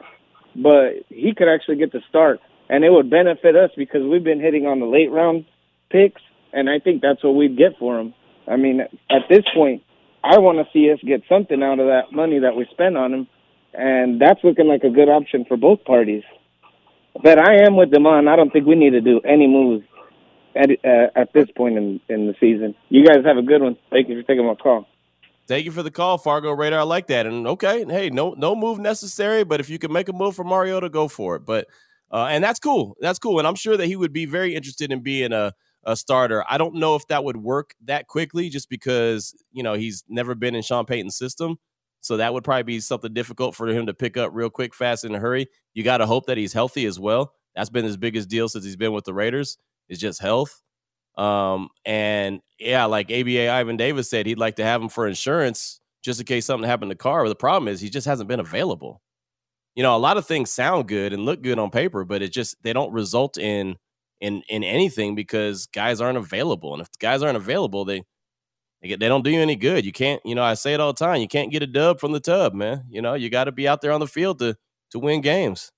but 0.54 1.04
he 1.08 1.34
could 1.34 1.48
actually 1.48 1.76
get 1.76 1.92
the 1.92 2.02
start, 2.08 2.40
and 2.68 2.84
it 2.84 2.90
would 2.90 3.10
benefit 3.10 3.56
us 3.56 3.70
because 3.76 4.02
we've 4.02 4.24
been 4.24 4.40
hitting 4.40 4.66
on 4.66 4.80
the 4.80 4.86
late 4.86 5.10
round 5.10 5.46
picks, 5.90 6.20
and 6.52 6.68
I 6.68 6.78
think 6.78 7.00
that's 7.00 7.22
what 7.24 7.34
we'd 7.34 7.56
get 7.56 7.78
for 7.78 7.98
him. 7.98 8.14
I 8.46 8.56
mean, 8.56 8.80
at 8.80 9.22
this 9.30 9.44
point, 9.54 9.82
I 10.22 10.38
want 10.38 10.58
to 10.58 10.70
see 10.72 10.90
us 10.90 10.98
get 11.06 11.22
something 11.28 11.62
out 11.62 11.80
of 11.80 11.86
that 11.86 12.12
money 12.12 12.40
that 12.40 12.56
we 12.56 12.66
spend 12.70 12.96
on 12.96 13.12
him, 13.12 13.26
and 13.72 14.20
that's 14.20 14.44
looking 14.44 14.68
like 14.68 14.84
a 14.84 14.90
good 14.90 15.08
option 15.08 15.44
for 15.46 15.56
both 15.56 15.84
parties. 15.84 16.24
But 17.20 17.38
I 17.38 17.64
am 17.64 17.76
with 17.76 17.90
Demond. 17.90 18.28
I 18.28 18.36
don't 18.36 18.52
think 18.52 18.66
we 18.66 18.74
need 18.74 18.90
to 18.90 19.00
do 19.00 19.20
any 19.20 19.46
moves 19.46 19.84
at 20.54 20.70
uh, 20.84 21.08
at 21.14 21.32
this 21.32 21.48
point 21.56 21.76
in 21.76 22.00
in 22.08 22.26
the 22.26 22.34
season. 22.40 22.74
You 22.88 23.06
guys 23.06 23.24
have 23.24 23.36
a 23.36 23.42
good 23.42 23.62
one. 23.62 23.76
Thank 23.90 24.08
you 24.08 24.20
for 24.20 24.26
taking 24.26 24.46
my 24.46 24.54
call. 24.54 24.86
Thank 25.48 25.64
you 25.64 25.72
for 25.72 25.82
the 25.82 25.90
call, 25.90 26.18
Fargo 26.18 26.52
Raider. 26.52 26.78
I 26.78 26.82
like 26.82 27.08
that. 27.08 27.26
And 27.26 27.46
okay, 27.46 27.84
hey, 27.84 28.10
no 28.10 28.34
no 28.36 28.54
move 28.54 28.78
necessary, 28.78 29.44
but 29.44 29.60
if 29.60 29.68
you 29.68 29.78
can 29.78 29.92
make 29.92 30.08
a 30.08 30.12
move 30.12 30.36
for 30.36 30.44
Mariota, 30.44 30.88
go 30.88 31.08
for 31.08 31.36
it. 31.36 31.44
But 31.44 31.66
uh, 32.10 32.28
and 32.30 32.42
that's 32.42 32.60
cool. 32.60 32.96
That's 33.00 33.18
cool. 33.18 33.38
And 33.38 33.48
I'm 33.48 33.54
sure 33.54 33.76
that 33.76 33.86
he 33.86 33.96
would 33.96 34.12
be 34.12 34.26
very 34.26 34.54
interested 34.54 34.92
in 34.92 35.00
being 35.00 35.32
a 35.32 35.52
a 35.84 35.96
starter. 35.96 36.44
I 36.48 36.58
don't 36.58 36.76
know 36.76 36.94
if 36.94 37.06
that 37.08 37.24
would 37.24 37.36
work 37.36 37.74
that 37.84 38.06
quickly, 38.06 38.48
just 38.48 38.68
because 38.68 39.34
you 39.52 39.62
know 39.62 39.74
he's 39.74 40.04
never 40.08 40.34
been 40.34 40.54
in 40.54 40.62
Sean 40.62 40.86
Payton's 40.86 41.16
system. 41.16 41.58
So 42.02 42.16
that 42.18 42.34
would 42.34 42.44
probably 42.44 42.64
be 42.64 42.80
something 42.80 43.14
difficult 43.14 43.54
for 43.54 43.68
him 43.68 43.86
to 43.86 43.94
pick 43.94 44.16
up 44.16 44.32
real 44.34 44.50
quick, 44.50 44.74
fast, 44.74 45.04
in 45.04 45.14
a 45.14 45.18
hurry. 45.18 45.46
You 45.72 45.84
got 45.84 45.98
to 45.98 46.06
hope 46.06 46.26
that 46.26 46.36
he's 46.36 46.52
healthy 46.52 46.84
as 46.84 46.98
well. 46.98 47.32
That's 47.54 47.70
been 47.70 47.84
his 47.84 47.96
biggest 47.96 48.28
deal 48.28 48.48
since 48.48 48.64
he's 48.64 48.76
been 48.76 48.92
with 48.92 49.04
the 49.04 49.14
Raiders 49.14 49.56
is 49.88 49.98
just 49.98 50.20
health. 50.20 50.62
Um, 51.16 51.68
and 51.84 52.40
yeah, 52.58 52.86
like 52.86 53.10
ABA 53.10 53.50
Ivan 53.50 53.76
Davis 53.76 54.10
said, 54.10 54.26
he'd 54.26 54.38
like 54.38 54.56
to 54.56 54.64
have 54.64 54.82
him 54.82 54.88
for 54.88 55.06
insurance 55.06 55.80
just 56.02 56.18
in 56.18 56.26
case 56.26 56.44
something 56.46 56.68
happened 56.68 56.90
to 56.90 56.96
Carr. 56.96 57.22
But 57.22 57.28
the 57.28 57.36
problem 57.36 57.68
is 57.68 57.80
he 57.80 57.90
just 57.90 58.06
hasn't 58.06 58.28
been 58.28 58.40
available. 58.40 59.00
You 59.74 59.82
know, 59.82 59.96
a 59.96 59.98
lot 59.98 60.16
of 60.16 60.26
things 60.26 60.50
sound 60.50 60.88
good 60.88 61.12
and 61.12 61.24
look 61.24 61.42
good 61.42 61.58
on 61.58 61.70
paper, 61.70 62.04
but 62.04 62.20
it 62.22 62.32
just 62.32 62.62
they 62.62 62.72
don't 62.72 62.92
result 62.92 63.38
in 63.38 63.76
in 64.20 64.42
in 64.48 64.64
anything 64.64 65.14
because 65.14 65.66
guys 65.66 66.00
aren't 66.00 66.18
available. 66.18 66.72
And 66.72 66.82
if 66.82 66.88
guys 66.98 67.22
aren't 67.22 67.36
available, 67.36 67.84
they 67.84 68.02
they, 68.82 68.96
don't 68.96 69.24
do 69.24 69.30
you 69.30 69.40
any 69.40 69.56
good. 69.56 69.84
You 69.84 69.92
can't, 69.92 70.20
you 70.24 70.34
know, 70.34 70.42
I 70.42 70.54
say 70.54 70.74
it 70.74 70.80
all 70.80 70.92
the 70.92 70.98
time. 70.98 71.20
You 71.20 71.28
can't 71.28 71.52
get 71.52 71.62
a 71.62 71.66
dub 71.66 72.00
from 72.00 72.12
the 72.12 72.20
tub, 72.20 72.52
man. 72.52 72.84
You 72.90 73.00
know, 73.00 73.14
you 73.14 73.30
got 73.30 73.44
to 73.44 73.52
be 73.52 73.68
out 73.68 73.80
there 73.80 73.92
on 73.92 74.00
the 74.00 74.06
field 74.06 74.38
to 74.40 74.56
to 74.90 74.98
win 74.98 75.20
games. 75.20 75.72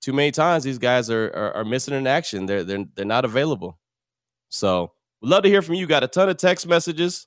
Too 0.00 0.12
many 0.12 0.30
times 0.30 0.64
these 0.64 0.78
guys 0.78 1.10
are 1.10 1.26
are, 1.28 1.56
are 1.56 1.64
missing 1.64 1.94
in 1.94 2.06
action. 2.06 2.46
They're 2.46 2.64
they're 2.64 2.84
they're 2.94 3.04
not 3.04 3.24
available. 3.24 3.78
So 4.48 4.92
we'd 5.20 5.28
love 5.28 5.42
to 5.42 5.48
hear 5.48 5.62
from 5.62 5.74
you. 5.74 5.86
Got 5.86 6.04
a 6.04 6.08
ton 6.08 6.28
of 6.28 6.36
text 6.36 6.66
messages. 6.66 7.26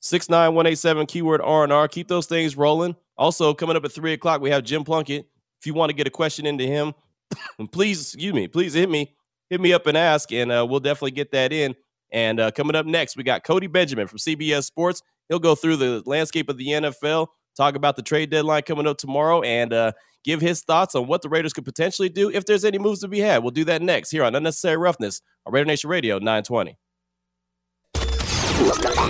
69187 0.00 1.06
keyword 1.06 1.40
R&R. 1.40 1.88
Keep 1.88 2.08
those 2.08 2.26
things 2.26 2.56
rolling. 2.56 2.94
Also, 3.16 3.54
coming 3.54 3.76
up 3.76 3.84
at 3.84 3.92
3 3.92 4.12
o'clock, 4.12 4.40
we 4.40 4.50
have 4.50 4.62
Jim 4.62 4.84
Plunkett. 4.84 5.26
If 5.58 5.66
you 5.66 5.74
want 5.74 5.90
to 5.90 5.96
get 5.96 6.06
a 6.06 6.10
question 6.10 6.46
into 6.46 6.64
him, 6.64 6.94
please, 7.72 8.14
excuse 8.14 8.34
me, 8.34 8.46
please 8.46 8.74
hit 8.74 8.90
me, 8.90 9.16
hit 9.48 9.60
me 9.60 9.72
up 9.72 9.86
and 9.86 9.96
ask, 9.96 10.30
and 10.32 10.52
uh, 10.52 10.66
we'll 10.68 10.80
definitely 10.80 11.12
get 11.12 11.32
that 11.32 11.52
in. 11.52 11.74
And 12.12 12.40
uh, 12.40 12.50
coming 12.50 12.76
up 12.76 12.86
next, 12.86 13.16
we 13.16 13.22
got 13.22 13.44
Cody 13.44 13.66
Benjamin 13.66 14.06
from 14.06 14.18
CBS 14.18 14.64
Sports. 14.64 15.02
He'll 15.28 15.38
go 15.38 15.54
through 15.54 15.76
the 15.76 16.02
landscape 16.06 16.48
of 16.48 16.56
the 16.56 16.68
NFL, 16.68 17.28
talk 17.56 17.74
about 17.74 17.96
the 17.96 18.02
trade 18.02 18.30
deadline 18.30 18.62
coming 18.62 18.86
up 18.86 18.96
tomorrow, 18.96 19.42
and 19.42 19.72
uh, 19.72 19.92
give 20.24 20.40
his 20.40 20.62
thoughts 20.62 20.94
on 20.94 21.06
what 21.06 21.22
the 21.22 21.28
Raiders 21.28 21.52
could 21.52 21.64
potentially 21.64 22.08
do 22.08 22.30
if 22.30 22.44
there's 22.44 22.64
any 22.64 22.78
moves 22.78 23.00
to 23.00 23.08
be 23.08 23.20
had. 23.20 23.42
We'll 23.42 23.50
do 23.50 23.64
that 23.64 23.82
next 23.82 24.10
here 24.10 24.24
on 24.24 24.34
Unnecessary 24.34 24.76
Roughness 24.76 25.20
on 25.46 25.52
Raider 25.52 25.66
Nation 25.66 25.90
Radio 25.90 26.18
920. 26.18 26.76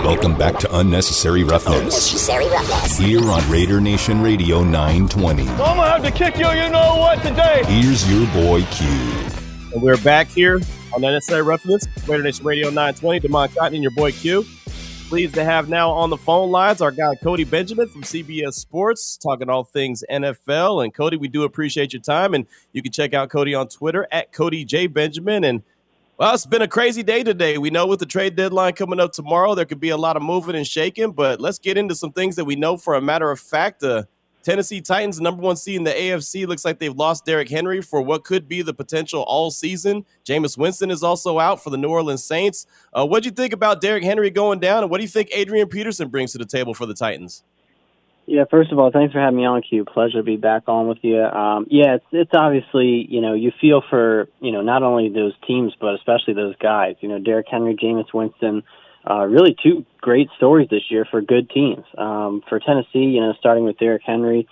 Welcome 0.05 0.37
back 0.37 0.59
to 0.59 0.79
Unnecessary 0.79 1.45
Roughness. 1.45 1.79
Unnecessary 1.79 2.49
Roughness. 2.49 2.99
Here 2.99 3.23
on 3.31 3.51
Raider 3.51 3.81
Nation 3.81 4.21
Radio 4.21 4.63
920. 4.63 5.43
I'm 5.43 5.57
gonna 5.57 5.89
have 5.89 6.03
to 6.03 6.11
kick 6.11 6.37
you, 6.37 6.49
you 6.49 6.69
know 6.69 6.97
what, 6.97 7.23
today. 7.23 7.63
Here's 7.67 8.09
your 8.11 8.27
boy 8.33 8.63
Q. 8.73 9.26
And 9.77 9.85
we're 9.85 9.99
back 9.99 10.29
here 10.29 10.55
on 10.95 11.05
Unnecessary 11.05 11.43
Roughness, 11.43 11.87
Raider 12.09 12.23
Nation 12.23 12.47
Radio 12.47 12.71
920. 12.71 13.21
Demond 13.21 13.55
Cotton 13.55 13.75
and 13.75 13.83
your 13.83 13.91
boy 13.91 14.11
Q. 14.11 14.43
Pleased 15.11 15.35
to 15.35 15.45
have 15.45 15.69
now 15.69 15.91
on 15.91 16.09
the 16.09 16.17
phone 16.17 16.51
lines 16.51 16.81
our 16.81 16.91
guy 16.91 17.15
Cody 17.17 17.45
Benjamin 17.45 17.87
from 17.87 18.01
CBS 18.01 18.55
Sports, 18.55 19.19
talking 19.19 19.51
all 19.51 19.65
things 19.65 20.03
NFL. 20.11 20.83
And 20.83 20.95
Cody, 20.95 21.19
we 21.19 21.29
do 21.29 21.43
appreciate 21.43 21.93
your 21.93 22.01
time, 22.01 22.33
and 22.33 22.47
you 22.73 22.81
can 22.81 22.91
check 22.91 23.13
out 23.13 23.29
Cody 23.29 23.55
on 23.55 23.69
Twitter 23.69 24.09
at 24.11 24.33
Cody 24.33 24.65
J 24.65 24.87
Benjamin. 24.87 25.45
And 25.45 25.63
well, 26.17 26.33
it's 26.33 26.47
been 26.47 26.63
a 26.63 26.69
crazy 26.69 27.03
day 27.03 27.23
today. 27.23 27.59
We 27.59 27.69
know 27.69 27.87
with 27.87 27.99
the 27.99 28.07
trade 28.07 28.35
deadline 28.35 28.73
coming 28.73 28.99
up 28.99 29.13
tomorrow, 29.13 29.55
there 29.55 29.67
could 29.67 29.79
be 29.79 29.91
a 29.91 29.99
lot 29.99 30.17
of 30.17 30.23
moving 30.23 30.57
and 30.57 30.67
shaking. 30.67 31.13
But 31.13 31.39
let's 31.39 31.59
get 31.59 31.77
into 31.77 31.95
some 31.95 32.13
things 32.13 32.37
that 32.37 32.47
we 32.47 32.57
know 32.57 32.79
for 32.79 32.95
a 32.95 33.03
matter 33.03 33.31
of 33.31 33.39
fact. 33.39 33.83
Uh, 33.83 34.05
Tennessee 34.47 34.81
Titans, 34.81 35.21
number 35.21 35.43
one 35.43 35.57
seed 35.57 35.75
in 35.75 35.83
the 35.83 35.91
AFC, 35.91 36.47
looks 36.47 36.65
like 36.65 36.79
they've 36.79 36.95
lost 36.95 37.25
Derrick 37.25 37.49
Henry 37.49 37.83
for 37.83 38.01
what 38.01 38.23
could 38.23 38.47
be 38.47 38.63
the 38.63 38.73
potential 38.73 39.25
all 39.25 39.51
season. 39.51 40.07
Jameis 40.25 40.57
Winston 40.57 40.89
is 40.89 41.03
also 41.03 41.41
out 41.41 41.61
for 41.61 41.71
the 41.71 41.77
New 41.77 41.89
Orleans 41.89 42.23
Saints. 42.23 42.65
Uh, 42.93 43.05
what 43.05 43.25
do 43.25 43.29
you 43.29 43.35
think 43.35 43.53
about 43.53 43.81
Derrick 43.81 44.05
Henry 44.05 44.31
going 44.31 44.61
down, 44.61 44.85
and 44.85 44.91
what 44.91 44.99
do 44.99 45.03
you 45.03 45.09
think 45.09 45.31
Adrian 45.33 45.67
Peterson 45.69 46.07
brings 46.11 46.31
to 46.31 46.39
the 46.39 46.45
table 46.45 46.75
for 46.75 46.87
the 46.87 46.95
Titans? 46.95 47.43
Yeah, 48.27 48.45
first 48.49 48.71
of 48.71 48.79
all, 48.79 48.93
thanks 48.93 49.13
for 49.13 49.19
having 49.19 49.37
me 49.37 49.47
on, 49.47 49.63
Q. 49.63 49.85
Pleasure 49.85 50.19
to 50.19 50.23
be 50.23 50.37
back 50.37 50.69
on 50.69 50.87
with 50.87 50.99
you. 51.03 51.21
Um, 51.21 51.67
yeah, 51.69 51.97
it's 51.97 52.07
it's 52.13 52.33
obviously 52.33 53.05
you 53.11 53.21
know 53.21 53.35
you 53.35 53.51
feel 53.61 53.83
for 53.91 54.29
you 54.39 54.53
know 54.53 54.63
not 54.63 54.85
only 54.85 55.09
those 55.09 55.33
teams 55.45 55.75
but 55.81 55.97
especially 55.97 56.35
those 56.35 56.55
guys. 56.61 56.95
You 57.01 57.09
know, 57.09 57.19
Derrick 57.19 57.47
Henry, 57.51 57.75
Jameis 57.75 58.15
Winston 58.15 58.63
uh, 59.09 59.25
really 59.27 59.57
two 59.63 59.85
great 60.01 60.29
stories 60.37 60.69
this 60.71 60.91
year 60.91 61.07
for 61.11 61.21
good 61.21 61.49
teams. 61.51 61.85
Um, 61.97 62.43
for 62.49 62.59
Tennessee, 62.59 63.05
you 63.15 63.21
know, 63.21 63.35
starting 63.39 63.65
with 63.65 63.79
Derrick 63.79 64.03
Henry. 64.05 64.49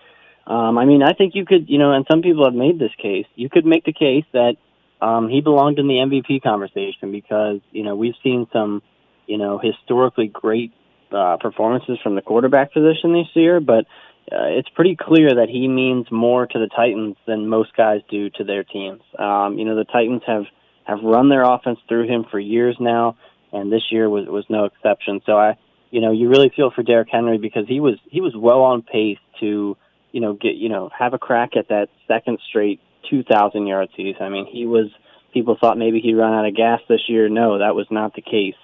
Um, 0.46 0.78
I 0.78 0.84
mean, 0.84 1.02
I 1.02 1.12
think 1.12 1.34
you 1.34 1.44
could, 1.44 1.68
you 1.68 1.78
know, 1.78 1.92
and 1.92 2.06
some 2.10 2.22
people 2.22 2.44
have 2.44 2.54
made 2.54 2.78
this 2.78 2.92
case. 3.00 3.26
You 3.34 3.48
could 3.48 3.64
make 3.64 3.84
the 3.84 3.92
case 3.92 4.24
that 4.32 4.56
um, 5.00 5.28
he 5.28 5.40
belonged 5.40 5.78
in 5.78 5.88
the 5.88 5.94
MVP 5.94 6.42
conversation 6.42 7.10
because, 7.10 7.60
you 7.72 7.82
know, 7.82 7.96
we've 7.96 8.14
seen 8.22 8.46
some, 8.52 8.82
you 9.26 9.38
know, 9.38 9.58
historically 9.58 10.28
great 10.28 10.72
uh, 11.12 11.36
performances 11.40 11.98
from 12.02 12.14
the 12.14 12.22
quarterback 12.22 12.72
position 12.72 13.12
this 13.12 13.28
year, 13.34 13.60
but 13.60 13.86
uh, 14.32 14.48
it's 14.48 14.68
pretty 14.70 14.96
clear 14.96 15.28
that 15.28 15.48
he 15.48 15.68
means 15.68 16.06
more 16.10 16.46
to 16.46 16.58
the 16.58 16.68
Titans 16.74 17.16
than 17.26 17.48
most 17.48 17.74
guys 17.76 18.00
do 18.10 18.30
to 18.30 18.44
their 18.44 18.64
teams. 18.64 19.00
Um, 19.18 19.58
you 19.58 19.64
know, 19.64 19.76
the 19.76 19.84
Titans 19.84 20.22
have 20.26 20.44
have 20.84 20.98
run 21.02 21.30
their 21.30 21.42
offense 21.42 21.78
through 21.88 22.06
him 22.06 22.26
for 22.30 22.38
years 22.38 22.76
now 22.78 23.16
and 23.54 23.72
this 23.72 23.82
year 23.90 24.10
was 24.10 24.26
was 24.26 24.44
no 24.48 24.64
exception. 24.64 25.22
So 25.24 25.38
I, 25.38 25.56
you 25.90 26.00
know, 26.00 26.12
you 26.12 26.28
really 26.28 26.52
feel 26.54 26.70
for 26.70 26.82
Derrick 26.82 27.08
Henry 27.10 27.38
because 27.38 27.66
he 27.68 27.80
was 27.80 27.94
he 28.10 28.20
was 28.20 28.34
well 28.36 28.62
on 28.62 28.82
pace 28.82 29.18
to, 29.40 29.76
you 30.12 30.20
know, 30.20 30.34
get 30.34 30.56
you 30.56 30.68
know 30.68 30.90
have 30.96 31.14
a 31.14 31.18
crack 31.18 31.56
at 31.56 31.68
that 31.68 31.88
second 32.08 32.38
straight 32.48 32.80
2,000 33.10 33.66
yard 33.66 33.88
season. 33.96 34.22
I 34.22 34.28
mean, 34.28 34.46
he 34.50 34.66
was 34.66 34.90
people 35.32 35.56
thought 35.60 35.78
maybe 35.78 36.00
he'd 36.00 36.14
run 36.14 36.34
out 36.34 36.46
of 36.46 36.56
gas 36.56 36.80
this 36.88 37.08
year. 37.08 37.28
No, 37.28 37.58
that 37.58 37.74
was 37.74 37.86
not 37.90 38.14
the 38.14 38.22
case. 38.22 38.56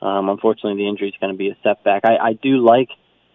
Um, 0.00 0.28
unfortunately, 0.28 0.76
the 0.76 0.88
injury 0.88 1.08
is 1.08 1.14
going 1.20 1.32
to 1.32 1.38
be 1.38 1.48
a 1.48 1.56
setback. 1.62 2.04
I, 2.04 2.16
I 2.16 2.32
do 2.34 2.64
like 2.64 2.88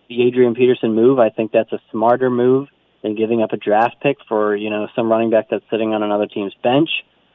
the 0.07 0.23
Adrian 0.23 0.55
Peterson 0.55 0.93
move. 0.93 1.19
I 1.19 1.29
think 1.29 1.51
that's 1.51 1.71
a 1.73 1.79
smarter 1.91 2.29
move 2.29 2.69
than 3.01 3.15
giving 3.15 3.41
up 3.41 3.51
a 3.51 3.57
draft 3.57 3.97
pick 4.01 4.17
for 4.29 4.55
you 4.55 4.69
know 4.69 4.87
some 4.95 5.11
running 5.11 5.29
back 5.29 5.47
that's 5.51 5.65
sitting 5.69 5.93
on 5.93 6.03
another 6.03 6.27
team's 6.27 6.53
bench. 6.63 6.89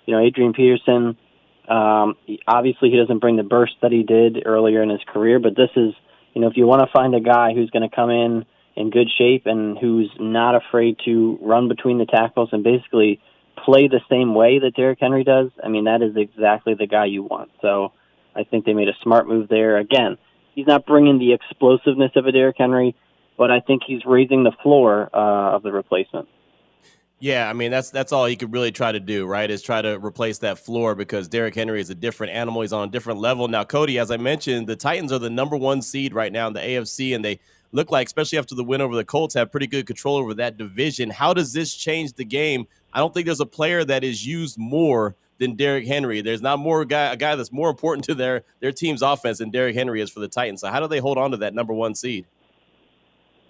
You 0.07 0.14
know, 0.14 0.24
Adrian 0.24 0.54
Peterson 0.54 1.18
um, 1.68 2.16
obviously, 2.46 2.90
he 2.90 2.96
doesn't 2.96 3.18
bring 3.18 3.37
the 3.37 3.42
burst 3.42 3.74
that 3.83 3.92
he 3.92 4.02
did 4.02 4.46
earlier 4.46 4.83
in 4.83 4.88
his 4.88 5.00
career, 5.07 5.38
but 5.38 5.54
this 5.57 5.70
is, 5.76 5.94
you 6.35 6.40
know, 6.40 6.48
if 6.48 6.57
you 6.57 6.66
want 6.66 6.81
to 6.83 6.92
find 6.92 7.14
a 7.14 7.20
guy 7.20 7.52
who's 7.54 7.70
going 7.70 7.88
to 7.88 7.94
come 7.94 8.11
in 8.11 8.46
in 8.76 8.90
good 8.90 9.09
shape 9.18 9.42
and 9.46 9.76
who's 9.76 10.11
not 10.18 10.54
afraid 10.54 10.96
to 11.04 11.38
run 11.42 11.68
between 11.68 11.98
the 11.98 12.07
tackles 12.07 12.48
and 12.52 12.62
basically 12.62 13.20
play 13.64 13.88
the 13.88 14.00
same 14.09 14.35
way 14.35 14.61
that 14.61 14.74
Derrick 14.76 14.98
Henry 15.00 15.24
does, 15.24 15.50
I 15.62 15.68
mean, 15.68 15.85
that 15.85 16.00
is 16.00 16.16
exactly 16.16 16.74
the 16.74 16.87
guy 16.87 17.07
you 17.07 17.22
want. 17.22 17.50
So 17.61 17.92
I 18.35 18.44
think 18.44 18.64
they 18.64 18.72
made 18.72 18.88
a 18.88 18.96
smart 19.02 19.28
move 19.28 19.48
there. 19.48 19.78
Again, 19.78 20.16
he's 20.54 20.66
not 20.66 20.87
bringing 20.87 21.18
the 21.18 21.33
explosiveness 21.33 22.12
of 22.16 22.26
a 22.26 22.33
Derrick 22.33 22.57
Henry, 22.59 22.94
but 23.37 23.50
I 23.50 23.61
think 23.61 23.83
he's 23.87 24.04
raising 24.07 24.44
the 24.44 24.52
floor 24.62 25.11
uh, 25.12 25.57
of 25.57 25.62
the 25.62 25.72
replacement. 25.72 26.28
Yeah, 27.20 27.50
I 27.50 27.52
mean 27.52 27.72
that's 27.72 27.90
that's 27.90 28.12
all 28.12 28.26
he 28.26 28.37
could 28.37 28.52
really 28.52 28.70
try 28.70 28.92
to 28.92 29.00
do, 29.00 29.26
right? 29.26 29.50
Is 29.50 29.61
try 29.61 29.83
to 29.83 29.98
replace 29.98 30.38
that 30.38 30.59
floor 30.59 30.94
because 30.94 31.26
Derrick 31.26 31.54
Henry 31.54 31.81
is 31.81 31.90
a 31.90 31.94
different 31.94 32.33
animal. 32.33 32.62
He's 32.62 32.72
on 32.72 32.88
a 32.88 32.90
different 32.90 33.18
level 33.18 33.48
now. 33.48 33.64
Cody, 33.64 33.98
as 33.98 34.12
I 34.12 34.16
mentioned, 34.16 34.68
the 34.68 34.76
Titans 34.76 35.11
are 35.11 35.18
the 35.18 35.31
number 35.31 35.57
one 35.57 35.83
seed 35.83 36.14
right 36.14 36.33
now 36.33 36.46
in 36.46 36.52
the 36.52 36.61
AFC, 36.61 37.16
and 37.16 37.24
they 37.24 37.40
look 37.72 37.90
like, 37.90 38.07
especially 38.07 38.38
after 38.38 38.54
the 38.54 38.62
win 38.62 38.81
over 38.81 38.94
the 38.94 39.04
Colts, 39.04 39.35
have 39.35 39.50
pretty 39.50 39.66
good 39.66 39.85
control 39.87 40.16
over 40.16 40.33
that 40.35 40.57
division. 40.57 41.11
How 41.11 41.35
does 41.35 41.52
this 41.52 41.74
change 41.74 42.12
the 42.12 42.24
game? 42.24 42.68
I 42.92 43.00
don't 43.00 43.12
think 43.12 43.26
there's 43.26 43.40
a 43.40 43.46
player 43.46 43.85
that 43.85 44.04
is 44.04 44.24
used 44.24 44.57
more 44.57 45.16
than 45.38 45.57
Derrick 45.57 45.87
Henry. 45.87 46.20
There's 46.20 46.42
not 46.42 46.61
more 46.61 46.85
guy 46.85 47.12
a 47.12 47.16
guy 47.16 47.35
that's 47.35 47.52
more 47.52 47.68
important 47.68 48.04
to 48.07 48.14
their 48.14 48.44
their 48.61 48.72
team's 48.72 49.02
offense 49.02 49.38
than 49.38 49.50
Derrick 49.50 49.74
Henry 49.74 50.00
is 50.00 50.11
for 50.11 50.20
the 50.20 50.28
Titans. 50.28 50.61
So 50.61 50.70
how 50.70 50.78
do 50.78 50.87
they 50.87 50.98
hold 51.00 51.18
on 51.18 51.33
to 51.33 51.37
that 51.38 51.52
number 51.52 51.72
one 51.74 51.96
seed? 51.96 52.26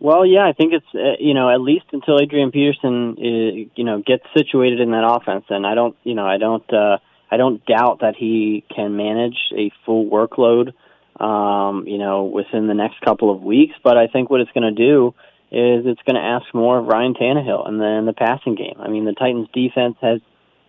Well, 0.00 0.24
yeah, 0.24 0.46
I 0.46 0.52
think 0.52 0.72
it's 0.72 0.87
uh, 0.94 1.16
you 1.18 1.34
know 1.34 1.50
at 1.50 1.61
least 1.61 1.87
until 1.92 2.20
Adrian 2.20 2.52
Peterson 2.52 3.16
uh, 3.18 3.70
you 3.74 3.84
know 3.84 4.00
gets 4.04 4.24
situated 4.37 4.80
in 4.80 4.92
that 4.92 5.04
offense, 5.04 5.44
and 5.48 5.66
I 5.66 5.74
don't 5.74 5.96
you 6.04 6.14
know 6.14 6.26
I 6.26 6.38
don't 6.38 6.72
uh, 6.72 6.98
I 7.30 7.37
don't 7.37 7.64
doubt 7.66 8.00
that 8.00 8.14
he 8.16 8.64
can 8.74 8.96
manage 8.96 9.37
a 9.56 9.70
full 9.84 10.08
workload 10.08 10.72
um, 11.20 11.87
you 11.88 11.98
know 11.98 12.24
within 12.24 12.68
the 12.68 12.74
next 12.74 13.00
couple 13.00 13.34
of 13.34 13.42
weeks. 13.42 13.74
But 13.82 13.96
I 13.96 14.06
think 14.06 14.30
what 14.30 14.40
it's 14.40 14.52
going 14.52 14.74
to 14.74 14.87
do 14.87 15.14
is 15.50 15.84
it's 15.87 16.02
going 16.02 16.16
to 16.16 16.22
ask 16.22 16.46
more 16.54 16.78
of 16.78 16.87
Ryan 16.87 17.14
Tannehill 17.14 17.66
and 17.66 17.80
then 17.80 18.06
the 18.06 18.12
passing 18.12 18.54
game. 18.54 18.76
I 18.78 18.88
mean, 18.88 19.04
the 19.04 19.14
Titans' 19.14 19.48
defense 19.52 19.96
has 20.00 20.20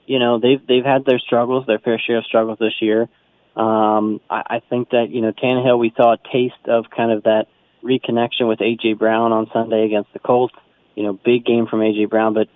you 0.07 0.17
know 0.17 0.39
they've 0.39 0.65
they've 0.65 0.85
had 0.85 1.05
their 1.05 1.19
struggles, 1.19 1.67
their 1.67 1.79
fair 1.79 1.99
share 1.99 2.17
of 2.17 2.25
struggles 2.25 2.57
this 2.59 2.81
year. 2.81 3.07
Um, 3.55 4.21
I, 4.27 4.43
I 4.49 4.61
think 4.71 4.89
that 4.89 5.11
you 5.11 5.21
know 5.21 5.33
Tannehill, 5.33 5.77
we 5.77 5.93
saw 5.95 6.13
a 6.13 6.17
taste 6.31 6.65
of 6.65 6.85
kind 6.89 7.11
of 7.11 7.23
that 7.23 7.45
reconnection 7.83 8.47
with 8.47 8.59
AJ 8.59 8.97
Brown 8.97 9.31
on 9.31 9.47
Sunday 9.53 9.85
against 9.85 10.13
the 10.13 10.19
Colts. 10.19 10.55
You 10.95 11.03
know, 11.03 11.13
big 11.13 11.45
game 11.45 11.67
from 11.67 11.79
AJ 11.79 12.09
Brown, 12.09 12.33
but 12.33 12.47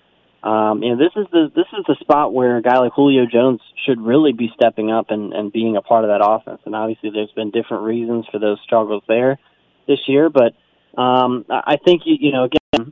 um, 0.48 0.84
you 0.84 0.90
know 0.90 0.98
this 0.98 1.14
is 1.16 1.26
the 1.32 1.52
this 1.56 1.68
is 1.78 1.86
the 1.88 1.96
spot 2.02 2.34
where 2.34 2.58
a 2.58 2.62
guy 2.62 2.78
like 2.80 2.92
Julio 2.94 3.26
Jones 3.26 3.62
should 3.86 4.02
really 4.02 4.34
be 4.34 4.50
stepping 4.54 4.92
up 4.92 5.10
and, 5.10 5.34
and 5.34 5.52
being 5.52 5.78
a 5.78 5.82
part 5.82 6.04
of 6.04 6.10
that 6.10 6.26
offense. 6.26 6.60
And 6.66 6.76
obviously, 6.76 7.12
there's 7.12 7.32
been 7.32 7.52
different 7.52 7.84
reasons 7.84 8.26
for 8.32 8.40
those 8.40 8.60
struggles 8.64 9.04
there 9.08 9.40
this 9.88 10.00
year, 10.08 10.30
but 10.30 10.54
um, 11.00 11.46
I 11.50 11.78
think 11.84 12.02
you 12.06 12.16
you 12.20 12.32
know 12.34 12.44
again 12.44 12.92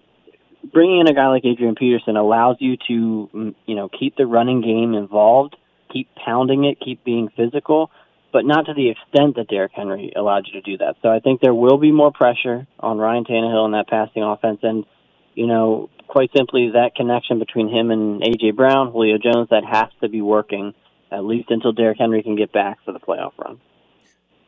bringing 0.72 1.02
in 1.02 1.08
a 1.08 1.14
guy 1.14 1.28
like 1.28 1.44
Adrian 1.46 1.76
Peterson 1.76 2.16
allows 2.18 2.58
you 2.60 2.78
to 2.88 3.30
mm, 3.34 3.56
you 3.66 3.76
know 3.76 3.90
keep 3.90 4.16
the 4.16 4.26
running 4.26 4.62
game 4.62 4.94
involved, 4.94 5.56
keep 5.92 6.08
pounding 6.16 6.66
it, 6.66 6.80
keep 6.80 7.04
being 7.04 7.30
physical, 7.36 7.92
but 8.32 8.46
not 8.46 8.66
to 8.68 8.74
the 8.74 8.90
extent 8.90 9.36
that 9.36 9.48
Derrick 9.50 9.72
Henry 9.76 10.12
allowed 10.16 10.48
you 10.48 10.54
to 10.54 10.62
do 10.62 10.78
that. 10.78 10.96
So 11.02 11.10
I 11.10 11.20
think 11.20 11.42
there 11.42 11.54
will 11.54 11.78
be 11.78 11.92
more 11.92 12.12
pressure 12.12 12.68
on 12.80 12.98
Ryan 12.98 13.26
Tannehill 13.26 13.66
in 13.66 13.72
that 13.72 13.90
passing 13.90 14.24
offense, 14.24 14.60
and 14.64 14.86
you 15.36 15.48
know, 15.48 15.90
quite 16.08 16.30
simply, 16.36 16.72
that 16.74 16.96
connection 16.96 17.40
between 17.40 17.70
him 17.70 17.90
and 17.90 18.22
AJ 18.22 18.56
Brown, 18.56 18.92
Julio 18.92 19.18
Jones, 19.18 19.48
that 19.50 19.64
has 19.66 19.88
to 20.02 20.10
be 20.10 20.22
working 20.22 20.74
at 21.12 21.26
least 21.26 21.52
until 21.52 21.72
Derrick 21.72 21.98
Henry 22.00 22.24
can 22.24 22.36
get 22.36 22.52
back 22.52 22.80
for 22.86 22.92
the 22.92 23.00
playoff 23.00 23.32
run. 23.38 23.60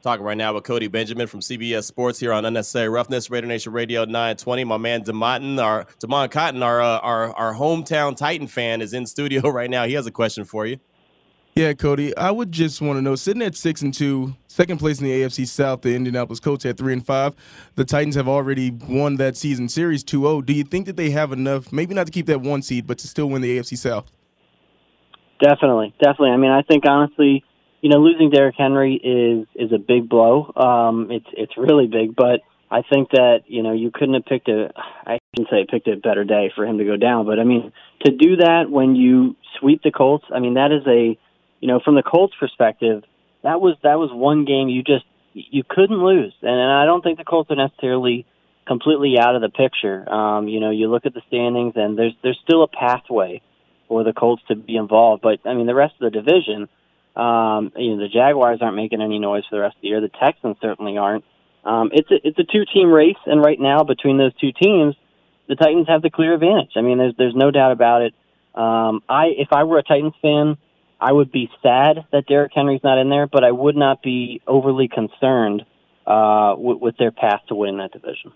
Talking 0.02 0.26
right 0.26 0.38
now 0.38 0.54
with 0.54 0.66
Cody 0.66 0.88
Benjamin 0.88 1.28
from 1.28 1.40
CBS 1.40 1.86
Sports 1.86 2.20
here 2.20 2.34
on 2.34 2.44
Unnecessary 2.44 2.90
Roughness, 2.90 3.30
Raider 3.30 3.48
Nation 3.48 3.72
Radio 3.72 4.04
920. 4.04 4.66
My 4.66 4.76
man 4.76 5.04
Demont, 5.04 5.64
our 5.64 5.86
Demont 6.00 6.30
Cotton, 6.30 6.62
our, 6.62 6.82
uh, 6.82 7.00
our 7.00 7.34
our 7.34 7.54
hometown 7.54 8.16
Titan 8.16 8.48
fan, 8.48 8.82
is 8.82 8.94
in 8.94 9.06
studio 9.06 9.42
right 9.50 9.70
now. 9.70 9.86
He 9.86 9.94
has 9.94 10.06
a 10.06 10.12
question 10.12 10.44
for 10.44 10.66
you. 10.66 10.78
Yeah, 11.56 11.74
Cody, 11.74 12.18
I 12.18 12.32
would 12.32 12.52
just 12.52 12.82
want 12.82 12.98
to 12.98 13.02
know, 13.04 13.14
sitting 13.14 13.44
at 13.44 13.56
six 13.56 13.84
and 13.84 13.94
two, 13.94 14.36
second 14.48 14.80
place 14.80 15.00
in 15.00 15.06
the 15.06 15.12
AFC 15.12 15.48
South, 15.48 15.84
the 15.84 15.96
Indianapolis 15.96 16.40
Colts 16.40 16.66
at 16.66 16.78
three 16.78 16.94
and 16.94 17.06
five. 17.06 17.36
The 17.76 17.86
Titans 17.86 18.16
have 18.16 18.28
already 18.28 18.72
won 18.72 19.18
that 19.18 19.38
season 19.38 19.70
series 19.70 20.04
2-0. 20.04 20.48
Do 20.48 20.54
you 20.54 20.64
think 20.64 20.88
that 20.88 20.98
they 20.98 21.12
have 21.12 21.32
enough, 21.32 21.72
maybe 21.72 21.94
not 21.94 22.08
to 22.08 22.12
keep 22.12 22.26
that 22.26 22.42
one 22.42 22.64
seed, 22.64 22.88
but 22.88 22.98
to 23.00 23.08
still 23.08 23.30
win 23.30 23.44
the 23.44 23.60
AFC 23.60 23.78
South? 23.78 24.12
Definitely, 25.40 25.94
definitely. 26.02 26.32
I 26.32 26.38
mean, 26.38 26.50
I 26.50 26.64
think 26.64 26.86
honestly, 26.90 27.44
you 27.82 27.90
know, 27.90 27.98
losing 27.98 28.32
Derrick 28.32 28.56
Henry 28.58 28.96
is 28.96 29.46
is 29.56 29.72
a 29.72 29.78
big 29.78 30.10
blow. 30.10 30.52
Um, 30.56 31.12
it's 31.12 31.28
it's 31.34 31.54
really 31.56 31.86
big, 31.86 32.16
but 32.16 32.40
I 32.72 32.82
think 32.82 33.10
that 33.12 33.42
you 33.46 33.62
know 33.62 33.74
you 33.74 33.92
couldn't 33.94 34.16
have 34.16 34.26
picked 34.26 34.48
a 34.48 34.72
I 35.06 35.20
shouldn't 35.36 35.52
say 35.52 35.68
picked 35.70 35.88
a 35.88 35.98
better 35.98 36.24
day 36.24 36.52
for 36.56 36.66
him 36.66 36.80
to 36.80 36.86
go 36.86 36.98
down, 36.98 37.28
but 37.28 37.40
I 37.40 37.44
mean 37.44 37.74
to 38.06 38.12
do 38.12 38.38
that 38.38 38.72
when 38.72 38.96
you 38.96 39.36
sweep 39.60 39.84
the 39.84 39.92
Colts, 39.92 40.26
I 40.34 40.40
mean 40.40 40.54
that 40.54 40.72
is 40.72 40.88
a 40.88 41.20
you 41.64 41.68
know 41.68 41.80
from 41.80 41.96
the 41.96 42.04
Colts 42.04 42.34
perspective, 42.40 43.04
that 43.44 43.62
was 43.62 43.76
that 43.84 43.98
was 43.98 44.10
one 44.12 44.44
game 44.46 44.68
you 44.68 44.84
just 44.84 45.06
you 45.34 45.64
couldn't 45.68 46.04
lose, 46.04 46.34
and, 46.42 46.52
and 46.52 46.72
I 46.72 46.86
don't 46.86 47.02
think 47.02 47.18
the 47.18 47.24
Colts 47.24 47.50
are 47.52 47.56
necessarily 47.56 48.26
completely 48.68 49.16
out 49.20 49.36
of 49.36 49.42
the 49.42 49.50
picture. 49.50 49.98
Um, 50.12 50.48
you 50.48 50.60
know, 50.60 50.70
you 50.70 50.90
look 50.90 51.06
at 51.06 51.14
the 51.14 51.22
standings, 51.28 51.74
and 51.76 51.98
there's 51.98 52.14
there's 52.22 52.40
still 52.44 52.64
a 52.64 52.68
pathway 52.68 53.42
for 53.88 54.04
the 54.04 54.14
Colts 54.14 54.44
to 54.50 54.56
be 54.56 54.76
involved, 54.76 55.22
but 55.22 55.40
I 55.46 55.54
mean 55.54 55.68
the 55.68 55.76
rest 55.76 55.96
of 56.02 56.12
the 56.12 56.22
division 56.22 56.68
um, 57.16 57.72
you 57.76 57.96
know, 57.96 58.02
the 58.02 58.10
Jaguars 58.10 58.60
aren't 58.62 58.76
making 58.76 59.02
any 59.02 59.20
noise 59.20 59.44
for 59.50 59.58
the 59.58 59.62
rest 59.62 59.76
of 59.76 59.82
the 59.82 59.90
year. 59.90 60.02
The 60.02 60.10
Texans 60.10 60.58
certainly 60.62 60.98
aren't. 60.98 61.24
Um, 61.64 61.92
it's 61.94 62.10
a 62.12 62.16
it's 62.28 62.40
a 62.40 62.44
two 62.44 62.66
team 62.74 62.92
race, 62.92 63.22
and 63.26 63.44
right 63.44 63.60
now 63.60 63.84
between 63.84 64.18
those 64.18 64.34
two 64.36 64.52
teams, 64.52 64.96
the 65.48 65.56
Titans 65.56 65.88
have 65.88 66.02
the 66.02 66.10
clear 66.10 66.34
advantage. 66.34 66.72
I 66.76 66.82
mean, 66.82 66.98
there's 66.98 67.14
there's 67.18 67.36
no 67.36 67.52
doubt 67.52 67.72
about 67.72 68.02
it. 68.02 68.14
Um, 68.56 69.04
I 69.08 69.28
if 69.38 69.50
I 69.52 69.64
were 69.64 69.78
a 69.78 69.84
Titans 69.84 70.16
fan, 70.22 70.58
I 71.04 71.12
would 71.12 71.34
be 71.34 71.50
sad 71.62 72.06
that 72.14 72.28
Derrick 72.28 72.54
Henry's 72.56 72.82
not 72.82 72.98
in 72.98 73.10
there, 73.10 73.28
but 73.28 73.44
I 73.44 73.52
would 73.52 73.76
not 73.76 74.02
be 74.02 74.42
overly 74.48 74.88
concerned 74.88 75.64
uh, 76.08 76.56
with, 76.58 76.80
with 76.80 76.98
their 76.98 77.12
path 77.12 77.42
to 77.50 77.56
win 77.56 77.78
that 77.80 77.92
division. 77.92 78.32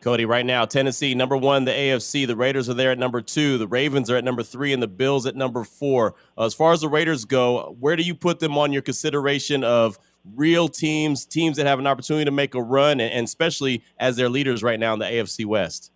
Cody, 0.00 0.24
right 0.24 0.46
now, 0.46 0.64
Tennessee, 0.64 1.14
number 1.14 1.36
one, 1.36 1.64
the 1.64 1.72
AFC. 1.72 2.24
The 2.26 2.36
Raiders 2.36 2.68
are 2.68 2.74
there 2.74 2.92
at 2.92 2.98
number 2.98 3.20
two. 3.20 3.58
The 3.58 3.66
Ravens 3.66 4.10
are 4.10 4.16
at 4.16 4.22
number 4.22 4.44
three, 4.44 4.72
and 4.72 4.80
the 4.80 4.88
Bills 4.88 5.26
at 5.26 5.34
number 5.34 5.64
four. 5.64 6.14
Uh, 6.38 6.44
as 6.44 6.54
far 6.54 6.72
as 6.72 6.82
the 6.82 6.88
Raiders 6.88 7.24
go, 7.24 7.76
where 7.80 7.96
do 7.96 8.04
you 8.04 8.14
put 8.14 8.38
them 8.38 8.56
on 8.56 8.72
your 8.72 8.82
consideration 8.82 9.64
of 9.64 9.98
real 10.36 10.68
teams, 10.68 11.24
teams 11.24 11.56
that 11.56 11.66
have 11.66 11.80
an 11.80 11.88
opportunity 11.88 12.24
to 12.24 12.30
make 12.30 12.54
a 12.54 12.62
run, 12.62 13.00
and, 13.00 13.12
and 13.12 13.24
especially 13.24 13.82
as 13.98 14.16
their 14.16 14.28
leaders 14.28 14.62
right 14.62 14.78
now 14.78 14.92
in 14.92 15.00
the 15.00 15.04
AFC 15.04 15.46
West? 15.46 15.90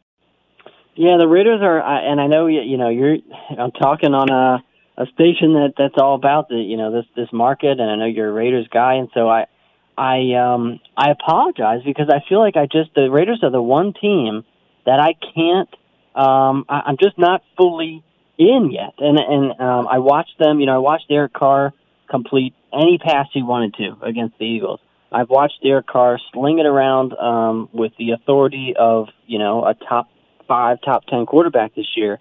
Yeah, 0.97 1.17
the 1.17 1.29
Raiders 1.29 1.61
are, 1.63 1.81
and 1.81 2.21
I 2.21 2.27
know 2.27 2.47
you 2.47 2.77
know 2.77 2.89
you're. 2.89 3.19
I'm 3.57 3.71
talking 3.73 4.15
on 4.15 4.31
a 4.31 4.65
a 4.99 5.07
station 5.07 5.53
that 5.55 5.75
that's 5.77 5.95
all 5.99 6.15
about 6.15 6.49
the 6.49 6.57
you 6.57 6.77
know 6.77 6.91
this 6.91 7.05
this 7.15 7.33
market, 7.33 7.81
and 7.81 7.91
I 7.91 7.97
know 7.97 8.07
you're 8.07 8.29
a 8.29 8.33
Raiders 8.33 8.67
guy, 8.73 8.95
and 8.95 9.09
so 9.13 9.29
I 9.29 9.47
I 9.97 10.35
um 10.35 10.81
I 10.97 11.11
apologize 11.11 11.83
because 11.85 12.09
I 12.11 12.27
feel 12.29 12.39
like 12.39 12.57
I 12.57 12.67
just 12.67 12.95
the 12.95 13.11
Raiders 13.11 13.41
are 13.43 13.51
the 13.51 13.63
one 13.63 13.93
team 13.95 14.45
that 14.85 15.01
I 15.01 15.15
can't 15.35 15.69
um 16.15 16.65
I, 16.69 16.83
I'm 16.87 16.97
just 17.03 17.19
not 17.19 17.43
fully 17.57 18.03
in 18.39 18.71
yet. 18.71 18.95
And 18.99 19.19
and 19.19 19.61
um 19.61 19.89
I 19.89 19.99
watched 19.99 20.39
them, 20.39 20.61
you 20.61 20.67
know, 20.67 20.75
I 20.75 20.79
watched 20.79 21.09
Derek 21.09 21.33
Carr 21.33 21.73
complete 22.11 22.55
any 22.73 22.99
pass 22.99 23.27
he 23.33 23.43
wanted 23.43 23.75
to 23.75 23.97
against 24.03 24.39
the 24.39 24.45
Eagles. 24.45 24.81
I've 25.11 25.31
watched 25.31 25.63
Derek 25.63 25.87
Carr 25.87 26.19
sling 26.33 26.59
it 26.59 26.67
around 26.67 27.15
um 27.15 27.69
with 27.73 27.93
the 27.99 28.13
authority 28.13 28.75
of, 28.79 29.09
you 29.27 29.39
know, 29.39 29.65
a 29.65 29.75
top 29.75 30.09
5, 30.49 30.79
top 30.85 31.05
10 31.07 31.27
quarterback 31.27 31.75
this 31.75 31.97
year. 31.97 32.19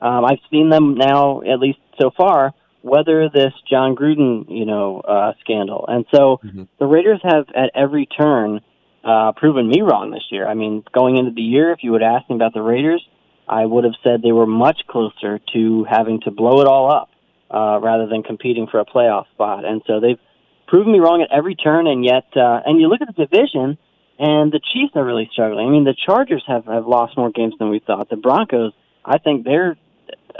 Um 0.00 0.24
I've 0.24 0.40
seen 0.50 0.70
them 0.70 0.94
now 0.94 1.42
at 1.42 1.58
least 1.58 1.78
so 2.00 2.10
far 2.16 2.52
weather 2.82 3.28
this 3.28 3.52
Jon 3.68 3.96
Gruden, 3.96 4.46
you 4.48 4.64
know, 4.64 5.00
uh, 5.00 5.32
scandal. 5.40 5.84
And 5.88 6.04
so 6.14 6.40
mm-hmm. 6.44 6.62
the 6.78 6.86
Raiders 6.86 7.20
have 7.22 7.46
at 7.54 7.70
every 7.74 8.06
turn 8.06 8.60
uh, 9.04 9.32
proven 9.36 9.68
me 9.68 9.82
wrong 9.82 10.10
this 10.10 10.24
year. 10.30 10.46
I 10.46 10.54
mean, 10.54 10.84
going 10.92 11.16
into 11.16 11.32
the 11.32 11.42
year, 11.42 11.72
if 11.72 11.80
you 11.82 11.92
would 11.92 12.02
ask 12.02 12.28
me 12.30 12.36
about 12.36 12.54
the 12.54 12.62
Raiders, 12.62 13.04
I 13.48 13.64
would 13.64 13.84
have 13.84 13.94
said 14.02 14.22
they 14.22 14.32
were 14.32 14.46
much 14.46 14.80
closer 14.88 15.40
to 15.54 15.84
having 15.88 16.20
to 16.22 16.30
blow 16.30 16.60
it 16.60 16.66
all 16.66 16.92
up 16.92 17.10
uh, 17.50 17.80
rather 17.80 18.06
than 18.06 18.22
competing 18.22 18.66
for 18.70 18.80
a 18.80 18.84
playoff 18.84 19.26
spot. 19.32 19.64
And 19.64 19.82
so 19.86 20.00
they've 20.00 20.20
proven 20.66 20.92
me 20.92 20.98
wrong 20.98 21.22
at 21.22 21.36
every 21.36 21.54
turn. 21.54 21.86
And 21.86 22.04
yet, 22.04 22.26
uh, 22.36 22.60
and 22.64 22.80
you 22.80 22.88
look 22.88 23.00
at 23.00 23.08
the 23.16 23.26
division, 23.26 23.78
and 24.18 24.52
the 24.52 24.60
Chiefs 24.72 24.92
are 24.96 25.04
really 25.04 25.28
struggling. 25.32 25.66
I 25.66 25.70
mean, 25.70 25.84
the 25.84 25.96
Chargers 26.06 26.44
have 26.46 26.66
have 26.66 26.86
lost 26.86 27.16
more 27.16 27.30
games 27.30 27.54
than 27.58 27.70
we 27.70 27.78
thought. 27.78 28.10
The 28.10 28.16
Broncos, 28.16 28.72
I 29.04 29.18
think 29.18 29.44
they're, 29.44 29.78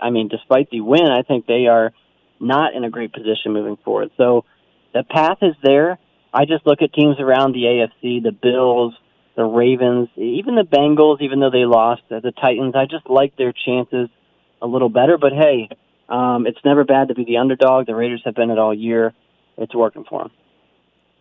I 0.00 0.10
mean, 0.10 0.28
despite 0.28 0.70
the 0.70 0.80
win, 0.80 1.08
I 1.08 1.22
think 1.22 1.46
they 1.46 1.66
are 1.66 1.92
not 2.40 2.74
in 2.74 2.84
a 2.84 2.90
great 2.90 3.12
position 3.12 3.52
moving 3.52 3.76
forward. 3.84 4.10
So 4.16 4.44
the 4.94 5.02
path 5.02 5.38
is 5.42 5.54
there. 5.62 5.98
I 6.32 6.44
just 6.44 6.66
look 6.66 6.82
at 6.82 6.92
teams 6.92 7.16
around 7.18 7.52
the 7.52 7.62
AFC, 7.62 8.22
the 8.22 8.32
Bills, 8.32 8.94
the 9.36 9.44
Ravens, 9.44 10.08
even 10.16 10.56
the 10.56 10.62
Bengals, 10.62 11.20
even 11.22 11.40
though 11.40 11.50
they 11.50 11.64
lost, 11.64 12.02
the 12.08 12.32
Titans. 12.40 12.74
I 12.76 12.84
just 12.84 13.08
like 13.08 13.36
their 13.36 13.52
chances 13.52 14.08
a 14.60 14.66
little 14.66 14.88
better. 14.88 15.16
But 15.16 15.32
hey, 15.32 15.68
um, 16.08 16.46
it's 16.46 16.58
never 16.64 16.84
bad 16.84 17.08
to 17.08 17.14
be 17.14 17.24
the 17.24 17.38
underdog. 17.38 17.86
The 17.86 17.94
Raiders 17.94 18.22
have 18.24 18.34
been 18.34 18.50
it 18.50 18.58
all 18.58 18.74
year. 18.74 19.14
It's 19.56 19.74
working 19.74 20.04
for 20.08 20.24
them. 20.24 20.32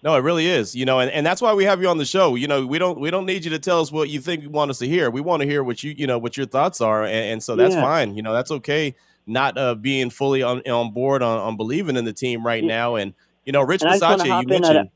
No, 0.08 0.16
it 0.16 0.20
really 0.20 0.48
is. 0.48 0.74
You 0.74 0.86
know, 0.86 1.02
and, 1.02 1.12
and 1.12 1.26
that's 1.26 1.42
why 1.42 1.54
we 1.54 1.66
have 1.66 1.82
you 1.82 1.90
on 1.90 1.98
the 1.98 2.06
show. 2.06 2.36
You 2.36 2.48
know, 2.48 2.66
we 2.66 2.80
don't 2.80 2.98
we 2.98 3.12
don't 3.12 3.26
need 3.26 3.44
you 3.44 3.52
to 3.52 3.60
tell 3.60 3.82
us 3.82 3.92
what 3.92 4.08
you 4.08 4.22
think 4.22 4.42
you 4.42 4.50
want 4.50 4.72
us 4.72 4.80
to 4.80 4.88
hear. 4.88 5.10
We 5.12 5.20
want 5.20 5.42
to 5.42 5.48
hear 5.48 5.66
what 5.66 5.84
you 5.84 5.94
you 5.98 6.08
know 6.08 6.18
what 6.18 6.38
your 6.38 6.46
thoughts 6.46 6.80
are, 6.80 7.04
and, 7.04 7.34
and 7.34 7.44
so 7.44 7.58
that's 7.58 7.76
yeah. 7.76 7.82
fine. 7.82 8.16
You 8.16 8.24
know, 8.24 8.32
that's 8.32 8.52
okay 8.52 8.96
not 9.28 9.58
uh, 9.58 9.76
being 9.76 10.10
fully 10.10 10.42
on 10.42 10.62
on 10.62 10.92
board 10.92 11.22
on, 11.22 11.38
on 11.38 11.58
believing 11.58 11.98
in 11.98 12.06
the 12.06 12.14
team 12.14 12.46
right 12.46 12.64
now. 12.64 12.96
And 12.96 13.14
you 13.46 13.52
know, 13.52 13.62
Rich 13.62 13.82
Bisaccia, 13.82 14.42
you 14.42 14.48
mentioned. 14.48 14.90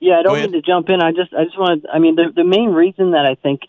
yeah, 0.00 0.18
I 0.18 0.22
don't 0.22 0.40
mean 0.40 0.52
to 0.52 0.62
jump 0.62 0.88
in. 0.88 1.02
I 1.02 1.12
just 1.12 1.32
I 1.34 1.44
just 1.44 1.58
want 1.58 1.82
to. 1.82 1.90
I 1.90 1.98
mean, 1.98 2.16
the 2.16 2.32
the 2.34 2.44
main 2.44 2.70
reason 2.70 3.10
that 3.12 3.26
I 3.26 3.34
think 3.34 3.60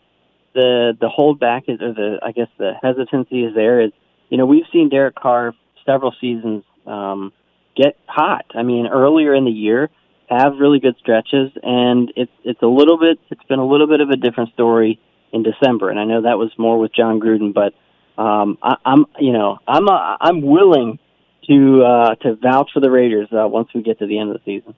the 0.53 0.97
the 0.99 1.09
holdback 1.09 1.63
is, 1.67 1.81
or 1.81 1.93
the 1.93 2.19
I 2.23 2.31
guess 2.31 2.47
the 2.57 2.71
hesitancy 2.81 3.43
is 3.43 3.53
there 3.53 3.81
is, 3.81 3.91
you 4.29 4.37
know, 4.37 4.45
we've 4.45 4.65
seen 4.71 4.89
Derek 4.89 5.15
Carr 5.15 5.53
several 5.85 6.15
seasons 6.19 6.63
um, 6.85 7.33
get 7.75 7.97
hot. 8.07 8.45
I 8.55 8.63
mean, 8.63 8.87
earlier 8.87 9.35
in 9.35 9.45
the 9.45 9.51
year, 9.51 9.89
have 10.27 10.53
really 10.59 10.79
good 10.79 10.95
stretches, 10.99 11.51
and 11.63 12.11
it's 12.15 12.31
it's 12.43 12.61
a 12.61 12.67
little 12.67 12.97
bit. 12.97 13.19
It's 13.29 13.43
been 13.43 13.59
a 13.59 13.65
little 13.65 13.87
bit 13.87 14.01
of 14.01 14.09
a 14.09 14.15
different 14.15 14.53
story 14.53 14.99
in 15.31 15.43
December, 15.43 15.89
and 15.89 15.99
I 15.99 16.05
know 16.05 16.21
that 16.23 16.37
was 16.37 16.51
more 16.57 16.77
with 16.77 16.93
Jon 16.93 17.19
Gruden, 17.19 17.53
but 17.53 17.73
um, 18.21 18.57
I, 18.61 18.75
I'm 18.85 19.05
you 19.19 19.33
know 19.33 19.59
I'm 19.67 19.87
a, 19.87 20.17
I'm 20.19 20.41
willing 20.41 20.99
to 21.49 21.83
uh, 21.83 22.15
to 22.15 22.35
vouch 22.35 22.71
for 22.73 22.79
the 22.79 22.91
Raiders 22.91 23.29
uh, 23.31 23.47
once 23.47 23.69
we 23.73 23.81
get 23.81 23.99
to 23.99 24.07
the 24.07 24.19
end 24.19 24.31
of 24.31 24.37
the 24.37 24.59
season. 24.59 24.75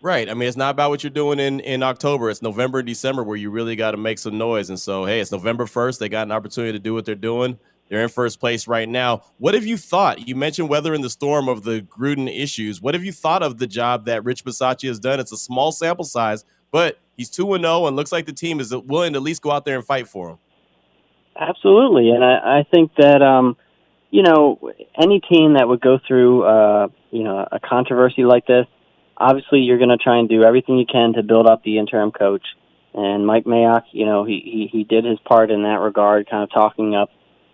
Right. 0.00 0.30
I 0.30 0.34
mean, 0.34 0.48
it's 0.48 0.56
not 0.56 0.70
about 0.70 0.90
what 0.90 1.02
you're 1.02 1.10
doing 1.10 1.40
in, 1.40 1.58
in 1.58 1.82
October. 1.82 2.30
It's 2.30 2.40
November 2.40 2.82
December 2.82 3.24
where 3.24 3.36
you 3.36 3.50
really 3.50 3.74
got 3.74 3.92
to 3.92 3.96
make 3.96 4.20
some 4.20 4.38
noise. 4.38 4.68
And 4.68 4.78
so, 4.78 5.04
hey, 5.04 5.18
it's 5.20 5.32
November 5.32 5.64
1st. 5.64 5.98
They 5.98 6.08
got 6.08 6.22
an 6.22 6.30
opportunity 6.30 6.72
to 6.72 6.78
do 6.78 6.94
what 6.94 7.04
they're 7.04 7.16
doing. 7.16 7.58
They're 7.88 8.02
in 8.02 8.08
first 8.08 8.38
place 8.38 8.68
right 8.68 8.88
now. 8.88 9.22
What 9.38 9.54
have 9.54 9.66
you 9.66 9.76
thought? 9.76 10.28
You 10.28 10.36
mentioned 10.36 10.68
weather 10.68 10.94
in 10.94 11.00
the 11.00 11.10
storm 11.10 11.48
of 11.48 11.64
the 11.64 11.80
Gruden 11.80 12.28
issues. 12.28 12.82
What 12.82 12.94
have 12.94 13.04
you 13.04 13.12
thought 13.12 13.42
of 13.42 13.58
the 13.58 13.66
job 13.66 14.04
that 14.06 14.24
Rich 14.24 14.44
Bisaccia 14.44 14.88
has 14.88 14.98
done? 14.98 15.20
It's 15.20 15.32
a 15.32 15.38
small 15.38 15.72
sample 15.72 16.04
size, 16.04 16.44
but 16.70 16.98
he's 17.16 17.30
2 17.30 17.56
0 17.58 17.86
and 17.86 17.96
looks 17.96 18.12
like 18.12 18.26
the 18.26 18.32
team 18.32 18.60
is 18.60 18.74
willing 18.74 19.14
to 19.14 19.18
at 19.18 19.22
least 19.22 19.42
go 19.42 19.50
out 19.50 19.64
there 19.64 19.76
and 19.76 19.84
fight 19.84 20.06
for 20.06 20.30
him. 20.30 20.38
Absolutely, 21.38 22.10
and 22.10 22.24
I, 22.24 22.58
I 22.58 22.66
think 22.70 22.92
that 22.96 23.22
um, 23.22 23.56
you 24.10 24.22
know 24.22 24.58
any 25.00 25.20
team 25.20 25.54
that 25.54 25.68
would 25.68 25.80
go 25.80 25.98
through 26.06 26.42
uh, 26.42 26.88
you 27.10 27.22
know 27.22 27.46
a 27.50 27.60
controversy 27.60 28.24
like 28.24 28.46
this, 28.46 28.66
obviously 29.16 29.60
you're 29.60 29.78
going 29.78 29.90
to 29.90 29.96
try 29.96 30.18
and 30.18 30.28
do 30.28 30.42
everything 30.42 30.78
you 30.78 30.86
can 30.86 31.14
to 31.14 31.22
build 31.22 31.46
up 31.46 31.62
the 31.62 31.78
interim 31.78 32.10
coach. 32.10 32.42
And 32.92 33.24
Mike 33.24 33.44
Mayock, 33.44 33.84
you 33.92 34.04
know, 34.04 34.24
he 34.24 34.68
he, 34.70 34.78
he 34.78 34.84
did 34.84 35.04
his 35.04 35.18
part 35.20 35.50
in 35.50 35.62
that 35.62 35.78
regard, 35.80 36.28
kind 36.28 36.42
of 36.42 36.50
talking 36.50 36.94
up 36.96 37.10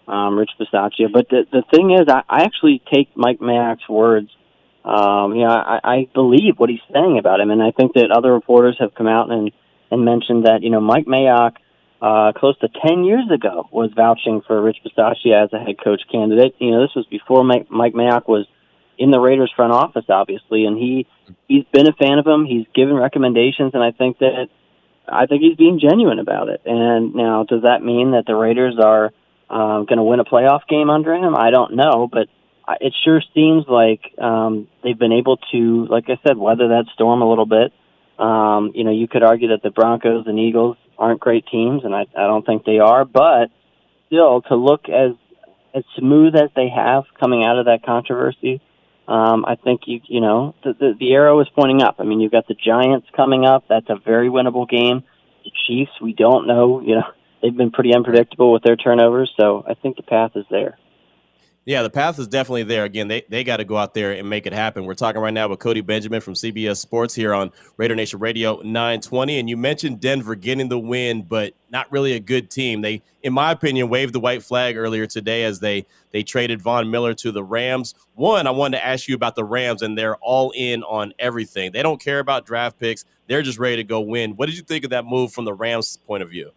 um, 0.08 0.38
Rich 0.38 0.50
Bisaccia. 0.58 1.12
But 1.12 1.28
the 1.28 1.46
the 1.50 1.62
thing 1.70 1.90
is, 1.90 2.06
I, 2.08 2.22
I 2.28 2.42
actually 2.44 2.82
take 2.92 3.16
Mike 3.16 3.40
Mayock's 3.40 3.88
words. 3.88 4.30
Um, 4.84 5.34
you 5.34 5.44
know, 5.44 5.48
I, 5.48 5.80
I 5.82 6.08
believe 6.12 6.58
what 6.58 6.68
he's 6.68 6.84
saying 6.92 7.18
about 7.18 7.40
him, 7.40 7.50
and 7.50 7.62
I 7.62 7.70
think 7.70 7.94
that 7.94 8.10
other 8.10 8.32
reporters 8.32 8.76
have 8.80 8.94
come 8.94 9.06
out 9.06 9.30
and 9.30 9.50
and 9.90 10.04
mentioned 10.04 10.46
that 10.46 10.62
you 10.62 10.70
know 10.70 10.80
Mike 10.80 11.06
Mayock 11.06 11.56
uh, 12.04 12.32
close 12.32 12.58
to 12.58 12.68
10 12.86 13.04
years 13.04 13.30
ago 13.32 13.66
was 13.72 13.90
vouching 13.96 14.42
for 14.46 14.60
Rich 14.60 14.78
Bisaccia 14.84 15.44
as 15.44 15.52
a 15.54 15.58
head 15.58 15.76
coach 15.82 16.02
candidate. 16.12 16.54
You 16.58 16.72
know, 16.72 16.82
this 16.82 16.94
was 16.94 17.06
before 17.06 17.44
Mike, 17.44 17.70
Mike 17.70 17.94
Mayock 17.94 18.28
was 18.28 18.46
in 18.98 19.10
the 19.10 19.18
Raiders 19.18 19.50
front 19.56 19.72
office, 19.72 20.04
obviously, 20.10 20.66
and 20.66 20.76
he 20.76 21.06
he's 21.48 21.64
been 21.72 21.88
a 21.88 21.94
fan 21.94 22.18
of 22.18 22.26
him. 22.26 22.44
He's 22.44 22.66
given 22.74 22.94
recommendations, 22.94 23.72
and 23.74 23.82
I 23.82 23.92
think 23.92 24.18
that 24.18 24.48
I 25.08 25.26
think 25.26 25.42
he's 25.42 25.56
being 25.56 25.80
genuine 25.80 26.18
about 26.18 26.48
it. 26.48 26.60
And 26.66 27.14
now, 27.14 27.44
does 27.44 27.62
that 27.62 27.82
mean 27.82 28.12
that 28.12 28.24
the 28.26 28.34
Raiders 28.34 28.76
are 28.78 29.12
um, 29.50 29.86
going 29.86 29.98
to 29.98 30.02
win 30.02 30.20
a 30.20 30.24
playoff 30.24 30.66
game 30.68 30.90
under 30.90 31.14
him? 31.14 31.34
I 31.36 31.50
don't 31.50 31.76
know, 31.76 32.08
but 32.10 32.28
it 32.80 32.94
sure 33.04 33.22
seems 33.34 33.64
like 33.68 34.00
um, 34.18 34.68
they've 34.82 34.98
been 34.98 35.12
able 35.12 35.38
to, 35.52 35.86
like 35.86 36.04
I 36.08 36.18
said, 36.26 36.36
weather 36.36 36.68
that 36.68 36.86
storm 36.94 37.22
a 37.22 37.28
little 37.28 37.46
bit. 37.46 37.72
Um, 38.18 38.72
you 38.74 38.84
know, 38.84 38.92
you 38.92 39.08
could 39.08 39.22
argue 39.22 39.48
that 39.48 39.62
the 39.62 39.70
Broncos 39.70 40.26
and 40.26 40.38
Eagles 40.38 40.76
aren't 40.98 41.20
great 41.20 41.46
teams, 41.50 41.84
and 41.84 41.94
I, 41.94 42.06
I 42.16 42.26
don't 42.26 42.46
think 42.46 42.64
they 42.64 42.78
are, 42.78 43.04
but 43.04 43.50
still, 44.06 44.42
to 44.42 44.56
look 44.56 44.88
as 44.88 45.12
as 45.74 45.82
smooth 45.98 46.36
as 46.36 46.50
they 46.54 46.68
have 46.68 47.02
coming 47.18 47.44
out 47.44 47.58
of 47.58 47.64
that 47.66 47.84
controversy, 47.84 48.60
um, 49.08 49.44
I 49.44 49.56
think 49.56 49.82
you 49.86 50.00
you 50.04 50.20
know 50.20 50.54
the, 50.62 50.72
the 50.72 50.94
the 50.98 51.12
arrow 51.12 51.40
is 51.40 51.48
pointing 51.54 51.82
up. 51.82 51.96
I 51.98 52.04
mean, 52.04 52.20
you've 52.20 52.32
got 52.32 52.46
the 52.46 52.54
Giants 52.54 53.06
coming 53.14 53.44
up. 53.44 53.64
That's 53.68 53.88
a 53.88 53.96
very 53.96 54.28
winnable 54.28 54.68
game. 54.68 55.02
The 55.44 55.50
Chiefs, 55.66 55.90
we 56.00 56.12
don't 56.12 56.46
know. 56.46 56.80
You 56.80 56.96
know, 56.96 57.08
they've 57.44 57.56
been 57.56 57.70
pretty 57.70 57.94
unpredictable 57.94 58.52
with 58.52 58.62
their 58.62 58.76
turnovers, 58.76 59.32
so 59.38 59.64
I 59.68 59.74
think 59.74 59.96
the 59.96 60.02
path 60.02 60.32
is 60.34 60.46
there. 60.50 60.78
Yeah, 61.66 61.82
the 61.82 61.90
path 61.90 62.18
is 62.18 62.28
definitely 62.28 62.64
there. 62.64 62.84
Again, 62.84 63.08
they, 63.08 63.22
they 63.30 63.42
got 63.42 63.56
to 63.56 63.64
go 63.64 63.78
out 63.78 63.94
there 63.94 64.12
and 64.12 64.28
make 64.28 64.46
it 64.46 64.52
happen. 64.52 64.84
We're 64.84 64.94
talking 64.94 65.22
right 65.22 65.32
now 65.32 65.48
with 65.48 65.60
Cody 65.60 65.80
Benjamin 65.80 66.20
from 66.20 66.34
CBS 66.34 66.76
Sports 66.76 67.14
here 67.14 67.32
on 67.32 67.52
Raider 67.78 67.94
Nation 67.94 68.18
Radio 68.18 68.56
920. 68.56 69.38
And 69.38 69.48
you 69.48 69.56
mentioned 69.56 69.98
Denver 69.98 70.34
getting 70.34 70.68
the 70.68 70.78
win, 70.78 71.22
but 71.22 71.54
not 71.70 71.90
really 71.90 72.12
a 72.12 72.20
good 72.20 72.50
team. 72.50 72.82
They, 72.82 73.02
in 73.22 73.32
my 73.32 73.50
opinion, 73.50 73.88
waved 73.88 74.12
the 74.12 74.20
white 74.20 74.42
flag 74.42 74.76
earlier 74.76 75.06
today 75.06 75.44
as 75.44 75.60
they 75.60 75.86
they 76.10 76.22
traded 76.22 76.60
Von 76.60 76.90
Miller 76.90 77.14
to 77.14 77.32
the 77.32 77.42
Rams. 77.42 77.94
One, 78.14 78.46
I 78.46 78.50
wanted 78.50 78.76
to 78.76 78.84
ask 78.84 79.08
you 79.08 79.14
about 79.14 79.34
the 79.34 79.44
Rams, 79.44 79.80
and 79.80 79.96
they're 79.96 80.16
all 80.16 80.52
in 80.54 80.82
on 80.82 81.14
everything. 81.18 81.72
They 81.72 81.82
don't 81.82 82.00
care 82.00 82.18
about 82.18 82.44
draft 82.44 82.78
picks. 82.78 83.06
They're 83.26 83.42
just 83.42 83.58
ready 83.58 83.76
to 83.76 83.84
go 83.84 84.02
win. 84.02 84.36
What 84.36 84.46
did 84.46 84.58
you 84.58 84.62
think 84.64 84.84
of 84.84 84.90
that 84.90 85.06
move 85.06 85.32
from 85.32 85.46
the 85.46 85.54
Rams' 85.54 85.96
point 85.96 86.22
of 86.22 86.28
view? 86.28 86.50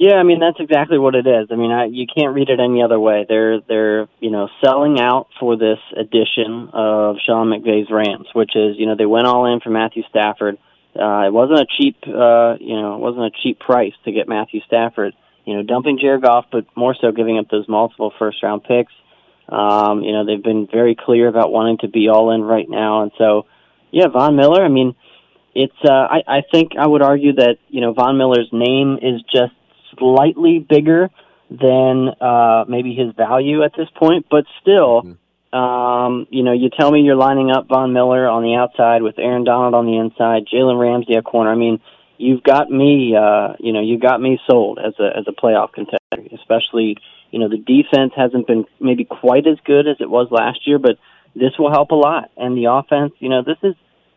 Yeah, 0.00 0.14
I 0.14 0.22
mean 0.22 0.40
that's 0.40 0.56
exactly 0.58 0.98
what 0.98 1.14
it 1.14 1.26
is. 1.26 1.48
I 1.50 1.56
mean, 1.56 1.70
I, 1.70 1.84
you 1.84 2.06
can't 2.06 2.34
read 2.34 2.48
it 2.48 2.58
any 2.58 2.82
other 2.82 2.98
way. 2.98 3.26
They're 3.28 3.60
they're 3.60 4.08
you 4.18 4.30
know 4.30 4.48
selling 4.64 4.98
out 4.98 5.26
for 5.38 5.58
this 5.58 5.78
edition 5.94 6.70
of 6.72 7.16
Sean 7.26 7.48
McVay's 7.48 7.90
Rams, 7.90 8.26
which 8.32 8.56
is 8.56 8.76
you 8.78 8.86
know 8.86 8.96
they 8.96 9.04
went 9.04 9.26
all 9.26 9.44
in 9.52 9.60
for 9.60 9.68
Matthew 9.68 10.02
Stafford. 10.08 10.56
Uh, 10.98 11.26
it 11.26 11.32
wasn't 11.34 11.60
a 11.60 11.66
cheap 11.76 11.98
uh, 12.06 12.56
you 12.58 12.80
know 12.80 12.94
it 12.94 13.00
wasn't 13.00 13.26
a 13.26 13.30
cheap 13.42 13.60
price 13.60 13.92
to 14.06 14.10
get 14.10 14.26
Matthew 14.26 14.62
Stafford. 14.66 15.12
You 15.44 15.56
know, 15.56 15.62
dumping 15.64 15.98
Jared 16.00 16.22
Goff, 16.22 16.46
but 16.50 16.64
more 16.74 16.96
so 16.98 17.12
giving 17.12 17.36
up 17.36 17.50
those 17.50 17.68
multiple 17.68 18.10
first 18.18 18.42
round 18.42 18.64
picks. 18.64 18.94
Um, 19.50 20.00
you 20.02 20.12
know, 20.12 20.24
they've 20.24 20.42
been 20.42 20.66
very 20.66 20.96
clear 20.98 21.28
about 21.28 21.52
wanting 21.52 21.76
to 21.82 21.88
be 21.88 22.08
all 22.08 22.30
in 22.30 22.40
right 22.40 22.68
now, 22.70 23.02
and 23.02 23.12
so 23.18 23.44
yeah, 23.90 24.08
Von 24.08 24.34
Miller. 24.34 24.64
I 24.64 24.68
mean, 24.68 24.94
it's 25.54 25.76
uh, 25.84 25.92
I 25.92 26.22
I 26.26 26.40
think 26.50 26.72
I 26.78 26.86
would 26.86 27.02
argue 27.02 27.34
that 27.34 27.58
you 27.68 27.82
know 27.82 27.92
Von 27.92 28.16
Miller's 28.16 28.48
name 28.50 28.96
is 29.02 29.20
just 29.30 29.52
slightly 30.00 30.58
bigger 30.58 31.10
than 31.50 32.08
uh, 32.20 32.64
maybe 32.68 32.94
his 32.94 33.14
value 33.16 33.62
at 33.62 33.72
this 33.76 33.88
point, 33.96 34.26
but 34.30 34.44
still, 34.60 35.02
mm-hmm. 35.02 35.56
um, 35.56 36.26
you 36.30 36.42
know, 36.42 36.52
you 36.52 36.70
tell 36.70 36.90
me 36.90 37.02
you're 37.02 37.16
lining 37.16 37.50
up 37.50 37.68
Von 37.68 37.92
Miller 37.92 38.28
on 38.28 38.42
the 38.42 38.54
outside 38.54 39.02
with 39.02 39.18
Aaron 39.18 39.44
Donald 39.44 39.74
on 39.74 39.86
the 39.86 39.98
inside, 39.98 40.46
Jalen 40.52 40.80
Ramsey 40.80 41.16
at 41.16 41.24
corner. 41.24 41.50
I 41.50 41.56
mean, 41.56 41.80
you've 42.18 42.42
got 42.42 42.70
me, 42.70 43.16
uh, 43.16 43.54
you 43.58 43.72
know, 43.72 43.80
you 43.80 43.98
got 43.98 44.20
me 44.20 44.38
sold 44.48 44.78
as 44.78 44.94
a 44.98 45.16
as 45.16 45.24
a 45.26 45.32
playoff 45.32 45.72
contender. 45.72 45.98
Especially, 46.34 46.96
you 47.30 47.38
know, 47.38 47.48
the 47.48 47.58
defense 47.58 48.12
hasn't 48.16 48.46
been 48.46 48.64
maybe 48.80 49.04
quite 49.04 49.46
as 49.46 49.58
good 49.64 49.86
as 49.86 49.96
it 50.00 50.10
was 50.10 50.28
last 50.30 50.66
year, 50.66 50.78
but 50.78 50.98
this 51.34 51.52
will 51.58 51.70
help 51.70 51.90
a 51.90 51.94
lot. 51.94 52.30
And 52.36 52.56
the 52.56 52.70
offense, 52.70 53.12
you 53.18 53.28
know, 53.28 53.42
this 53.42 53.58
is 53.62 53.74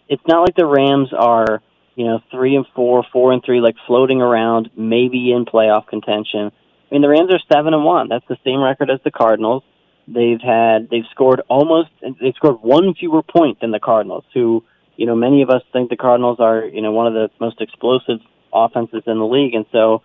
it's 0.09 0.23
not 0.27 0.41
like 0.41 0.55
the 0.55 0.65
Rams 0.65 1.09
are 1.17 1.61
you 1.96 2.06
know, 2.06 2.20
three 2.32 2.56
and 2.56 2.66
four, 2.76 3.04
four 3.12 3.32
and 3.32 3.44
three, 3.44 3.60
like 3.60 3.76
floating 3.88 4.22
around, 4.22 4.70
maybe 4.76 5.32
in 5.32 5.46
playoff 5.46 5.88
contention. 5.88 6.52
I 6.52 6.94
mean, 6.94 7.02
the 7.02 7.10
Rams 7.10 7.34
are 7.34 7.39
seven 7.52 7.74
and 7.74 7.84
one. 7.84 8.10
That's 8.10 8.28
the 8.28 8.38
same 8.44 8.62
record 8.62 8.89
as 8.89 9.00
the 9.04 9.12
Cardinals. 9.12 9.64
They've 10.08 10.41
had 10.41 10.89
they've 10.89 11.06
scored 11.12 11.41
almost 11.50 11.89
they've 12.02 12.36
scored 12.36 12.62
one 12.62 12.94
fewer 12.94 13.24
point 13.24 13.62
than 13.62 13.72
the 13.72 13.80
Cardinals, 13.80 14.26
who 14.34 14.64
you 14.98 15.06
know 15.06 15.16
many 15.16 15.41
of 15.44 15.50
us 15.50 15.62
think 15.72 15.89
the 15.89 15.96
Cardinals 15.96 16.39
are 16.39 16.66
you 16.66 16.82
know 16.82 16.91
one 16.91 17.08
of 17.08 17.14
the 17.14 17.30
most 17.39 17.62
explosive 17.62 18.20
offenses 18.54 19.04
in 19.08 19.18
the 19.18 19.26
league, 19.26 19.54
and 19.54 19.66
so 19.72 20.02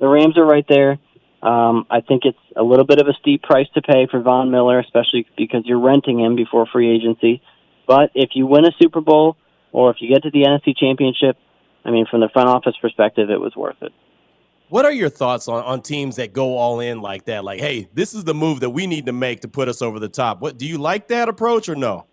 the 0.00 0.08
Rams 0.08 0.36
are 0.36 0.44
right 0.44 0.66
there. 0.68 0.98
Um, 1.42 1.86
I 1.90 2.00
think 2.00 2.24
it's 2.24 2.38
a 2.56 2.62
little 2.62 2.84
bit 2.84 2.98
of 3.00 3.06
a 3.06 3.12
steep 3.20 3.42
price 3.42 3.68
to 3.74 3.82
pay 3.82 4.06
for 4.10 4.20
Von 4.20 4.50
Miller, 4.50 4.80
especially 4.80 5.26
because 5.36 5.62
you're 5.64 5.80
renting 5.80 6.18
him 6.18 6.34
before 6.34 6.66
free 6.66 6.90
agency. 6.94 7.40
But 7.86 8.10
if 8.14 8.30
you 8.34 8.46
win 8.46 8.64
a 8.64 8.72
Super 8.80 9.00
Bowl, 9.00 9.36
or 9.76 9.90
if 9.90 9.98
you 10.00 10.08
get 10.08 10.22
to 10.22 10.30
the 10.30 10.44
NFC 10.44 10.74
Championship, 10.74 11.36
I 11.84 11.90
mean, 11.90 12.06
from 12.10 12.20
the 12.20 12.30
front 12.32 12.48
office 12.48 12.74
perspective, 12.80 13.28
it 13.28 13.38
was 13.38 13.54
worth 13.54 13.76
it. 13.82 13.92
What 14.70 14.86
are 14.86 14.90
your 14.90 15.10
thoughts 15.10 15.48
on, 15.48 15.62
on 15.64 15.82
teams 15.82 16.16
that 16.16 16.32
go 16.32 16.56
all 16.56 16.80
in 16.80 17.02
like 17.02 17.26
that? 17.26 17.44
Like, 17.44 17.60
hey, 17.60 17.86
this 17.92 18.14
is 18.14 18.24
the 18.24 18.32
move 18.32 18.60
that 18.60 18.70
we 18.70 18.86
need 18.86 19.04
to 19.04 19.12
make 19.12 19.40
to 19.40 19.48
put 19.48 19.68
us 19.68 19.82
over 19.82 20.00
the 20.00 20.08
top. 20.08 20.40
What 20.40 20.56
do 20.56 20.66
you 20.66 20.78
like 20.78 21.08
that 21.08 21.28
approach 21.28 21.68
or 21.68 21.76
no? 21.76 22.06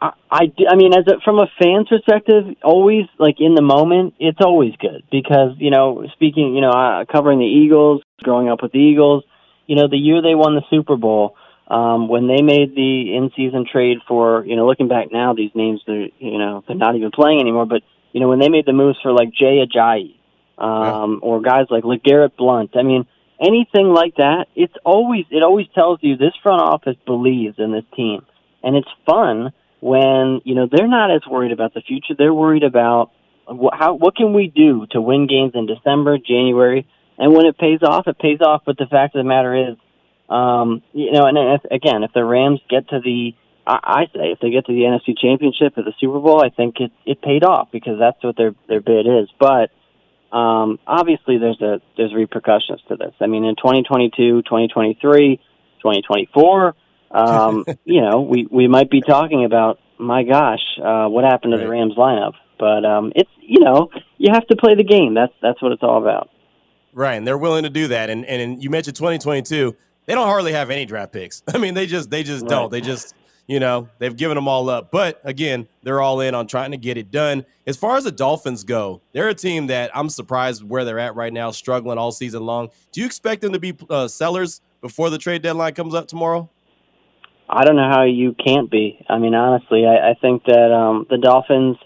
I, 0.00 0.12
I, 0.30 0.52
I 0.70 0.76
mean, 0.76 0.94
as 0.94 1.06
a, 1.06 1.20
from 1.22 1.38
a 1.38 1.46
fan's 1.60 1.88
perspective, 1.88 2.44
always 2.64 3.04
like 3.18 3.36
in 3.38 3.54
the 3.54 3.62
moment, 3.62 4.14
it's 4.18 4.40
always 4.40 4.72
good 4.76 5.02
because 5.12 5.50
you 5.58 5.70
know, 5.70 6.06
speaking, 6.14 6.54
you 6.54 6.62
know, 6.62 6.70
uh, 6.70 7.04
covering 7.04 7.38
the 7.38 7.44
Eagles, 7.44 8.00
growing 8.22 8.48
up 8.48 8.62
with 8.62 8.72
the 8.72 8.78
Eagles, 8.78 9.24
you 9.66 9.76
know, 9.76 9.88
the 9.88 9.98
year 9.98 10.22
they 10.22 10.34
won 10.34 10.54
the 10.54 10.62
Super 10.70 10.96
Bowl, 10.96 11.36
um, 11.68 12.08
when 12.08 12.28
they 12.28 12.42
made 12.42 12.74
the 12.76 13.16
in-season 13.16 13.66
trade 13.70 13.98
for, 14.06 14.44
you 14.46 14.54
know, 14.54 14.66
looking 14.66 14.88
back 14.88 15.10
now, 15.10 15.34
these 15.34 15.50
names, 15.54 15.80
they're, 15.86 16.08
you 16.18 16.38
know, 16.38 16.62
they're 16.66 16.76
not 16.76 16.94
even 16.94 17.10
playing 17.10 17.40
anymore. 17.40 17.66
But 17.66 17.82
you 18.12 18.20
know, 18.20 18.28
when 18.28 18.38
they 18.38 18.48
made 18.48 18.66
the 18.66 18.72
moves 18.72 18.98
for 19.02 19.12
like 19.12 19.30
Jay 19.32 19.64
Ajayi, 19.66 20.14
um, 20.58 21.20
yeah. 21.20 21.28
or 21.28 21.42
guys 21.42 21.66
like 21.68 21.84
LeGarrette 21.84 22.36
Blunt, 22.36 22.70
I 22.74 22.82
mean, 22.82 23.06
anything 23.40 23.88
like 23.88 24.16
that, 24.16 24.46
it's 24.54 24.72
always 24.84 25.26
it 25.30 25.42
always 25.42 25.66
tells 25.74 25.98
you 26.02 26.16
this 26.16 26.32
front 26.42 26.62
office 26.62 26.96
believes 27.04 27.56
in 27.58 27.72
this 27.72 27.84
team, 27.94 28.24
and 28.62 28.76
it's 28.76 28.88
fun 29.04 29.52
when 29.80 30.40
you 30.44 30.54
know 30.54 30.68
they're 30.70 30.88
not 30.88 31.14
as 31.14 31.22
worried 31.28 31.52
about 31.52 31.74
the 31.74 31.82
future. 31.82 32.14
They're 32.16 32.32
worried 32.32 32.62
about 32.62 33.10
what, 33.46 33.74
how 33.74 33.94
what 33.94 34.16
can 34.16 34.32
we 34.32 34.46
do 34.46 34.86
to 34.92 35.00
win 35.00 35.26
games 35.26 35.52
in 35.54 35.66
December, 35.66 36.16
January, 36.16 36.86
and 37.18 37.34
when 37.34 37.44
it 37.44 37.58
pays 37.58 37.82
off, 37.82 38.06
it 38.06 38.18
pays 38.18 38.40
off. 38.40 38.62
But 38.64 38.78
the 38.78 38.86
fact 38.86 39.14
of 39.14 39.20
the 39.20 39.28
matter 39.28 39.70
is 39.70 39.76
um, 40.28 40.82
you 40.92 41.12
know, 41.12 41.26
and 41.26 41.38
if, 41.38 41.64
again, 41.70 42.02
if 42.02 42.12
the 42.12 42.24
Rams 42.24 42.60
get 42.68 42.88
to 42.88 43.00
the, 43.00 43.34
I, 43.66 43.78
I 43.82 44.04
say, 44.06 44.32
if 44.32 44.40
they 44.40 44.50
get 44.50 44.66
to 44.66 44.72
the 44.72 44.80
NFC 44.80 45.16
Championship 45.18 45.78
or 45.78 45.84
the 45.84 45.94
Super 46.00 46.18
Bowl, 46.18 46.42
I 46.44 46.50
think 46.50 46.80
it 46.80 46.92
it 47.04 47.22
paid 47.22 47.44
off 47.44 47.68
because 47.72 47.98
that's 47.98 48.22
what 48.22 48.36
their 48.36 48.54
their 48.68 48.80
bid 48.80 49.06
is. 49.06 49.28
But 49.38 49.70
um, 50.36 50.78
obviously, 50.86 51.38
there's 51.38 51.60
a 51.60 51.80
there's 51.96 52.12
repercussions 52.14 52.80
to 52.88 52.96
this. 52.96 53.14
I 53.20 53.26
mean, 53.26 53.44
in 53.44 53.54
2022, 53.56 54.42
2023, 54.42 55.36
2024, 55.36 56.74
um, 57.12 57.64
you 57.84 58.00
know, 58.00 58.22
we 58.22 58.48
we 58.50 58.66
might 58.66 58.90
be 58.90 59.00
talking 59.00 59.44
about, 59.44 59.78
my 59.98 60.24
gosh, 60.24 60.62
uh, 60.82 61.06
what 61.06 61.24
happened 61.24 61.52
to 61.52 61.58
right. 61.58 61.64
the 61.64 61.70
Rams 61.70 61.94
lineup? 61.96 62.32
But 62.58 62.84
um, 62.84 63.12
it's 63.14 63.30
you 63.40 63.60
know, 63.60 63.90
you 64.18 64.32
have 64.32 64.46
to 64.48 64.56
play 64.56 64.74
the 64.74 64.84
game. 64.84 65.14
That's 65.14 65.32
that's 65.40 65.62
what 65.62 65.70
it's 65.70 65.82
all 65.84 66.02
about. 66.02 66.30
Right, 66.92 67.14
and 67.14 67.26
they're 67.26 67.38
willing 67.38 67.62
to 67.62 67.70
do 67.70 67.88
that. 67.88 68.10
And 68.10 68.24
and 68.24 68.62
you 68.62 68.70
mentioned 68.70 68.96
2022 68.96 69.76
they 70.06 70.14
don't 70.14 70.26
hardly 70.26 70.52
have 70.52 70.70
any 70.70 70.86
draft 70.86 71.12
picks. 71.12 71.42
I 71.54 71.58
mean, 71.58 71.74
they 71.74 71.86
just 71.86 72.10
they 72.10 72.22
just 72.22 72.42
right. 72.42 72.50
don't. 72.50 72.70
They 72.70 72.80
just 72.80 73.14
you 73.46 73.60
know 73.60 73.88
they've 73.98 74.16
given 74.16 74.36
them 74.36 74.48
all 74.48 74.68
up. 74.70 74.90
But 74.90 75.20
again, 75.24 75.68
they're 75.82 76.00
all 76.00 76.20
in 76.20 76.34
on 76.34 76.46
trying 76.46 76.70
to 76.70 76.76
get 76.76 76.96
it 76.96 77.10
done. 77.10 77.44
As 77.66 77.76
far 77.76 77.96
as 77.96 78.04
the 78.04 78.12
Dolphins 78.12 78.64
go, 78.64 79.02
they're 79.12 79.28
a 79.28 79.34
team 79.34 79.66
that 79.66 79.90
I'm 79.94 80.08
surprised 80.08 80.62
where 80.62 80.84
they're 80.84 80.98
at 80.98 81.14
right 81.14 81.32
now, 81.32 81.50
struggling 81.50 81.98
all 81.98 82.12
season 82.12 82.46
long. 82.46 82.70
Do 82.92 83.00
you 83.00 83.06
expect 83.06 83.42
them 83.42 83.52
to 83.52 83.58
be 83.58 83.76
uh, 83.90 84.08
sellers 84.08 84.60
before 84.80 85.10
the 85.10 85.18
trade 85.18 85.42
deadline 85.42 85.74
comes 85.74 85.94
up 85.94 86.08
tomorrow? 86.08 86.48
I 87.48 87.64
don't 87.64 87.76
know 87.76 87.88
how 87.88 88.02
you 88.02 88.34
can't 88.34 88.70
be. 88.70 89.04
I 89.08 89.18
mean, 89.18 89.34
honestly, 89.34 89.86
I, 89.86 90.10
I 90.10 90.14
think 90.14 90.44
that 90.44 90.72
um, 90.72 91.06
the 91.10 91.18
Dolphins. 91.18 91.76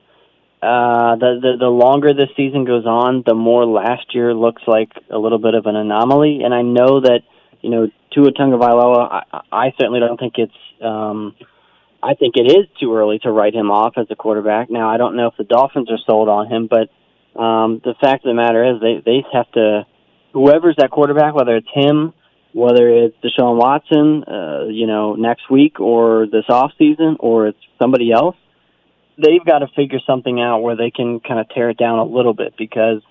Uh, 0.63 1.17
the, 1.17 1.41
the 1.41 1.57
the 1.59 1.71
longer 1.71 2.13
this 2.13 2.29
season 2.37 2.67
goes 2.67 2.85
on, 2.85 3.23
the 3.25 3.33
more 3.33 3.65
last 3.65 4.15
year 4.15 4.35
looks 4.35 4.61
like 4.67 4.91
a 5.09 5.17
little 5.17 5.39
bit 5.39 5.55
of 5.55 5.65
an 5.65 5.75
anomaly. 5.75 6.43
And 6.45 6.53
I 6.53 6.61
know 6.61 7.01
that 7.01 7.21
you 7.63 7.71
know 7.71 7.89
Tua 8.13 8.33
Tagovailoa, 8.33 9.25
I, 9.33 9.41
I 9.53 9.73
certainly 9.79 10.01
don't 10.01 10.19
think 10.19 10.35
it's. 10.37 10.53
Um, 10.83 11.35
I 12.03 12.15
think 12.15 12.37
it 12.37 12.51
is 12.51 12.67
too 12.81 12.95
early 12.95 13.19
to 13.21 13.31
write 13.31 13.55
him 13.55 13.71
off 13.71 13.95
as 13.99 14.07
a 14.11 14.17
quarterback. 14.17 14.71
Now, 14.71 14.89
I 14.89 14.97
don't 14.97 15.17
know 15.17 15.27
if 15.27 15.35
the 15.37 15.45
Dolphins 15.45 15.91
are 15.91 15.99
sold 16.07 16.31
on 16.31 16.47
him, 16.47 16.67
but 16.67 16.89
um, 17.39 17.81
the 17.85 17.95
fact 18.01 18.25
of 18.25 18.31
the 18.31 18.35
matter 18.35 18.65
is 18.65 18.81
they 18.81 19.03
they 19.05 19.25
have 19.33 19.51
to 19.53 19.87
whoever's 20.33 20.77
that 20.79 20.91
quarterback, 20.91 21.35
whether 21.35 21.57
it's 21.57 21.69
him, 21.73 22.13
whether 22.53 22.89
it's 22.89 23.17
Deshaun 23.23 23.57
Watson, 23.57 24.25
uh, 24.25 24.65
you 24.69 24.87
know, 24.87 25.15
next 25.15 25.51
week 25.51 25.79
or 25.81 26.27
this 26.27 26.45
off 26.49 26.73
season, 26.79 27.17
or 27.21 27.49
it's 27.49 27.59
somebody 27.81 28.13
else. 28.13 28.37
They've 29.23 29.45
got 29.45 29.59
to 29.59 29.69
figure 29.77 29.99
something 30.07 30.41
out 30.41 30.61
where 30.61 30.77
they 30.77 30.91
can 30.91 31.21
kind 31.21 31.41
of 31.41 31.49
tear 31.51 31.71
it 31.71 31.77
down 31.77 31.99
a 31.99 32.05
little 32.05 32.33
bit 32.33 32.55
because, 32.57 33.03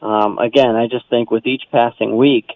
um, 0.00 0.38
again, 0.38 0.74
I 0.74 0.86
just 0.86 1.08
think 1.10 1.30
with 1.30 1.46
each 1.46 1.64
passing 1.70 2.16
week, 2.16 2.46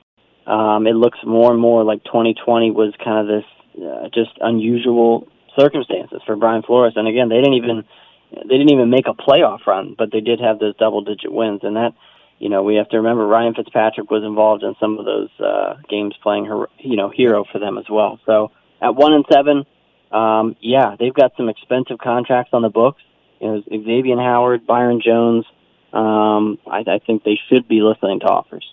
um, 0.46 0.86
it 0.86 0.94
looks 0.94 1.18
more 1.24 1.52
and 1.52 1.60
more 1.60 1.84
like 1.84 2.04
2020 2.04 2.70
was 2.70 2.92
kind 3.02 3.18
of 3.18 3.26
this 3.26 3.44
uh, 3.82 4.08
just 4.12 4.30
unusual 4.40 5.26
circumstances 5.58 6.20
for 6.26 6.36
Brian 6.36 6.62
Flores. 6.62 6.94
And 6.96 7.08
again, 7.08 7.28
they 7.28 7.36
didn't 7.36 7.54
even 7.54 7.84
they 8.30 8.56
didn't 8.58 8.72
even 8.72 8.90
make 8.90 9.06
a 9.06 9.14
playoff 9.14 9.66
run, 9.66 9.94
but 9.96 10.10
they 10.12 10.20
did 10.20 10.40
have 10.40 10.58
those 10.58 10.76
double 10.76 11.02
digit 11.02 11.32
wins, 11.32 11.60
and 11.62 11.76
that 11.76 11.92
you 12.38 12.48
know 12.48 12.62
we 12.62 12.76
have 12.76 12.88
to 12.90 12.98
remember 12.98 13.26
Ryan 13.26 13.54
Fitzpatrick 13.54 14.10
was 14.10 14.24
involved 14.24 14.62
in 14.62 14.74
some 14.80 14.98
of 14.98 15.04
those 15.04 15.30
uh, 15.40 15.76
games 15.88 16.14
playing 16.22 16.46
her 16.46 16.66
you 16.78 16.96
know 16.96 17.10
hero 17.10 17.44
for 17.50 17.58
them 17.58 17.78
as 17.78 17.84
well. 17.88 18.18
So 18.26 18.50
at 18.80 18.94
one 18.94 19.12
and 19.12 19.24
seven, 19.32 19.64
um, 20.10 20.56
yeah, 20.60 20.96
they've 20.98 21.14
got 21.14 21.32
some 21.36 21.48
expensive 21.48 21.98
contracts 21.98 22.50
on 22.52 22.62
the 22.62 22.70
books. 22.70 23.02
You 23.40 23.48
know, 23.48 23.62
Xavier 23.68 24.16
Howard, 24.16 24.66
Byron 24.66 25.00
Jones. 25.04 25.44
Um, 25.92 26.58
I, 26.66 26.80
I 26.80 26.98
think 27.06 27.22
they 27.22 27.38
should 27.48 27.68
be 27.68 27.80
listening 27.80 28.20
to 28.20 28.26
offers. 28.26 28.68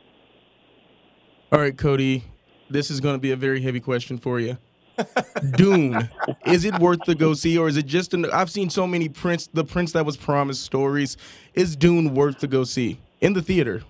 All 1.54 1.60
right, 1.60 1.78
Cody, 1.78 2.24
this 2.70 2.90
is 2.90 3.02
going 3.02 3.16
to 3.16 3.20
be 3.20 3.32
a 3.32 3.36
very 3.36 3.62
heavy 3.62 3.82
question 3.82 4.18
for 4.18 4.40
you. 4.40 4.58
Dune, 5.58 6.10
is 6.46 6.64
it 6.64 6.80
worth 6.80 7.02
to 7.02 7.14
go 7.14 7.34
see, 7.34 7.58
or 7.58 7.68
is 7.68 7.76
it 7.76 7.86
just? 7.86 8.14
An, 8.14 8.26
I've 8.32 8.50
seen 8.50 8.70
so 8.70 8.88
many 8.88 9.10
Prince, 9.10 9.48
the 9.48 9.66
Prince 9.66 9.92
that 9.92 10.06
was 10.06 10.16
promised 10.16 10.64
stories. 10.64 11.18
Is 11.54 11.76
Dune 11.76 12.16
worth 12.16 12.38
to 12.38 12.48
go 12.48 12.64
see 12.64 13.02
in 13.20 13.34
the 13.34 13.42
theater? 13.42 13.84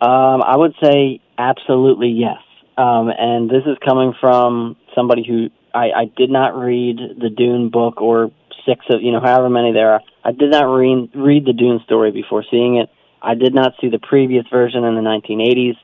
Um, 0.00 0.42
I 0.42 0.56
would 0.56 0.74
say 0.82 1.20
absolutely 1.38 2.08
yes. 2.08 2.38
Um, 2.76 3.10
and 3.16 3.48
this 3.48 3.62
is 3.66 3.76
coming 3.86 4.12
from 4.20 4.76
somebody 4.96 5.24
who 5.24 5.50
I, 5.72 5.90
I 5.94 6.04
did 6.16 6.30
not 6.30 6.58
read 6.58 6.98
the 7.20 7.30
Dune 7.30 7.70
book 7.70 8.00
or 8.00 8.32
six 8.66 8.84
of 8.90 9.02
you 9.02 9.12
know 9.12 9.20
however 9.20 9.48
many 9.48 9.72
there 9.72 9.92
are. 9.92 10.00
I 10.24 10.32
did 10.32 10.50
not 10.50 10.64
read 10.64 11.10
read 11.14 11.44
the 11.46 11.52
Dune 11.52 11.78
story 11.84 12.10
before 12.10 12.44
seeing 12.50 12.76
it. 12.76 12.88
I 13.22 13.36
did 13.36 13.54
not 13.54 13.74
see 13.80 13.88
the 13.88 14.00
previous 14.00 14.46
version 14.50 14.82
in 14.82 14.96
the 14.96 15.00
1980s. 15.00 15.76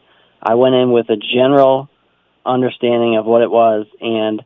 I 0.45 0.55
went 0.57 0.75
in 0.75 0.93
with 0.93 1.09
a 1.09 1.17
general 1.17 1.89
understanding 2.45 3.17
of 3.17 3.25
what 3.25 3.41
it 3.41 3.51
was, 3.51 3.87
and 4.01 4.43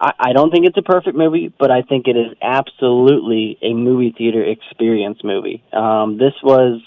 I, 0.00 0.12
I 0.18 0.32
don't 0.32 0.50
think 0.50 0.66
it's 0.66 0.76
a 0.76 0.82
perfect 0.82 1.16
movie, 1.16 1.52
but 1.56 1.70
I 1.70 1.82
think 1.82 2.08
it 2.08 2.16
is 2.16 2.36
absolutely 2.42 3.56
a 3.62 3.72
movie 3.72 4.12
theater 4.16 4.42
experience 4.44 5.18
movie. 5.22 5.62
Um, 5.72 6.18
this 6.18 6.34
was, 6.42 6.82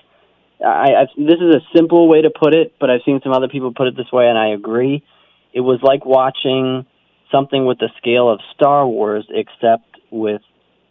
I, 0.60 0.94
I 0.94 1.06
this 1.18 1.40
is 1.40 1.56
a 1.56 1.62
simple 1.74 2.10
way 2.10 2.24
to 2.24 2.30
put 2.30 2.54
it, 2.54 2.76
but 2.80 2.90
I've 2.90 3.02
seen 3.06 3.22
some 3.24 3.32
other 3.32 3.48
people 3.48 3.74
put 3.74 3.88
it 3.88 3.96
this 3.96 4.12
way, 4.12 4.28
and 4.28 4.38
I 4.38 4.50
agree. 4.50 5.04
It 5.54 5.62
was 5.62 5.80
like 5.82 6.06
watching 6.06 6.86
something 7.32 7.66
with 7.66 7.80
the 7.80 7.90
scale 7.98 8.30
of 8.30 8.42
Star 8.56 8.86
Wars, 8.86 9.26
except 9.30 10.02
with 10.12 10.42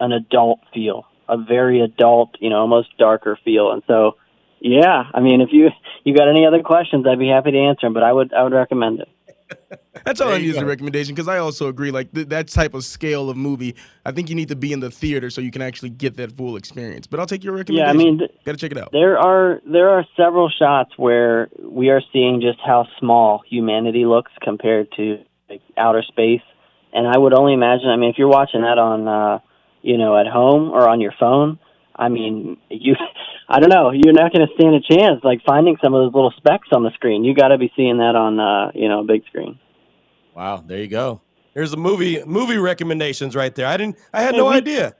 an 0.01 0.13
adult 0.13 0.61
feel, 0.73 1.05
a 1.29 1.37
very 1.37 1.83
adult, 1.83 2.37
you 2.41 2.49
know, 2.49 2.61
almost 2.61 2.97
darker 2.97 3.39
feel, 3.45 3.73
and 3.73 3.83
so. 3.87 4.17
Yeah, 4.61 5.05
I 5.15 5.21
mean, 5.21 5.41
if 5.41 5.51
you 5.53 5.71
you 6.05 6.15
got 6.15 6.29
any 6.29 6.47
other 6.47 6.63
questions, 6.63 7.07
I'd 7.07 7.19
be 7.19 7.29
happy 7.29 7.53
to 7.53 7.59
answer 7.59 7.87
them. 7.87 7.95
But 7.95 8.03
I 8.03 8.13
would 8.13 8.33
I 8.33 8.43
would 8.43 8.53
recommend 8.53 9.01
it. 9.01 9.09
That's 10.05 10.21
all 10.21 10.33
I 10.33 10.39
need 10.39 10.51
is 10.51 10.57
a 10.57 10.67
recommendation 10.67 11.15
because 11.15 11.29
I 11.29 11.39
also 11.39 11.69
agree. 11.69 11.91
Like 11.91 12.13
th- 12.13 12.29
that 12.29 12.49
type 12.49 12.75
of 12.75 12.85
scale 12.85 13.31
of 13.31 13.37
movie, 13.37 13.75
I 14.05 14.13
think 14.13 14.29
you 14.29 14.35
need 14.35 14.49
to 14.49 14.57
be 14.57 14.73
in 14.73 14.81
the 14.81 14.91
theater 14.91 15.31
so 15.31 15.41
you 15.41 15.51
can 15.51 15.63
actually 15.63 15.91
get 15.91 16.17
that 16.17 16.37
full 16.37 16.57
experience. 16.57 17.07
But 17.07 17.21
I'll 17.21 17.27
take 17.27 17.45
your 17.45 17.55
recommendation. 17.55 17.87
Yeah, 17.87 17.91
I 17.91 17.93
mean, 17.93 18.19
th- 18.19 18.31
gotta 18.45 18.59
check 18.59 18.73
it 18.73 18.79
out. 18.79 18.93
There 18.93 19.19
are 19.19 19.61
there 19.67 19.91
are 19.91 20.05
several 20.17 20.51
shots 20.51 20.93
where 20.97 21.49
we 21.63 21.91
are 21.91 22.03
seeing 22.13 22.41
just 22.41 22.59
how 22.65 22.87
small 22.99 23.43
humanity 23.49 24.05
looks 24.07 24.33
compared 24.43 24.91
to 24.97 25.19
like, 25.49 25.63
outer 25.77 26.03
space, 26.03 26.43
and 26.93 27.07
I 27.07 27.19
would 27.19 27.35
only 27.35 27.55
imagine. 27.55 27.89
I 27.89 27.97
mean, 27.97 28.11
if 28.11 28.19
you're 28.19 28.29
watching 28.29 28.63
that 28.63 28.79
on, 28.79 29.09
uh, 29.09 29.39
you 29.83 29.99
know, 29.99 30.19
at 30.19 30.27
home 30.27 30.71
or 30.71 30.89
on 30.89 31.01
your 31.01 31.15
phone, 31.19 31.59
I 31.99 32.09
mean, 32.09 32.57
you. 32.71 32.95
I 33.51 33.61
don't 33.61 33.71
know. 33.71 33.91
You're 33.93 34.13
not 34.13 34.31
going 34.31 34.47
to 34.47 34.55
stand 34.55 34.75
a 34.75 34.81
chance 34.81 35.25
like 35.25 35.41
finding 35.47 35.79
some 35.83 35.95
of 35.95 36.05
those 36.05 36.15
little 36.15 36.35
specks 36.37 36.69
on 36.71 36.83
the 36.83 36.91
screen. 36.91 37.25
You 37.25 37.35
got 37.35 37.49
to 37.49 37.57
be 37.57 37.73
seeing 37.75 37.97
that 37.97 38.15
on, 38.15 38.39
uh, 38.39 38.73
you 38.75 38.91
know, 38.91 39.01
a 39.01 39.05
big 39.05 39.25
screen. 39.25 39.59
Wow, 40.35 40.63
there 40.67 40.79
you 40.79 40.89
go. 40.89 41.23
There's 41.55 41.73
a 41.73 41.77
movie 41.77 42.23
movie 42.25 42.59
recommendations 42.59 43.35
right 43.35 43.53
there. 43.55 43.67
I 43.67 43.77
didn't. 43.77 43.97
I 44.13 44.23
had 44.23 44.35
no 44.35 44.51
we, 44.51 44.57
idea. 44.57 44.95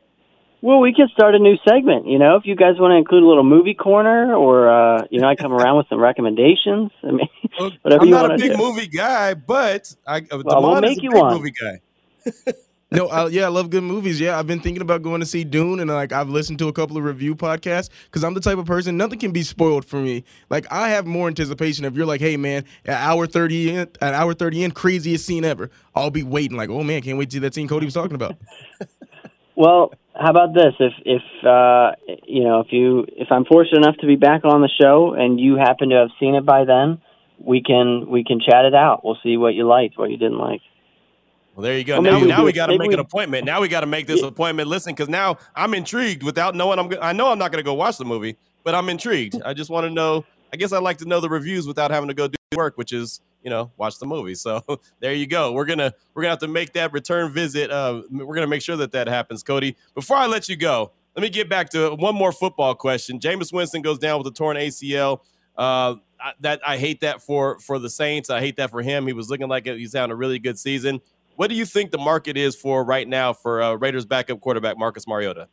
Well, 0.61 0.81
we 0.81 0.93
could 0.93 1.09
start 1.11 1.37
a 1.37 1.39
new 1.39 1.57
segment. 1.69 2.09
You 2.09 2.19
know, 2.19 2.37
if 2.37 2.47
you 2.47 2.57
guys 2.57 2.75
want 2.79 2.93
to 2.93 2.97
include 2.97 3.23
a 3.23 3.27
little 3.27 3.45
movie 3.45 3.75
corner, 3.75 4.35
or 4.35 4.69
uh, 4.69 5.05
you 5.11 5.21
know, 5.21 5.29
I 5.29 5.37
come 5.37 5.53
around 5.53 5.77
with 5.77 5.87
some 5.89 6.01
recommendations. 6.01 6.91
I 7.05 7.13
mean, 7.13 7.29
well, 7.61 7.71
whatever 7.83 8.03
I'm 8.03 8.09
you 8.09 8.15
want 8.15 8.33
to 8.33 8.39
to 8.39 8.45
do. 8.49 8.53
I'm 8.53 8.59
not 8.59 8.67
a 8.67 8.75
big 8.75 8.77
movie 8.77 8.89
guy, 8.89 9.35
but 9.35 9.95
I 10.07 10.23
well, 10.33 10.63
we'll 10.63 10.81
make 10.81 11.03
you 11.03 11.11
one. 11.13 11.35
movie 11.35 11.53
guy. 11.53 12.53
no, 12.91 13.09
uh, 13.09 13.29
yeah, 13.31 13.45
I 13.45 13.49
love 13.49 13.69
good 13.69 13.83
movies. 13.83 14.19
Yeah, 14.19 14.39
I've 14.39 14.47
been 14.47 14.61
thinking 14.61 14.81
about 14.81 15.03
going 15.03 15.21
to 15.21 15.27
see 15.27 15.45
Dune, 15.45 15.81
and 15.81 15.91
like 15.91 16.11
I've 16.11 16.31
listened 16.31 16.59
to 16.61 16.69
a 16.69 16.73
couple 16.73 16.97
of 16.97 17.05
review 17.05 17.35
podcasts 17.35 17.91
because 18.05 18.25
I'm 18.25 18.33
the 18.33 18.41
type 18.41 18.57
of 18.57 18.65
person 18.65 18.97
nothing 18.97 19.19
can 19.19 19.31
be 19.31 19.43
spoiled 19.43 19.85
for 19.85 20.01
me. 20.01 20.25
Like 20.49 20.67
I 20.71 20.89
have 20.91 21.07
more 21.07 21.29
anticipation 21.29 21.85
if 21.85 21.95
you're 21.95 22.07
like, 22.07 22.23
hey 22.23 22.39
man, 22.39 22.65
at 22.87 22.99
hour 23.01 23.27
thirty 23.27 23.71
in, 23.71 23.89
at 24.01 24.15
hour 24.15 24.33
thirty 24.33 24.65
in, 24.65 24.71
craziest 24.71 25.27
scene 25.27 25.45
ever. 25.45 25.71
I'll 25.95 26.11
be 26.11 26.23
waiting 26.23 26.57
like, 26.57 26.71
oh 26.71 26.83
man, 26.83 27.03
can't 27.03 27.19
wait 27.19 27.29
to 27.31 27.35
see 27.35 27.41
that 27.41 27.55
scene 27.55 27.69
Cody 27.69 27.85
was 27.85 27.95
talking 27.95 28.15
about. 28.15 28.37
well, 29.55 29.93
how 30.15 30.31
about 30.31 30.55
this? 30.55 30.73
If 30.81 30.93
if 31.05 31.47
uh, 31.47 31.93
you 32.27 32.45
know 32.45 32.61
if 32.61 32.69
you 32.71 33.05
if 33.09 33.29
I'm 33.31 33.45
fortunate 33.45 33.85
enough 33.85 33.97
to 33.99 34.07
be 34.07 34.17
back 34.17 34.47
on 34.47 34.63
the 34.63 34.71
show 34.81 35.13
and 35.13 35.39
you 35.39 35.57
happen 35.57 35.91
to 35.91 35.97
have 35.97 36.11
seen 36.19 36.35
it 36.35 36.47
by 36.47 36.65
then, 36.65 37.03
we 37.39 37.63
can 37.63 38.09
we 38.09 38.25
can 38.25 38.41
chat 38.41 38.65
it 38.65 38.75
out. 38.75 39.05
We'll 39.05 39.19
see 39.23 39.37
what 39.37 39.55
you 39.55 39.69
liked, 39.69 39.99
what 39.99 40.11
you 40.11 40.17
didn't 40.17 40.39
like. 40.39 40.63
Well, 41.59 41.65
there 41.65 41.77
you 41.77 41.83
go. 41.83 42.01
Well, 42.01 42.21
now, 42.21 42.25
now 42.25 42.45
we 42.45 42.53
got 42.53 42.67
to 42.67 42.79
make 42.79 42.87
we, 42.87 42.95
an 42.95 43.01
appointment. 43.01 43.45
Now 43.45 43.61
we 43.61 43.67
got 43.67 43.81
to 43.81 43.87
make 43.87 44.07
this 44.07 44.21
yeah. 44.21 44.29
appointment. 44.29 44.69
Listen, 44.69 44.95
because 44.95 45.09
now 45.09 45.39
I'm 45.57 45.75
intrigued 45.75 46.23
without 46.23 46.55
knowing. 46.55 46.79
I'm. 46.79 46.89
I 47.03 47.13
know 47.13 47.33
I'm 47.33 47.39
not 47.39 47.51
going 47.51 47.59
to 47.59 47.65
go 47.65 47.75
watch 47.75 47.97
the 47.97 48.05
movie, 48.05 48.37
but 48.63 48.77
I'm 48.77 48.89
intrigued. 48.89 49.43
I 49.45 49.55
just 49.55 49.69
want 49.69 49.85
to 49.85 49.91
know. 49.91 50.25
I 50.53 50.57
guess 50.57 50.73
I'd 50.73 50.85
like 50.85 50.99
to 50.99 51.05
know 51.05 51.19
the 51.19 51.29
reviews 51.29 51.67
without 51.67 51.91
having 51.91 52.07
to 52.07 52.15
go 52.15 52.29
do 52.29 52.37
work, 52.55 52.79
which 52.79 52.93
is 52.93 53.23
you 53.43 53.51
know 53.51 53.73
watch 53.77 53.99
the 53.99 54.07
movie. 54.07 54.37
So 54.37 54.63
there 55.01 55.13
you 55.13 55.27
go. 55.27 55.51
We're 55.51 55.65
gonna 55.65 55.93
we're 56.15 56.23
gonna 56.23 56.31
have 56.31 56.39
to 56.39 56.47
make 56.47 56.75
that 56.75 56.93
return 56.93 57.33
visit. 57.33 57.73
Uh, 57.73 58.03
we're 58.09 58.37
gonna 58.37 58.47
make 58.47 58.63
sure 58.63 58.77
that 58.77 58.93
that 58.93 59.09
happens, 59.09 59.43
Cody. 59.43 59.77
Before 59.97 60.17
I 60.17 60.27
let 60.27 60.49
you 60.49 60.55
go, 60.55 60.93
let 61.17 61.23
me 61.25 61.29
get 61.29 61.49
back 61.49 61.71
to 61.71 61.93
one 61.97 62.15
more 62.15 62.31
football 62.31 62.77
question. 62.77 63.19
Jameis 63.19 63.53
Winston 63.53 63.83
goes 63.83 63.99
down 63.99 64.19
with 64.19 64.29
a 64.29 64.37
torn 64.37 64.57
ACL. 64.57 65.23
Uh, 65.57 65.97
that 66.39 66.61
I 66.65 66.77
hate 66.77 67.01
that 67.01 67.21
for 67.21 67.59
for 67.59 67.81
the 67.81 67.91
Saints. 67.91 68.31
I 68.31 68.39
hate 68.39 68.55
that 68.57 68.71
for 68.71 68.81
him. 68.81 69.09
He 69.09 69.13
was 69.13 69.29
looking 69.29 69.49
like 69.49 69.67
he's 69.67 69.93
having 69.93 70.13
a 70.13 70.17
really 70.17 70.39
good 70.39 70.57
season. 70.57 71.01
What 71.39 71.51
do 71.51 71.55
you 71.55 71.67
think 71.67 71.93
the 71.93 71.99
market 71.99 72.37
is 72.37 72.57
for 72.57 72.83
right 72.83 73.07
now 73.07 73.33
for 73.33 73.63
uh, 73.63 73.75
Raiders 73.75 74.05
backup 74.05 74.41
quarterback 74.41 74.77
Marcus 74.77 75.07
Mariota? 75.07 75.47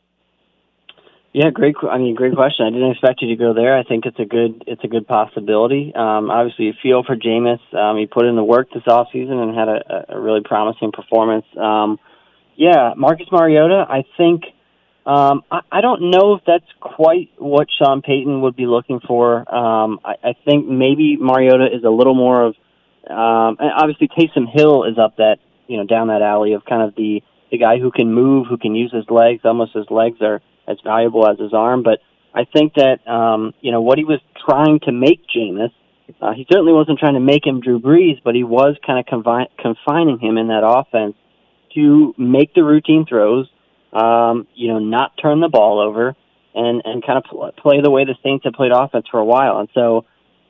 Yeah, 1.31 1.51
great. 1.51 1.75
I 1.87 1.99
mean, 1.99 2.15
great 2.15 2.33
question. 2.33 2.65
I 2.65 2.71
didn't 2.71 2.89
expect 2.89 3.21
you 3.21 3.27
to 3.27 3.35
go 3.35 3.53
there. 3.53 3.77
I 3.77 3.83
think 3.83 4.07
it's 4.07 4.17
a 4.17 4.25
good, 4.25 4.63
it's 4.65 4.83
a 4.83 4.87
good 4.87 5.07
possibility. 5.07 5.93
Um, 5.93 6.31
obviously, 6.31 6.65
you 6.65 6.73
feel 6.81 7.03
for 7.03 7.15
Jameis. 7.15 7.59
Um, 7.71 7.99
he 7.99 8.07
put 8.07 8.25
in 8.25 8.35
the 8.35 8.43
work 8.43 8.69
this 8.73 8.81
offseason 8.87 9.33
and 9.33 9.55
had 9.55 9.67
a, 9.67 10.15
a 10.15 10.19
really 10.19 10.41
promising 10.43 10.91
performance. 10.91 11.45
Um, 11.55 11.99
yeah, 12.55 12.95
Marcus 12.97 13.27
Mariota. 13.31 13.85
I 13.87 14.05
think. 14.17 14.41
Um, 15.05 15.43
I, 15.51 15.59
I 15.71 15.81
don't 15.81 16.09
know 16.09 16.33
if 16.33 16.41
that's 16.47 16.65
quite 16.79 17.29
what 17.37 17.67
Sean 17.77 18.01
Payton 18.01 18.41
would 18.41 18.55
be 18.55 18.65
looking 18.65 19.01
for. 19.01 19.37
Um, 19.53 19.99
I, 20.03 20.15
I 20.23 20.33
think 20.45 20.67
maybe 20.67 21.15
Mariota 21.17 21.67
is 21.67 21.83
a 21.83 21.91
little 21.91 22.15
more 22.15 22.43
of, 22.43 22.55
um, 23.07 23.57
and 23.59 23.71
obviously 23.77 24.07
Taysom 24.07 24.51
Hill 24.51 24.85
is 24.85 24.97
up 24.97 25.17
that 25.17 25.37
you 25.67 25.77
know 25.77 25.85
down 25.85 26.07
that 26.07 26.21
alley 26.21 26.53
of 26.53 26.65
kind 26.65 26.81
of 26.81 26.95
the 26.95 27.21
the 27.51 27.57
guy 27.57 27.79
who 27.79 27.91
can 27.91 28.13
move, 28.13 28.47
who 28.49 28.57
can 28.57 28.75
use 28.75 28.91
his 28.91 29.05
legs. 29.09 29.41
Almost 29.43 29.73
his 29.73 29.89
legs 29.89 30.17
are 30.21 30.41
as 30.67 30.77
valuable 30.83 31.27
as 31.27 31.39
his 31.39 31.53
arm. 31.53 31.83
But 31.83 31.99
I 32.33 32.45
think 32.45 32.73
that 32.75 33.07
um, 33.07 33.53
you 33.61 33.71
know 33.71 33.81
what 33.81 33.97
he 33.97 34.03
was 34.03 34.19
trying 34.45 34.79
to 34.81 34.91
make 34.91 35.21
Jameis. 35.35 35.71
Uh, 36.21 36.33
he 36.33 36.45
certainly 36.51 36.71
wasn't 36.73 36.99
trying 36.99 37.15
to 37.15 37.19
make 37.19 37.45
him 37.45 37.61
Drew 37.61 37.79
Brees, 37.79 38.21
but 38.23 38.35
he 38.35 38.43
was 38.43 38.75
kind 38.85 38.99
of 38.99 39.05
confi- 39.05 39.47
confining 39.57 40.19
him 40.19 40.37
in 40.37 40.47
that 40.47 40.63
offense 40.63 41.15
to 41.73 42.13
make 42.15 42.53
the 42.53 42.63
routine 42.63 43.05
throws, 43.07 43.49
um, 43.91 44.47
you 44.53 44.67
know, 44.67 44.77
not 44.77 45.17
turn 45.19 45.39
the 45.39 45.49
ball 45.49 45.79
over, 45.79 46.15
and 46.53 46.81
and 46.85 47.05
kind 47.05 47.17
of 47.17 47.23
pl- 47.23 47.51
play 47.57 47.81
the 47.81 47.89
way 47.89 48.05
the 48.05 48.15
Saints 48.23 48.45
have 48.45 48.53
played 48.53 48.71
offense 48.71 49.07
for 49.09 49.19
a 49.19 49.25
while. 49.25 49.59
And 49.59 49.69
so, 49.73 50.05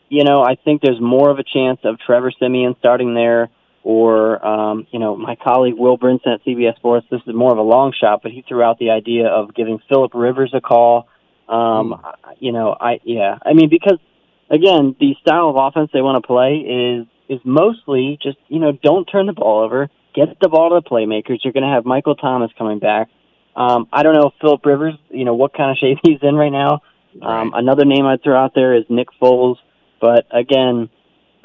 you 0.10 0.24
know, 0.24 0.44
I 0.44 0.56
think 0.56 0.82
there's 0.82 1.00
more 1.00 1.30
of 1.30 1.40
a 1.40 1.44
chance 1.44 1.80
of 1.84 2.00
Trevor 2.00 2.32
Siemian 2.38 2.76
starting 2.80 3.14
there 3.14 3.50
or 3.86 4.44
um, 4.44 4.88
you 4.90 4.98
know 4.98 5.16
my 5.16 5.36
colleague 5.36 5.76
Will 5.78 5.96
Brinson 5.96 6.34
at 6.34 6.44
CBS 6.44 6.76
Sports. 6.78 7.06
This 7.12 7.22
is 7.28 7.36
more 7.36 7.52
of 7.52 7.60
a 7.60 7.62
long 7.62 7.94
shot, 7.94 8.22
but 8.24 8.32
he 8.32 8.44
threw 8.48 8.64
out 8.64 8.80
the 8.80 8.90
idea 8.90 9.28
of 9.28 9.54
giving 9.54 9.80
Philip 9.88 10.12
Rivers 10.16 10.52
a 10.56 10.60
call. 10.60 11.08
Um, 11.48 11.94
mm. 11.94 12.16
You 12.40 12.52
know, 12.52 12.76
I 12.78 13.00
yeah, 13.04 13.38
I 13.46 13.54
mean 13.54 13.70
because 13.70 14.00
again, 14.50 14.96
the 15.00 15.14
style 15.22 15.50
of 15.50 15.56
offense 15.56 15.92
they 15.94 16.02
want 16.02 16.22
to 16.22 16.26
play 16.26 16.66
is 16.66 17.08
is 17.30 17.40
mostly 17.46 18.18
just 18.24 18.38
you 18.48 18.60
know 18.60 18.72
don't 18.72 19.06
turn 19.06 19.28
the 19.28 19.34
ball 19.34 19.64
over, 19.64 19.88
get 20.16 20.30
the 20.42 20.50
ball 20.50 20.70
to 20.72 20.82
the 20.84 20.90
playmakers. 20.90 21.42
You're 21.44 21.54
going 21.54 21.64
to 21.64 21.74
have 21.74 21.86
Michael 21.86 22.16
Thomas 22.16 22.50
coming 22.58 22.80
back. 22.80 23.10
Um, 23.56 23.88
I 23.94 24.02
don't 24.02 24.16
know 24.16 24.32
Philip 24.42 24.66
Rivers, 24.66 24.96
you 25.12 25.26
know 25.26 25.36
what 25.36 25.54
kind 25.54 25.70
of 25.70 25.78
shape 25.78 26.00
he's 26.04 26.20
in 26.24 26.34
right 26.34 26.52
now. 26.52 26.82
Um. 27.22 27.54
Another 27.54 27.86
name 27.86 28.08
I'd 28.08 28.24
throw 28.24 28.36
out 28.36 28.54
there 28.56 28.76
is 28.76 28.86
Nick 28.90 29.10
Foles, 29.22 29.58
but 30.02 30.26
again, 30.32 30.90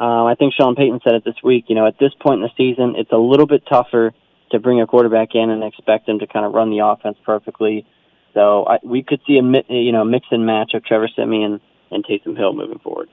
um, 0.01 0.27
I 0.27 0.35
think 0.35 0.55
Sean 0.55 0.75
Payton 0.75 1.01
said 1.05 1.15
it 1.15 1.25
this 1.25 1.37
week. 1.45 1.67
You 1.69 1.75
know, 1.75 1.87
at 1.87 1.99
this 2.01 2.13
point 2.21 2.41
in 2.41 2.49
the 2.49 2.51
season, 2.57 2.95
it's 2.97 3.13
a 3.13 3.19
little 3.19 3.47
bit 3.47 3.63
tougher 3.71 4.13
to 4.51 4.59
bring 4.59 4.81
a 4.81 4.87
quarterback 4.87 5.35
in 5.35 5.51
and 5.51 5.63
expect 5.63 6.09
him 6.09 6.19
to 6.21 6.27
kind 6.27 6.47
of 6.47 6.53
run 6.53 6.71
the 6.71 6.79
offense 6.79 7.19
perfectly. 7.25 7.87
So 8.33 8.65
I, 8.67 8.79
we 8.83 9.03
could 9.03 9.21
see 9.27 9.39
a 9.39 9.73
you 9.73 9.93
know 9.93 10.05
mix 10.05 10.27
and 10.31 10.47
match 10.47 10.73
of 10.73 10.85
Trevor 10.85 11.09
Siemian 11.15 11.61
and 11.91 12.05
Taysom 12.05 12.37
Hill 12.37 12.55
moving 12.55 12.79
forward. 12.79 13.09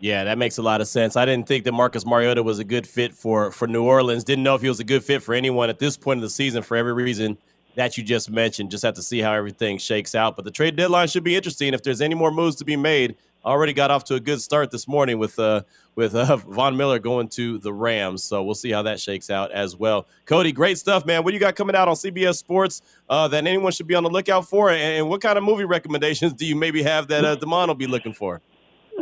Yeah, 0.00 0.24
that 0.24 0.36
makes 0.36 0.58
a 0.58 0.62
lot 0.62 0.80
of 0.80 0.88
sense. 0.88 1.16
I 1.16 1.24
didn't 1.24 1.46
think 1.46 1.64
that 1.64 1.72
Marcus 1.72 2.04
Mariota 2.04 2.42
was 2.42 2.58
a 2.58 2.64
good 2.64 2.86
fit 2.86 3.14
for 3.14 3.52
for 3.52 3.68
New 3.68 3.84
Orleans. 3.84 4.24
Didn't 4.24 4.42
know 4.42 4.56
if 4.56 4.62
he 4.62 4.68
was 4.68 4.80
a 4.80 4.84
good 4.84 5.04
fit 5.04 5.22
for 5.22 5.34
anyone 5.34 5.70
at 5.70 5.78
this 5.78 5.96
point 5.96 6.18
of 6.18 6.22
the 6.22 6.30
season 6.30 6.62
for 6.62 6.76
every 6.76 6.92
reason 6.92 7.38
that 7.76 7.96
you 7.96 8.02
just 8.02 8.28
mentioned. 8.28 8.72
Just 8.72 8.82
have 8.82 8.94
to 8.94 9.02
see 9.02 9.20
how 9.20 9.32
everything 9.32 9.78
shakes 9.78 10.16
out. 10.16 10.34
But 10.34 10.44
the 10.44 10.50
trade 10.50 10.74
deadline 10.74 11.06
should 11.08 11.24
be 11.24 11.36
interesting. 11.36 11.74
If 11.74 11.84
there's 11.84 12.00
any 12.00 12.14
more 12.16 12.32
moves 12.32 12.56
to 12.56 12.64
be 12.64 12.76
made, 12.76 13.16
already 13.44 13.72
got 13.72 13.90
off 13.90 14.04
to 14.04 14.14
a 14.14 14.20
good 14.20 14.40
start 14.40 14.70
this 14.70 14.88
morning 14.88 15.18
with 15.18 15.38
uh 15.38 15.62
with 15.94 16.14
uh, 16.14 16.36
Von 16.48 16.76
Miller 16.76 16.98
going 16.98 17.28
to 17.28 17.58
the 17.58 17.72
Rams. 17.72 18.24
So 18.24 18.42
we'll 18.42 18.54
see 18.54 18.70
how 18.70 18.82
that 18.82 19.00
shakes 19.00 19.30
out 19.30 19.52
as 19.52 19.76
well. 19.76 20.06
Cody, 20.26 20.52
great 20.52 20.78
stuff, 20.78 21.06
man. 21.06 21.22
What 21.24 21.30
do 21.30 21.34
you 21.34 21.40
got 21.40 21.54
coming 21.56 21.76
out 21.76 21.88
on 21.88 21.94
CBS 21.94 22.36
Sports 22.36 22.82
uh, 23.08 23.28
that 23.28 23.46
anyone 23.46 23.72
should 23.72 23.86
be 23.86 23.94
on 23.94 24.02
the 24.02 24.10
lookout 24.10 24.48
for? 24.48 24.70
And, 24.70 25.08
what 25.08 25.20
kind 25.20 25.36
of 25.36 25.44
movie 25.44 25.64
recommendations 25.64 26.32
do 26.34 26.46
you 26.46 26.56
maybe 26.56 26.82
have 26.82 27.08
that 27.08 27.24
uh, 27.24 27.36
Demond 27.36 27.68
will 27.68 27.74
be 27.74 27.86
looking 27.86 28.12
for? 28.14 28.40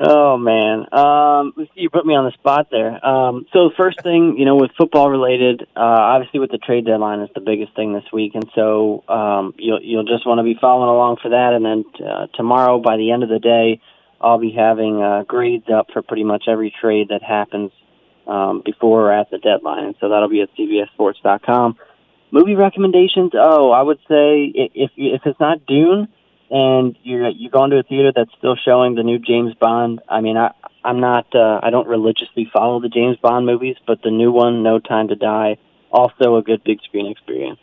Oh 0.05 0.38
man, 0.38 0.86
um, 0.93 1.53
you 1.74 1.90
put 1.90 2.07
me 2.07 2.14
on 2.14 2.24
the 2.24 2.32
spot 2.32 2.68
there. 2.70 3.05
Um, 3.07 3.45
so 3.53 3.70
first 3.76 4.03
thing, 4.03 4.36
you 4.38 4.47
know, 4.47 4.57
with 4.57 4.70
football 4.76 5.11
related, 5.11 5.62
uh, 5.76 5.80
obviously 5.80 6.40
with 6.40 6.51
the 6.51 6.57
trade 6.57 6.86
deadline 6.86 7.20
is 7.20 7.28
the 7.34 7.43
biggest 7.43 7.76
thing 7.76 7.93
this 7.93 8.05
week, 8.11 8.34
and 8.34 8.51
so 8.55 9.05
um, 9.09 9.55
you'll 9.59 9.82
you'll 9.82 10.05
just 10.05 10.26
want 10.26 10.38
to 10.38 10.45
be 10.45 10.57
following 10.59 10.88
along 10.88 11.18
for 11.22 11.28
that. 11.28 11.53
And 11.53 11.64
then 11.64 11.84
uh, 12.05 12.26
tomorrow, 12.34 12.80
by 12.80 12.97
the 12.97 13.12
end 13.12 13.22
of 13.22 13.28
the 13.28 13.38
day, 13.38 13.80
I'll 14.22 14.38
be 14.38 14.52
having 14.52 15.02
uh, 15.02 15.24
grades 15.24 15.66
up 15.72 15.88
for 15.92 16.02
pretty 16.02 16.24
much 16.24 16.44
every 16.48 16.72
trade 16.80 17.08
that 17.10 17.22
happens 17.22 17.70
um, 18.26 18.62
before 18.64 19.08
or 19.08 19.12
at 19.12 19.30
the 19.30 19.38
deadline, 19.38 19.94
so 20.00 20.08
that'll 20.08 20.28
be 20.28 20.42
at 20.42 20.48
CBSSports.com. 20.56 21.76
Movie 22.30 22.54
recommendations? 22.54 23.32
Oh, 23.34 23.70
I 23.70 23.82
would 23.82 23.98
say 24.08 24.52
if 24.54 24.90
if 24.96 25.22
it's 25.26 25.40
not 25.40 25.66
Dune 25.66 26.08
and 26.52 26.98
you're 27.02 27.30
you're 27.30 27.50
going 27.50 27.70
to 27.70 27.78
a 27.78 27.82
theater 27.82 28.12
that's 28.14 28.30
still 28.38 28.56
showing 28.56 28.94
the 28.94 29.02
new 29.02 29.18
James 29.18 29.54
Bond. 29.54 30.00
I 30.08 30.20
mean, 30.20 30.36
I 30.36 30.52
I'm 30.84 31.00
not 31.00 31.26
uh, 31.34 31.60
I 31.62 31.70
don't 31.70 31.88
religiously 31.88 32.48
follow 32.52 32.80
the 32.80 32.90
James 32.90 33.16
Bond 33.16 33.46
movies, 33.46 33.76
but 33.86 34.02
the 34.02 34.10
new 34.10 34.30
one, 34.30 34.62
No 34.62 34.78
Time 34.78 35.08
to 35.08 35.16
Die, 35.16 35.56
also 35.90 36.36
a 36.36 36.42
good 36.42 36.62
big 36.62 36.80
screen 36.82 37.10
experience. 37.10 37.58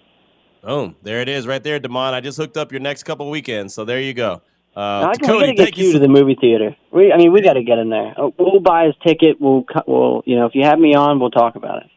Boom, 0.64 0.96
there 1.04 1.22
it 1.22 1.30
is, 1.30 1.48
right 1.48 1.64
there, 1.64 1.80
Demond. 1.80 2.14
I 2.14 2.20
just 2.20 2.38
hooked 2.38 2.58
up 2.58 2.72
your 2.72 2.82
next 2.82 3.04
couple 3.04 3.30
weekends, 3.30 3.74
so 3.74 3.86
there 3.86 4.02
you 4.02 4.14
go. 4.14 4.42
Uh, 4.76 5.12
I 5.12 5.18
Cody, 5.18 5.40
gotta 5.40 5.54
get 5.54 5.78
you, 5.78 5.88
you 5.88 5.94
to 5.94 6.00
the 6.00 6.08
movie 6.08 6.38
theater. 6.40 6.76
We, 6.92 7.12
I 7.12 7.18
mean, 7.18 7.34
we 7.34 7.42
got 7.42 7.54
to 7.54 7.64
get 7.64 7.80
in 7.80 7.90
there. 7.90 8.14
Oh, 8.18 8.34
we'll 8.38 8.60
buy 8.60 8.86
his 8.86 8.96
ticket. 9.06 9.40
We'll, 9.40 9.66
we'll, 9.88 10.24
you 10.26 10.36
know, 10.36 10.46
if 10.46 10.56
you 10.56 10.64
have 10.64 10.80
me 10.80 10.96
on, 10.96 11.20
we'll 11.20 11.32
talk 11.32 11.56
about 11.56 11.84
it. 11.84 11.90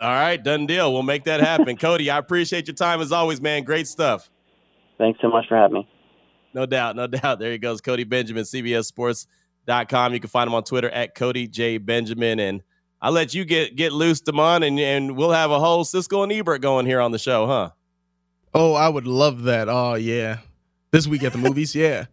All 0.00 0.10
right, 0.10 0.42
done 0.42 0.66
deal. 0.66 0.92
We'll 0.92 1.02
make 1.02 1.24
that 1.24 1.40
happen. 1.40 1.76
Cody, 1.78 2.10
I 2.10 2.18
appreciate 2.18 2.66
your 2.66 2.74
time 2.74 3.00
as 3.00 3.12
always, 3.12 3.40
man. 3.40 3.64
Great 3.64 3.86
stuff. 3.86 4.30
Thanks 4.98 5.20
so 5.20 5.28
much 5.28 5.46
for 5.48 5.56
having 5.56 5.74
me. 5.74 5.88
No 6.52 6.66
doubt, 6.66 6.96
no 6.96 7.06
doubt. 7.06 7.38
There 7.38 7.52
he 7.52 7.58
goes, 7.58 7.80
Cody 7.80 8.04
Benjamin, 8.04 8.44
CBSSports.com. 8.44 10.14
You 10.14 10.20
can 10.20 10.30
find 10.30 10.48
him 10.48 10.54
on 10.54 10.64
Twitter 10.64 10.90
at 10.90 11.14
Cody 11.14 11.46
J 11.46 11.78
Benjamin. 11.78 12.40
And 12.40 12.62
I'll 13.00 13.12
let 13.12 13.34
you 13.34 13.44
get 13.44 13.76
get 13.76 13.92
loose, 13.92 14.20
Demond, 14.20 14.66
and, 14.66 14.80
and 14.80 15.16
we'll 15.16 15.32
have 15.32 15.50
a 15.50 15.60
whole 15.60 15.84
Siskel 15.84 16.22
and 16.24 16.32
Ebert 16.32 16.60
going 16.60 16.86
here 16.86 17.00
on 17.00 17.12
the 17.12 17.18
show, 17.18 17.46
huh? 17.46 17.70
Oh, 18.54 18.74
I 18.74 18.88
would 18.88 19.06
love 19.06 19.42
that. 19.42 19.68
Oh, 19.68 19.94
yeah. 19.94 20.38
This 20.90 21.06
week 21.06 21.22
at 21.24 21.32
the 21.32 21.38
movies, 21.38 21.74
yeah. 21.74 22.06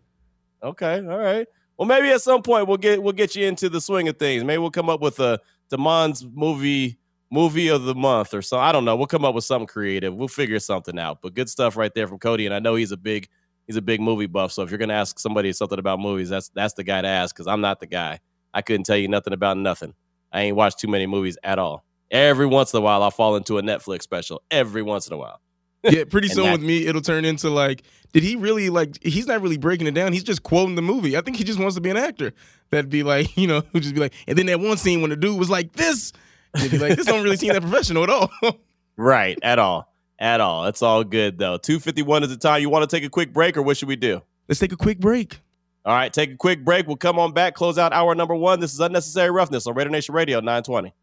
Okay, 0.62 0.98
all 1.00 1.18
right. 1.18 1.48
Well, 1.78 1.88
maybe 1.88 2.10
at 2.12 2.22
some 2.22 2.42
point 2.42 2.68
we'll 2.68 2.78
get 2.78 3.02
we'll 3.02 3.14
get 3.14 3.36
you 3.36 3.46
into 3.46 3.70
the 3.70 3.82
swing 3.82 4.08
of 4.08 4.18
things. 4.18 4.44
Maybe 4.44 4.60
we'll 4.60 4.72
come 4.72 4.90
up 4.90 5.02
with 5.02 5.20
a 5.20 5.40
Demond's 5.72 6.26
movie 6.26 6.98
movie 7.32 7.68
of 7.68 7.84
the 7.84 7.96
month 7.96 8.34
or 8.34 8.42
so. 8.42 8.60
I 8.60 8.72
don't 8.72 8.86
know. 8.86 8.96
We'll 8.96 9.08
come 9.08 9.26
up 9.26 9.34
with 9.34 9.44
something 9.44 9.68
creative. 9.68 10.14
We'll 10.14 10.28
figure 10.28 10.60
something 10.60 11.00
out. 11.00 11.20
But 11.22 11.34
good 11.34 11.50
stuff 11.50 11.76
right 11.76 11.94
there 11.94 12.08
from 12.08 12.20
Cody, 12.20 12.46
and 12.46 12.54
I 12.54 12.60
know 12.60 12.76
he's 12.76 12.92
a 12.92 12.98
big 12.98 13.28
he's 13.68 13.76
a 13.76 13.82
big 13.82 14.00
movie 14.00 14.28
buff. 14.28 14.52
So 14.52 14.62
if 14.62 14.70
you're 14.70 14.78
gonna 14.78 14.94
ask 14.94 15.20
somebody 15.20 15.52
something 15.52 15.80
about 15.80 16.00
movies, 16.00 16.30
that's 16.30 16.50
that's 16.50 16.76
the 16.76 16.84
guy 16.84 17.02
to 17.02 17.08
ask 17.08 17.36
because 17.36 17.48
I'm 17.48 17.62
not 17.62 17.80
the 17.80 17.88
guy. 17.88 18.20
I 18.54 18.62
couldn't 18.62 18.84
tell 18.86 18.98
you 18.98 19.08
nothing 19.08 19.34
about 19.34 19.58
nothing. 19.58 19.96
I 20.32 20.42
ain't 20.42 20.56
watched 20.56 20.80
too 20.80 20.88
many 20.88 21.08
movies 21.08 21.38
at 21.44 21.60
all. 21.60 21.84
Every 22.12 22.46
once 22.46 22.74
in 22.74 22.78
a 22.78 22.82
while, 22.82 23.02
I'll 23.02 23.12
fall 23.12 23.36
into 23.36 23.58
a 23.58 23.64
Netflix 23.64 24.04
special. 24.04 24.44
Every 24.52 24.84
once 24.84 25.08
in 25.08 25.14
a 25.14 25.18
while. 25.18 25.42
Yeah, 25.84 26.04
pretty 26.06 26.28
soon 26.30 26.46
that, 26.46 26.52
with 26.54 26.62
me, 26.62 26.86
it'll 26.86 27.02
turn 27.02 27.26
into 27.26 27.50
like, 27.50 27.84
did 28.14 28.24
he 28.24 28.36
really 28.36 28.70
like? 28.70 29.02
He's 29.04 29.28
not 29.28 29.42
really 29.42 29.58
breaking 29.58 29.88
it 29.88 29.94
down. 29.94 30.14
He's 30.14 30.24
just 30.24 30.44
quoting 30.44 30.76
the 30.76 30.82
movie. 30.82 31.18
I 31.18 31.22
think 31.22 31.38
he 31.38 31.44
just 31.44 31.60
wants 31.60 31.76
to 31.76 31.82
be 31.82 31.90
an 31.90 31.98
actor. 31.98 32.34
That'd 32.70 32.90
be 32.90 33.04
like, 33.04 33.36
you 33.38 33.48
know, 33.48 33.64
who 33.72 33.80
just 33.80 33.94
be 33.94 34.02
like, 34.02 34.14
and 34.28 34.38
then 34.38 34.46
that 34.48 34.60
one 34.60 34.78
scene 34.78 35.02
when 35.02 35.10
the 35.10 35.16
dude 35.16 35.38
was 35.38 35.50
like 35.50 35.74
this, 35.74 36.14
he'd 36.58 36.72
be 36.72 36.78
like, 36.78 36.96
this 36.96 37.06
don't 37.06 37.24
really 37.24 37.38
seem 37.38 37.54
that 37.54 37.62
professional 37.62 38.04
at 38.04 38.10
all. 38.10 38.32
right, 38.98 39.38
at 39.42 39.60
all 39.60 39.94
at 40.24 40.40
all. 40.40 40.66
It's 40.66 40.82
all 40.82 41.04
good 41.04 41.38
though. 41.38 41.58
251 41.58 42.24
is 42.24 42.30
the 42.30 42.38
time. 42.38 42.62
You 42.62 42.70
want 42.70 42.90
to 42.90 42.96
take 42.96 43.04
a 43.04 43.10
quick 43.10 43.34
break 43.34 43.58
or 43.58 43.62
what 43.62 43.78
should 43.78 43.90
we 43.90 43.98
do? 43.98 44.22
Let's 44.48 44.60
take 44.60 44.72
a 44.72 44.78
quick 44.78 45.00
break. 45.00 45.42
All 45.86 45.94
right, 45.94 46.14
take 46.14 46.32
a 46.32 46.38
quick 46.38 46.64
break. 46.64 46.88
We'll 46.88 46.96
come 46.96 47.20
on 47.20 47.34
back, 47.34 47.56
close 47.56 47.78
out 47.78 47.92
hour 47.92 48.16
number 48.16 48.34
one. 48.34 48.62
This 48.62 48.74
is 48.74 48.80
Unnecessary 48.80 49.32
Roughness 49.32 49.68
on 49.68 49.74
Raider 49.74 49.90
Nation 49.90 50.16
Radio 50.16 50.40
920. 50.40 50.94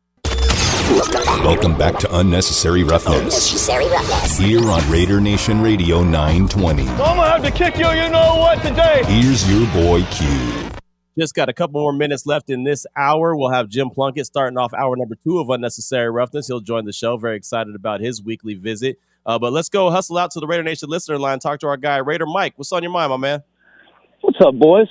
Welcome 1.44 1.76
back 1.76 1.98
to 1.98 2.18
Unnecessary 2.18 2.84
Roughness. 2.84 3.18
Unnecessary 3.18 3.86
Roughness. 3.88 4.38
Here 4.38 4.70
on 4.70 4.90
Raider 4.90 5.20
Nation 5.20 5.60
Radio 5.60 6.02
920. 6.02 6.88
I'm 6.88 6.96
gonna 6.96 7.28
have 7.28 7.42
to 7.42 7.50
kick 7.50 7.76
you, 7.76 7.88
you 7.90 8.08
know 8.08 8.36
what, 8.36 8.62
today. 8.62 9.02
Here's 9.06 9.50
your 9.50 9.66
boy 9.72 10.02
Q. 10.10 10.70
Just 11.18 11.34
got 11.34 11.48
a 11.48 11.52
couple 11.52 11.80
more 11.80 11.92
minutes 11.92 12.24
left 12.24 12.48
in 12.48 12.64
this 12.64 12.86
hour. 12.96 13.36
We'll 13.36 13.50
have 13.50 13.68
Jim 13.68 13.90
Plunkett 13.90 14.26
starting 14.26 14.56
off 14.56 14.72
hour 14.72 14.96
number 14.96 15.16
two 15.16 15.38
of 15.38 15.50
Unnecessary 15.50 16.10
Roughness. 16.10 16.46
He'll 16.46 16.60
join 16.60 16.86
the 16.86 16.92
show. 16.92 17.16
Very 17.16 17.36
excited 17.36 17.74
about 17.74 18.00
his 18.00 18.22
weekly 18.22 18.54
visit. 18.54 18.98
Uh, 19.26 19.38
but 19.38 19.52
let's 19.52 19.68
go 19.68 19.90
hustle 19.90 20.16
out 20.16 20.30
to 20.30 20.40
the 20.40 20.46
Raider 20.46 20.62
Nation 20.62 20.88
listener 20.88 21.18
line. 21.18 21.40
Talk 21.40 21.60
to 21.60 21.66
our 21.66 21.76
guy 21.76 21.98
Raider 21.98 22.26
Mike. 22.26 22.54
What's 22.56 22.72
on 22.72 22.82
your 22.82 22.92
mind, 22.92 23.10
my 23.10 23.16
man? 23.18 23.42
What's 24.22 24.38
up, 24.40 24.54
boys? 24.54 24.88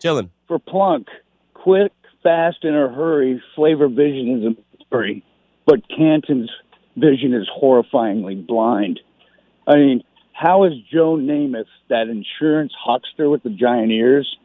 Chilling. 0.00 0.30
For 0.48 0.58
Plunk, 0.58 1.06
quick, 1.54 1.92
fast, 2.22 2.64
in 2.64 2.74
a 2.74 2.88
hurry. 2.88 3.40
Flavor 3.54 3.88
vision 3.88 4.42
is 4.42 4.56
a 4.90 4.94
hurry, 4.94 5.24
but 5.66 5.88
Canton's 5.88 6.50
vision 6.96 7.34
is 7.34 7.48
horrifyingly 7.48 8.46
blind. 8.46 9.00
I 9.66 9.76
mean, 9.76 10.04
how 10.32 10.64
is 10.64 10.72
Joe 10.92 11.16
Namath, 11.16 11.66
that 11.88 12.08
insurance 12.08 12.72
huckster 12.78 13.28
with 13.28 13.42
the 13.42 13.50
giant 13.50 13.92
ears, 13.92 14.36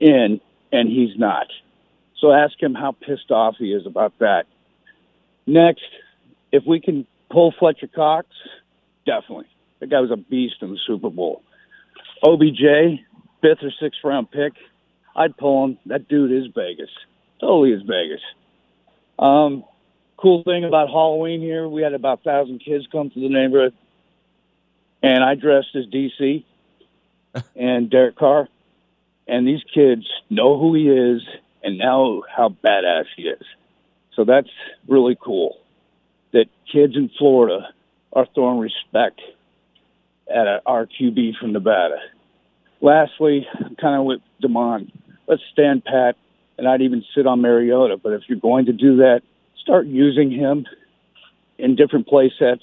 in 0.00 0.40
and 0.72 0.88
he's 0.88 1.18
not? 1.18 1.48
So 2.20 2.32
ask 2.32 2.60
him 2.62 2.74
how 2.74 2.92
pissed 2.92 3.30
off 3.30 3.56
he 3.58 3.66
is 3.66 3.86
about 3.86 4.18
that. 4.20 4.44
Next, 5.46 5.84
if 6.52 6.64
we 6.66 6.80
can 6.80 7.06
pull 7.30 7.52
Fletcher 7.58 7.88
Cox, 7.88 8.28
definitely. 9.04 9.46
That 9.80 9.90
guy 9.90 10.00
was 10.00 10.10
a 10.10 10.16
beast 10.16 10.56
in 10.62 10.70
the 10.70 10.78
Super 10.86 11.10
Bowl. 11.10 11.42
OBJ, 12.22 13.00
fifth 13.42 13.58
or 13.62 13.72
sixth 13.78 14.00
round 14.02 14.30
pick, 14.30 14.52
I'd 15.14 15.36
pull 15.36 15.64
him. 15.64 15.78
That 15.86 16.08
dude 16.08 16.32
is 16.32 16.50
Vegas. 16.54 16.90
Totally 17.40 17.72
is 17.72 17.82
Vegas. 17.82 18.22
Um, 19.18 19.64
cool 20.24 20.42
thing 20.42 20.64
about 20.64 20.88
Halloween 20.88 21.42
here, 21.42 21.68
we 21.68 21.82
had 21.82 21.92
about 21.92 22.20
a 22.20 22.22
thousand 22.22 22.60
kids 22.60 22.86
come 22.90 23.10
to 23.10 23.20
the 23.20 23.28
neighborhood, 23.28 23.74
and 25.02 25.22
I 25.22 25.34
dressed 25.34 25.76
as 25.76 25.84
DC 25.84 26.44
and 27.54 27.90
Derek 27.90 28.16
Carr, 28.16 28.48
and 29.28 29.46
these 29.46 29.60
kids 29.74 30.06
know 30.30 30.58
who 30.58 30.74
he 30.74 30.88
is 30.88 31.20
and 31.62 31.76
know 31.76 32.24
how 32.34 32.48
badass 32.48 33.04
he 33.18 33.24
is. 33.24 33.42
So 34.14 34.24
that's 34.24 34.48
really 34.88 35.14
cool 35.20 35.58
that 36.32 36.46
kids 36.72 36.96
in 36.96 37.10
Florida 37.18 37.68
are 38.14 38.26
throwing 38.34 38.60
respect 38.60 39.20
at 40.26 40.62
our 40.64 40.86
QB 40.86 41.36
from 41.38 41.52
Nevada. 41.52 41.98
Lastly, 42.80 43.46
kind 43.78 44.00
of 44.00 44.06
with 44.06 44.20
Demond, 44.42 44.90
let's 45.26 45.42
stand 45.52 45.84
pat, 45.84 46.16
and 46.56 46.66
I'd 46.66 46.80
even 46.80 47.04
sit 47.14 47.26
on 47.26 47.42
Mariota. 47.42 47.98
But 47.98 48.14
if 48.14 48.22
you're 48.26 48.38
going 48.38 48.66
to 48.66 48.72
do 48.72 48.96
that, 48.96 49.20
start 49.64 49.86
using 49.86 50.30
him 50.30 50.66
in 51.58 51.74
different 51.74 52.06
play 52.06 52.32
sets, 52.38 52.62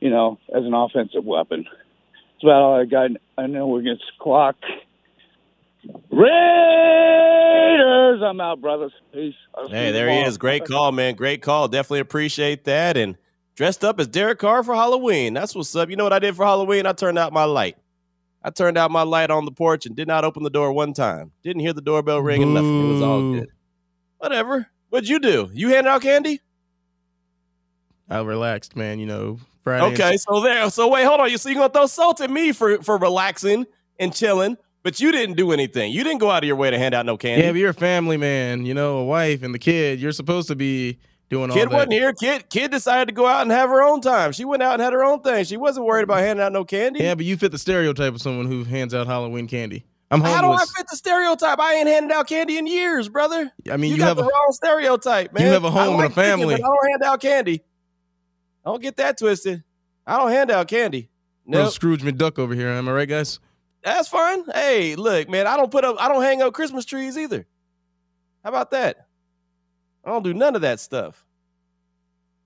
you 0.00 0.10
know, 0.10 0.38
as 0.54 0.64
an 0.64 0.74
offensive 0.74 1.24
weapon. 1.24 1.64
That's 1.64 2.42
about 2.42 2.62
all 2.62 2.80
I 2.80 2.84
got. 2.84 3.10
I 3.38 3.46
know 3.46 3.68
we're 3.68 3.80
against 3.80 4.04
clock. 4.20 4.56
Raiders. 6.10 6.32
I'm 8.22 8.40
out, 8.40 8.60
brothers. 8.60 8.92
Peace. 9.12 9.34
hey, 9.68 9.92
there 9.92 10.10
he 10.10 10.20
is. 10.20 10.36
Great 10.36 10.64
call, 10.64 10.92
man. 10.92 11.14
Great 11.14 11.42
call. 11.42 11.68
Definitely 11.68 12.00
appreciate 12.00 12.64
that. 12.64 12.96
And 12.96 13.16
dressed 13.54 13.84
up 13.84 14.00
as 14.00 14.08
Derek 14.08 14.38
Carr 14.38 14.64
for 14.64 14.74
Halloween. 14.74 15.34
That's 15.34 15.54
what's 15.54 15.74
up. 15.76 15.90
You 15.90 15.96
know 15.96 16.04
what 16.04 16.12
I 16.12 16.18
did 16.18 16.34
for 16.36 16.44
Halloween? 16.44 16.86
I 16.86 16.92
turned 16.92 17.18
out 17.18 17.32
my 17.32 17.44
light. 17.44 17.76
I 18.42 18.50
turned 18.50 18.76
out 18.76 18.90
my 18.90 19.02
light 19.02 19.30
on 19.30 19.44
the 19.46 19.52
porch 19.52 19.86
and 19.86 19.96
did 19.96 20.08
not 20.08 20.24
open 20.24 20.42
the 20.42 20.50
door 20.50 20.72
one 20.72 20.92
time. 20.92 21.32
Didn't 21.42 21.60
hear 21.60 21.72
the 21.72 21.80
doorbell 21.80 22.20
ring 22.20 22.42
and 22.42 22.52
nothing. 22.52 22.90
It 22.90 22.92
was 22.92 23.02
all 23.02 23.32
good. 23.32 23.48
Whatever. 24.18 24.66
What'd 24.94 25.08
you 25.08 25.18
do? 25.18 25.50
You 25.52 25.70
handed 25.70 25.90
out 25.90 26.02
candy? 26.02 26.40
I 28.08 28.20
relaxed, 28.20 28.76
man. 28.76 29.00
You 29.00 29.06
know, 29.06 29.40
Friday. 29.64 29.86
Okay, 29.86 30.16
so 30.16 30.40
there. 30.40 30.70
So 30.70 30.86
wait, 30.86 31.02
hold 31.02 31.18
on. 31.18 31.28
You 31.32 31.36
so 31.36 31.48
you 31.48 31.56
gonna 31.56 31.68
throw 31.68 31.86
salt 31.86 32.20
at 32.20 32.30
me 32.30 32.52
for 32.52 32.80
for 32.80 32.96
relaxing 32.96 33.66
and 33.98 34.14
chilling? 34.14 34.56
But 34.84 35.00
you 35.00 35.10
didn't 35.10 35.34
do 35.34 35.50
anything. 35.50 35.90
You 35.90 36.04
didn't 36.04 36.20
go 36.20 36.30
out 36.30 36.44
of 36.44 36.46
your 36.46 36.54
way 36.54 36.70
to 36.70 36.78
hand 36.78 36.94
out 36.94 37.06
no 37.06 37.16
candy. 37.16 37.42
Yeah, 37.42 37.50
but 37.50 37.58
you're 37.58 37.70
a 37.70 37.74
family 37.74 38.16
man, 38.16 38.66
you 38.66 38.72
know, 38.72 38.98
a 38.98 39.04
wife 39.04 39.42
and 39.42 39.52
the 39.52 39.58
kid. 39.58 39.98
You're 39.98 40.12
supposed 40.12 40.46
to 40.46 40.54
be 40.54 41.00
doing 41.28 41.50
kid 41.50 41.64
all 41.66 41.70
that. 41.70 41.70
Kid 41.70 41.72
wasn't 41.72 41.92
here. 41.94 42.12
Kid 42.12 42.48
kid 42.48 42.70
decided 42.70 43.08
to 43.08 43.14
go 43.14 43.26
out 43.26 43.42
and 43.42 43.50
have 43.50 43.70
her 43.70 43.82
own 43.82 44.00
time. 44.00 44.30
She 44.30 44.44
went 44.44 44.62
out 44.62 44.74
and 44.74 44.82
had 44.82 44.92
her 44.92 45.02
own 45.02 45.22
thing. 45.22 45.44
She 45.44 45.56
wasn't 45.56 45.86
worried 45.86 46.04
about 46.04 46.20
handing 46.20 46.44
out 46.44 46.52
no 46.52 46.64
candy. 46.64 47.00
Yeah, 47.00 47.16
but 47.16 47.24
you 47.24 47.36
fit 47.36 47.50
the 47.50 47.58
stereotype 47.58 48.14
of 48.14 48.22
someone 48.22 48.46
who 48.46 48.62
hands 48.62 48.94
out 48.94 49.08
Halloween 49.08 49.48
candy. 49.48 49.86
I'm 50.14 50.20
How 50.20 50.40
do 50.42 50.52
I 50.52 50.64
fit 50.76 50.86
the 50.88 50.96
stereotype? 50.96 51.58
I 51.58 51.74
ain't 51.74 51.88
handed 51.88 52.12
out 52.12 52.28
candy 52.28 52.56
in 52.56 52.68
years, 52.68 53.08
brother. 53.08 53.50
I 53.68 53.76
mean, 53.76 53.90
you, 53.90 53.96
you, 53.96 53.98
got 53.98 54.08
have 54.08 54.16
the 54.18 54.22
a 54.22 54.26
wrong 54.26 54.52
stereotype, 54.52 55.32
man. 55.32 55.44
you 55.44 55.52
have 55.52 55.64
a 55.64 55.70
home 55.70 55.84
don't 55.84 55.94
and 55.94 56.02
a 56.02 56.04
like 56.04 56.10
chicken, 56.10 56.38
family. 56.38 56.54
but 56.54 56.64
I 56.64 56.68
don't 56.68 56.88
hand 56.88 57.02
out 57.02 57.20
candy. 57.20 57.62
I 58.64 58.70
Don't 58.70 58.80
get 58.80 58.96
that 58.98 59.18
twisted. 59.18 59.64
I 60.06 60.18
don't 60.18 60.30
hand 60.30 60.52
out 60.52 60.68
candy. 60.68 61.10
No, 61.44 61.68
Scrooge 61.68 62.02
McDuck 62.02 62.38
over 62.38 62.54
here. 62.54 62.68
Am 62.68 62.88
I 62.88 62.92
right, 62.92 63.08
guys? 63.08 63.40
that's 63.82 64.08
fine. 64.08 64.44
Hey, 64.54 64.94
look, 64.94 65.28
man, 65.28 65.48
I 65.48 65.56
don't 65.56 65.70
put 65.70 65.84
up, 65.84 65.96
I 65.98 66.08
don't 66.08 66.22
hang 66.22 66.42
up 66.42 66.54
Christmas 66.54 66.84
trees 66.84 67.18
either. 67.18 67.44
How 68.44 68.50
about 68.50 68.70
that? 68.70 69.08
I 70.04 70.10
don't 70.10 70.22
do 70.22 70.32
none 70.32 70.54
of 70.54 70.62
that 70.62 70.78
stuff. 70.78 71.26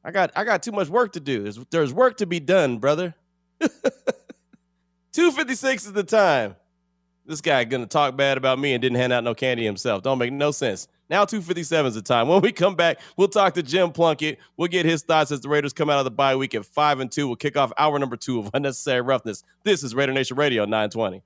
I 0.02 0.10
got, 0.10 0.32
I 0.34 0.44
got 0.44 0.62
too 0.62 0.72
much 0.72 0.88
work 0.88 1.12
to 1.12 1.20
do. 1.20 1.42
There's, 1.42 1.58
there's 1.70 1.92
work 1.92 2.16
to 2.16 2.24
be 2.26 2.40
done, 2.40 2.78
brother. 2.78 3.14
256 3.60 5.84
is 5.86 5.92
the 5.92 6.02
time. 6.02 6.56
This 7.28 7.42
guy 7.42 7.62
gonna 7.64 7.86
talk 7.86 8.16
bad 8.16 8.38
about 8.38 8.58
me 8.58 8.72
and 8.72 8.80
didn't 8.80 8.96
hand 8.96 9.12
out 9.12 9.22
no 9.22 9.34
candy 9.34 9.62
himself. 9.62 10.02
Don't 10.02 10.16
make 10.16 10.32
no 10.32 10.50
sense. 10.50 10.88
Now 11.10 11.26
257 11.26 11.88
is 11.90 11.94
the 11.94 12.00
time. 12.00 12.26
When 12.26 12.40
we 12.40 12.52
come 12.52 12.74
back, 12.74 13.00
we'll 13.18 13.28
talk 13.28 13.52
to 13.54 13.62
Jim 13.62 13.92
Plunkett. 13.92 14.38
We'll 14.56 14.68
get 14.68 14.86
his 14.86 15.02
thoughts 15.02 15.30
as 15.30 15.42
the 15.42 15.48
Raiders 15.50 15.74
come 15.74 15.90
out 15.90 15.98
of 15.98 16.04
the 16.04 16.10
bye 16.10 16.36
week 16.36 16.54
at 16.54 16.64
five 16.64 17.00
and 17.00 17.12
two. 17.12 17.26
We'll 17.26 17.36
kick 17.36 17.56
off 17.58 17.70
hour 17.76 17.98
number 17.98 18.16
two 18.16 18.38
of 18.38 18.50
unnecessary 18.54 19.02
roughness. 19.02 19.44
This 19.62 19.84
is 19.84 19.94
Raider 19.94 20.14
Nation 20.14 20.38
Radio 20.38 20.64
920. 20.64 21.22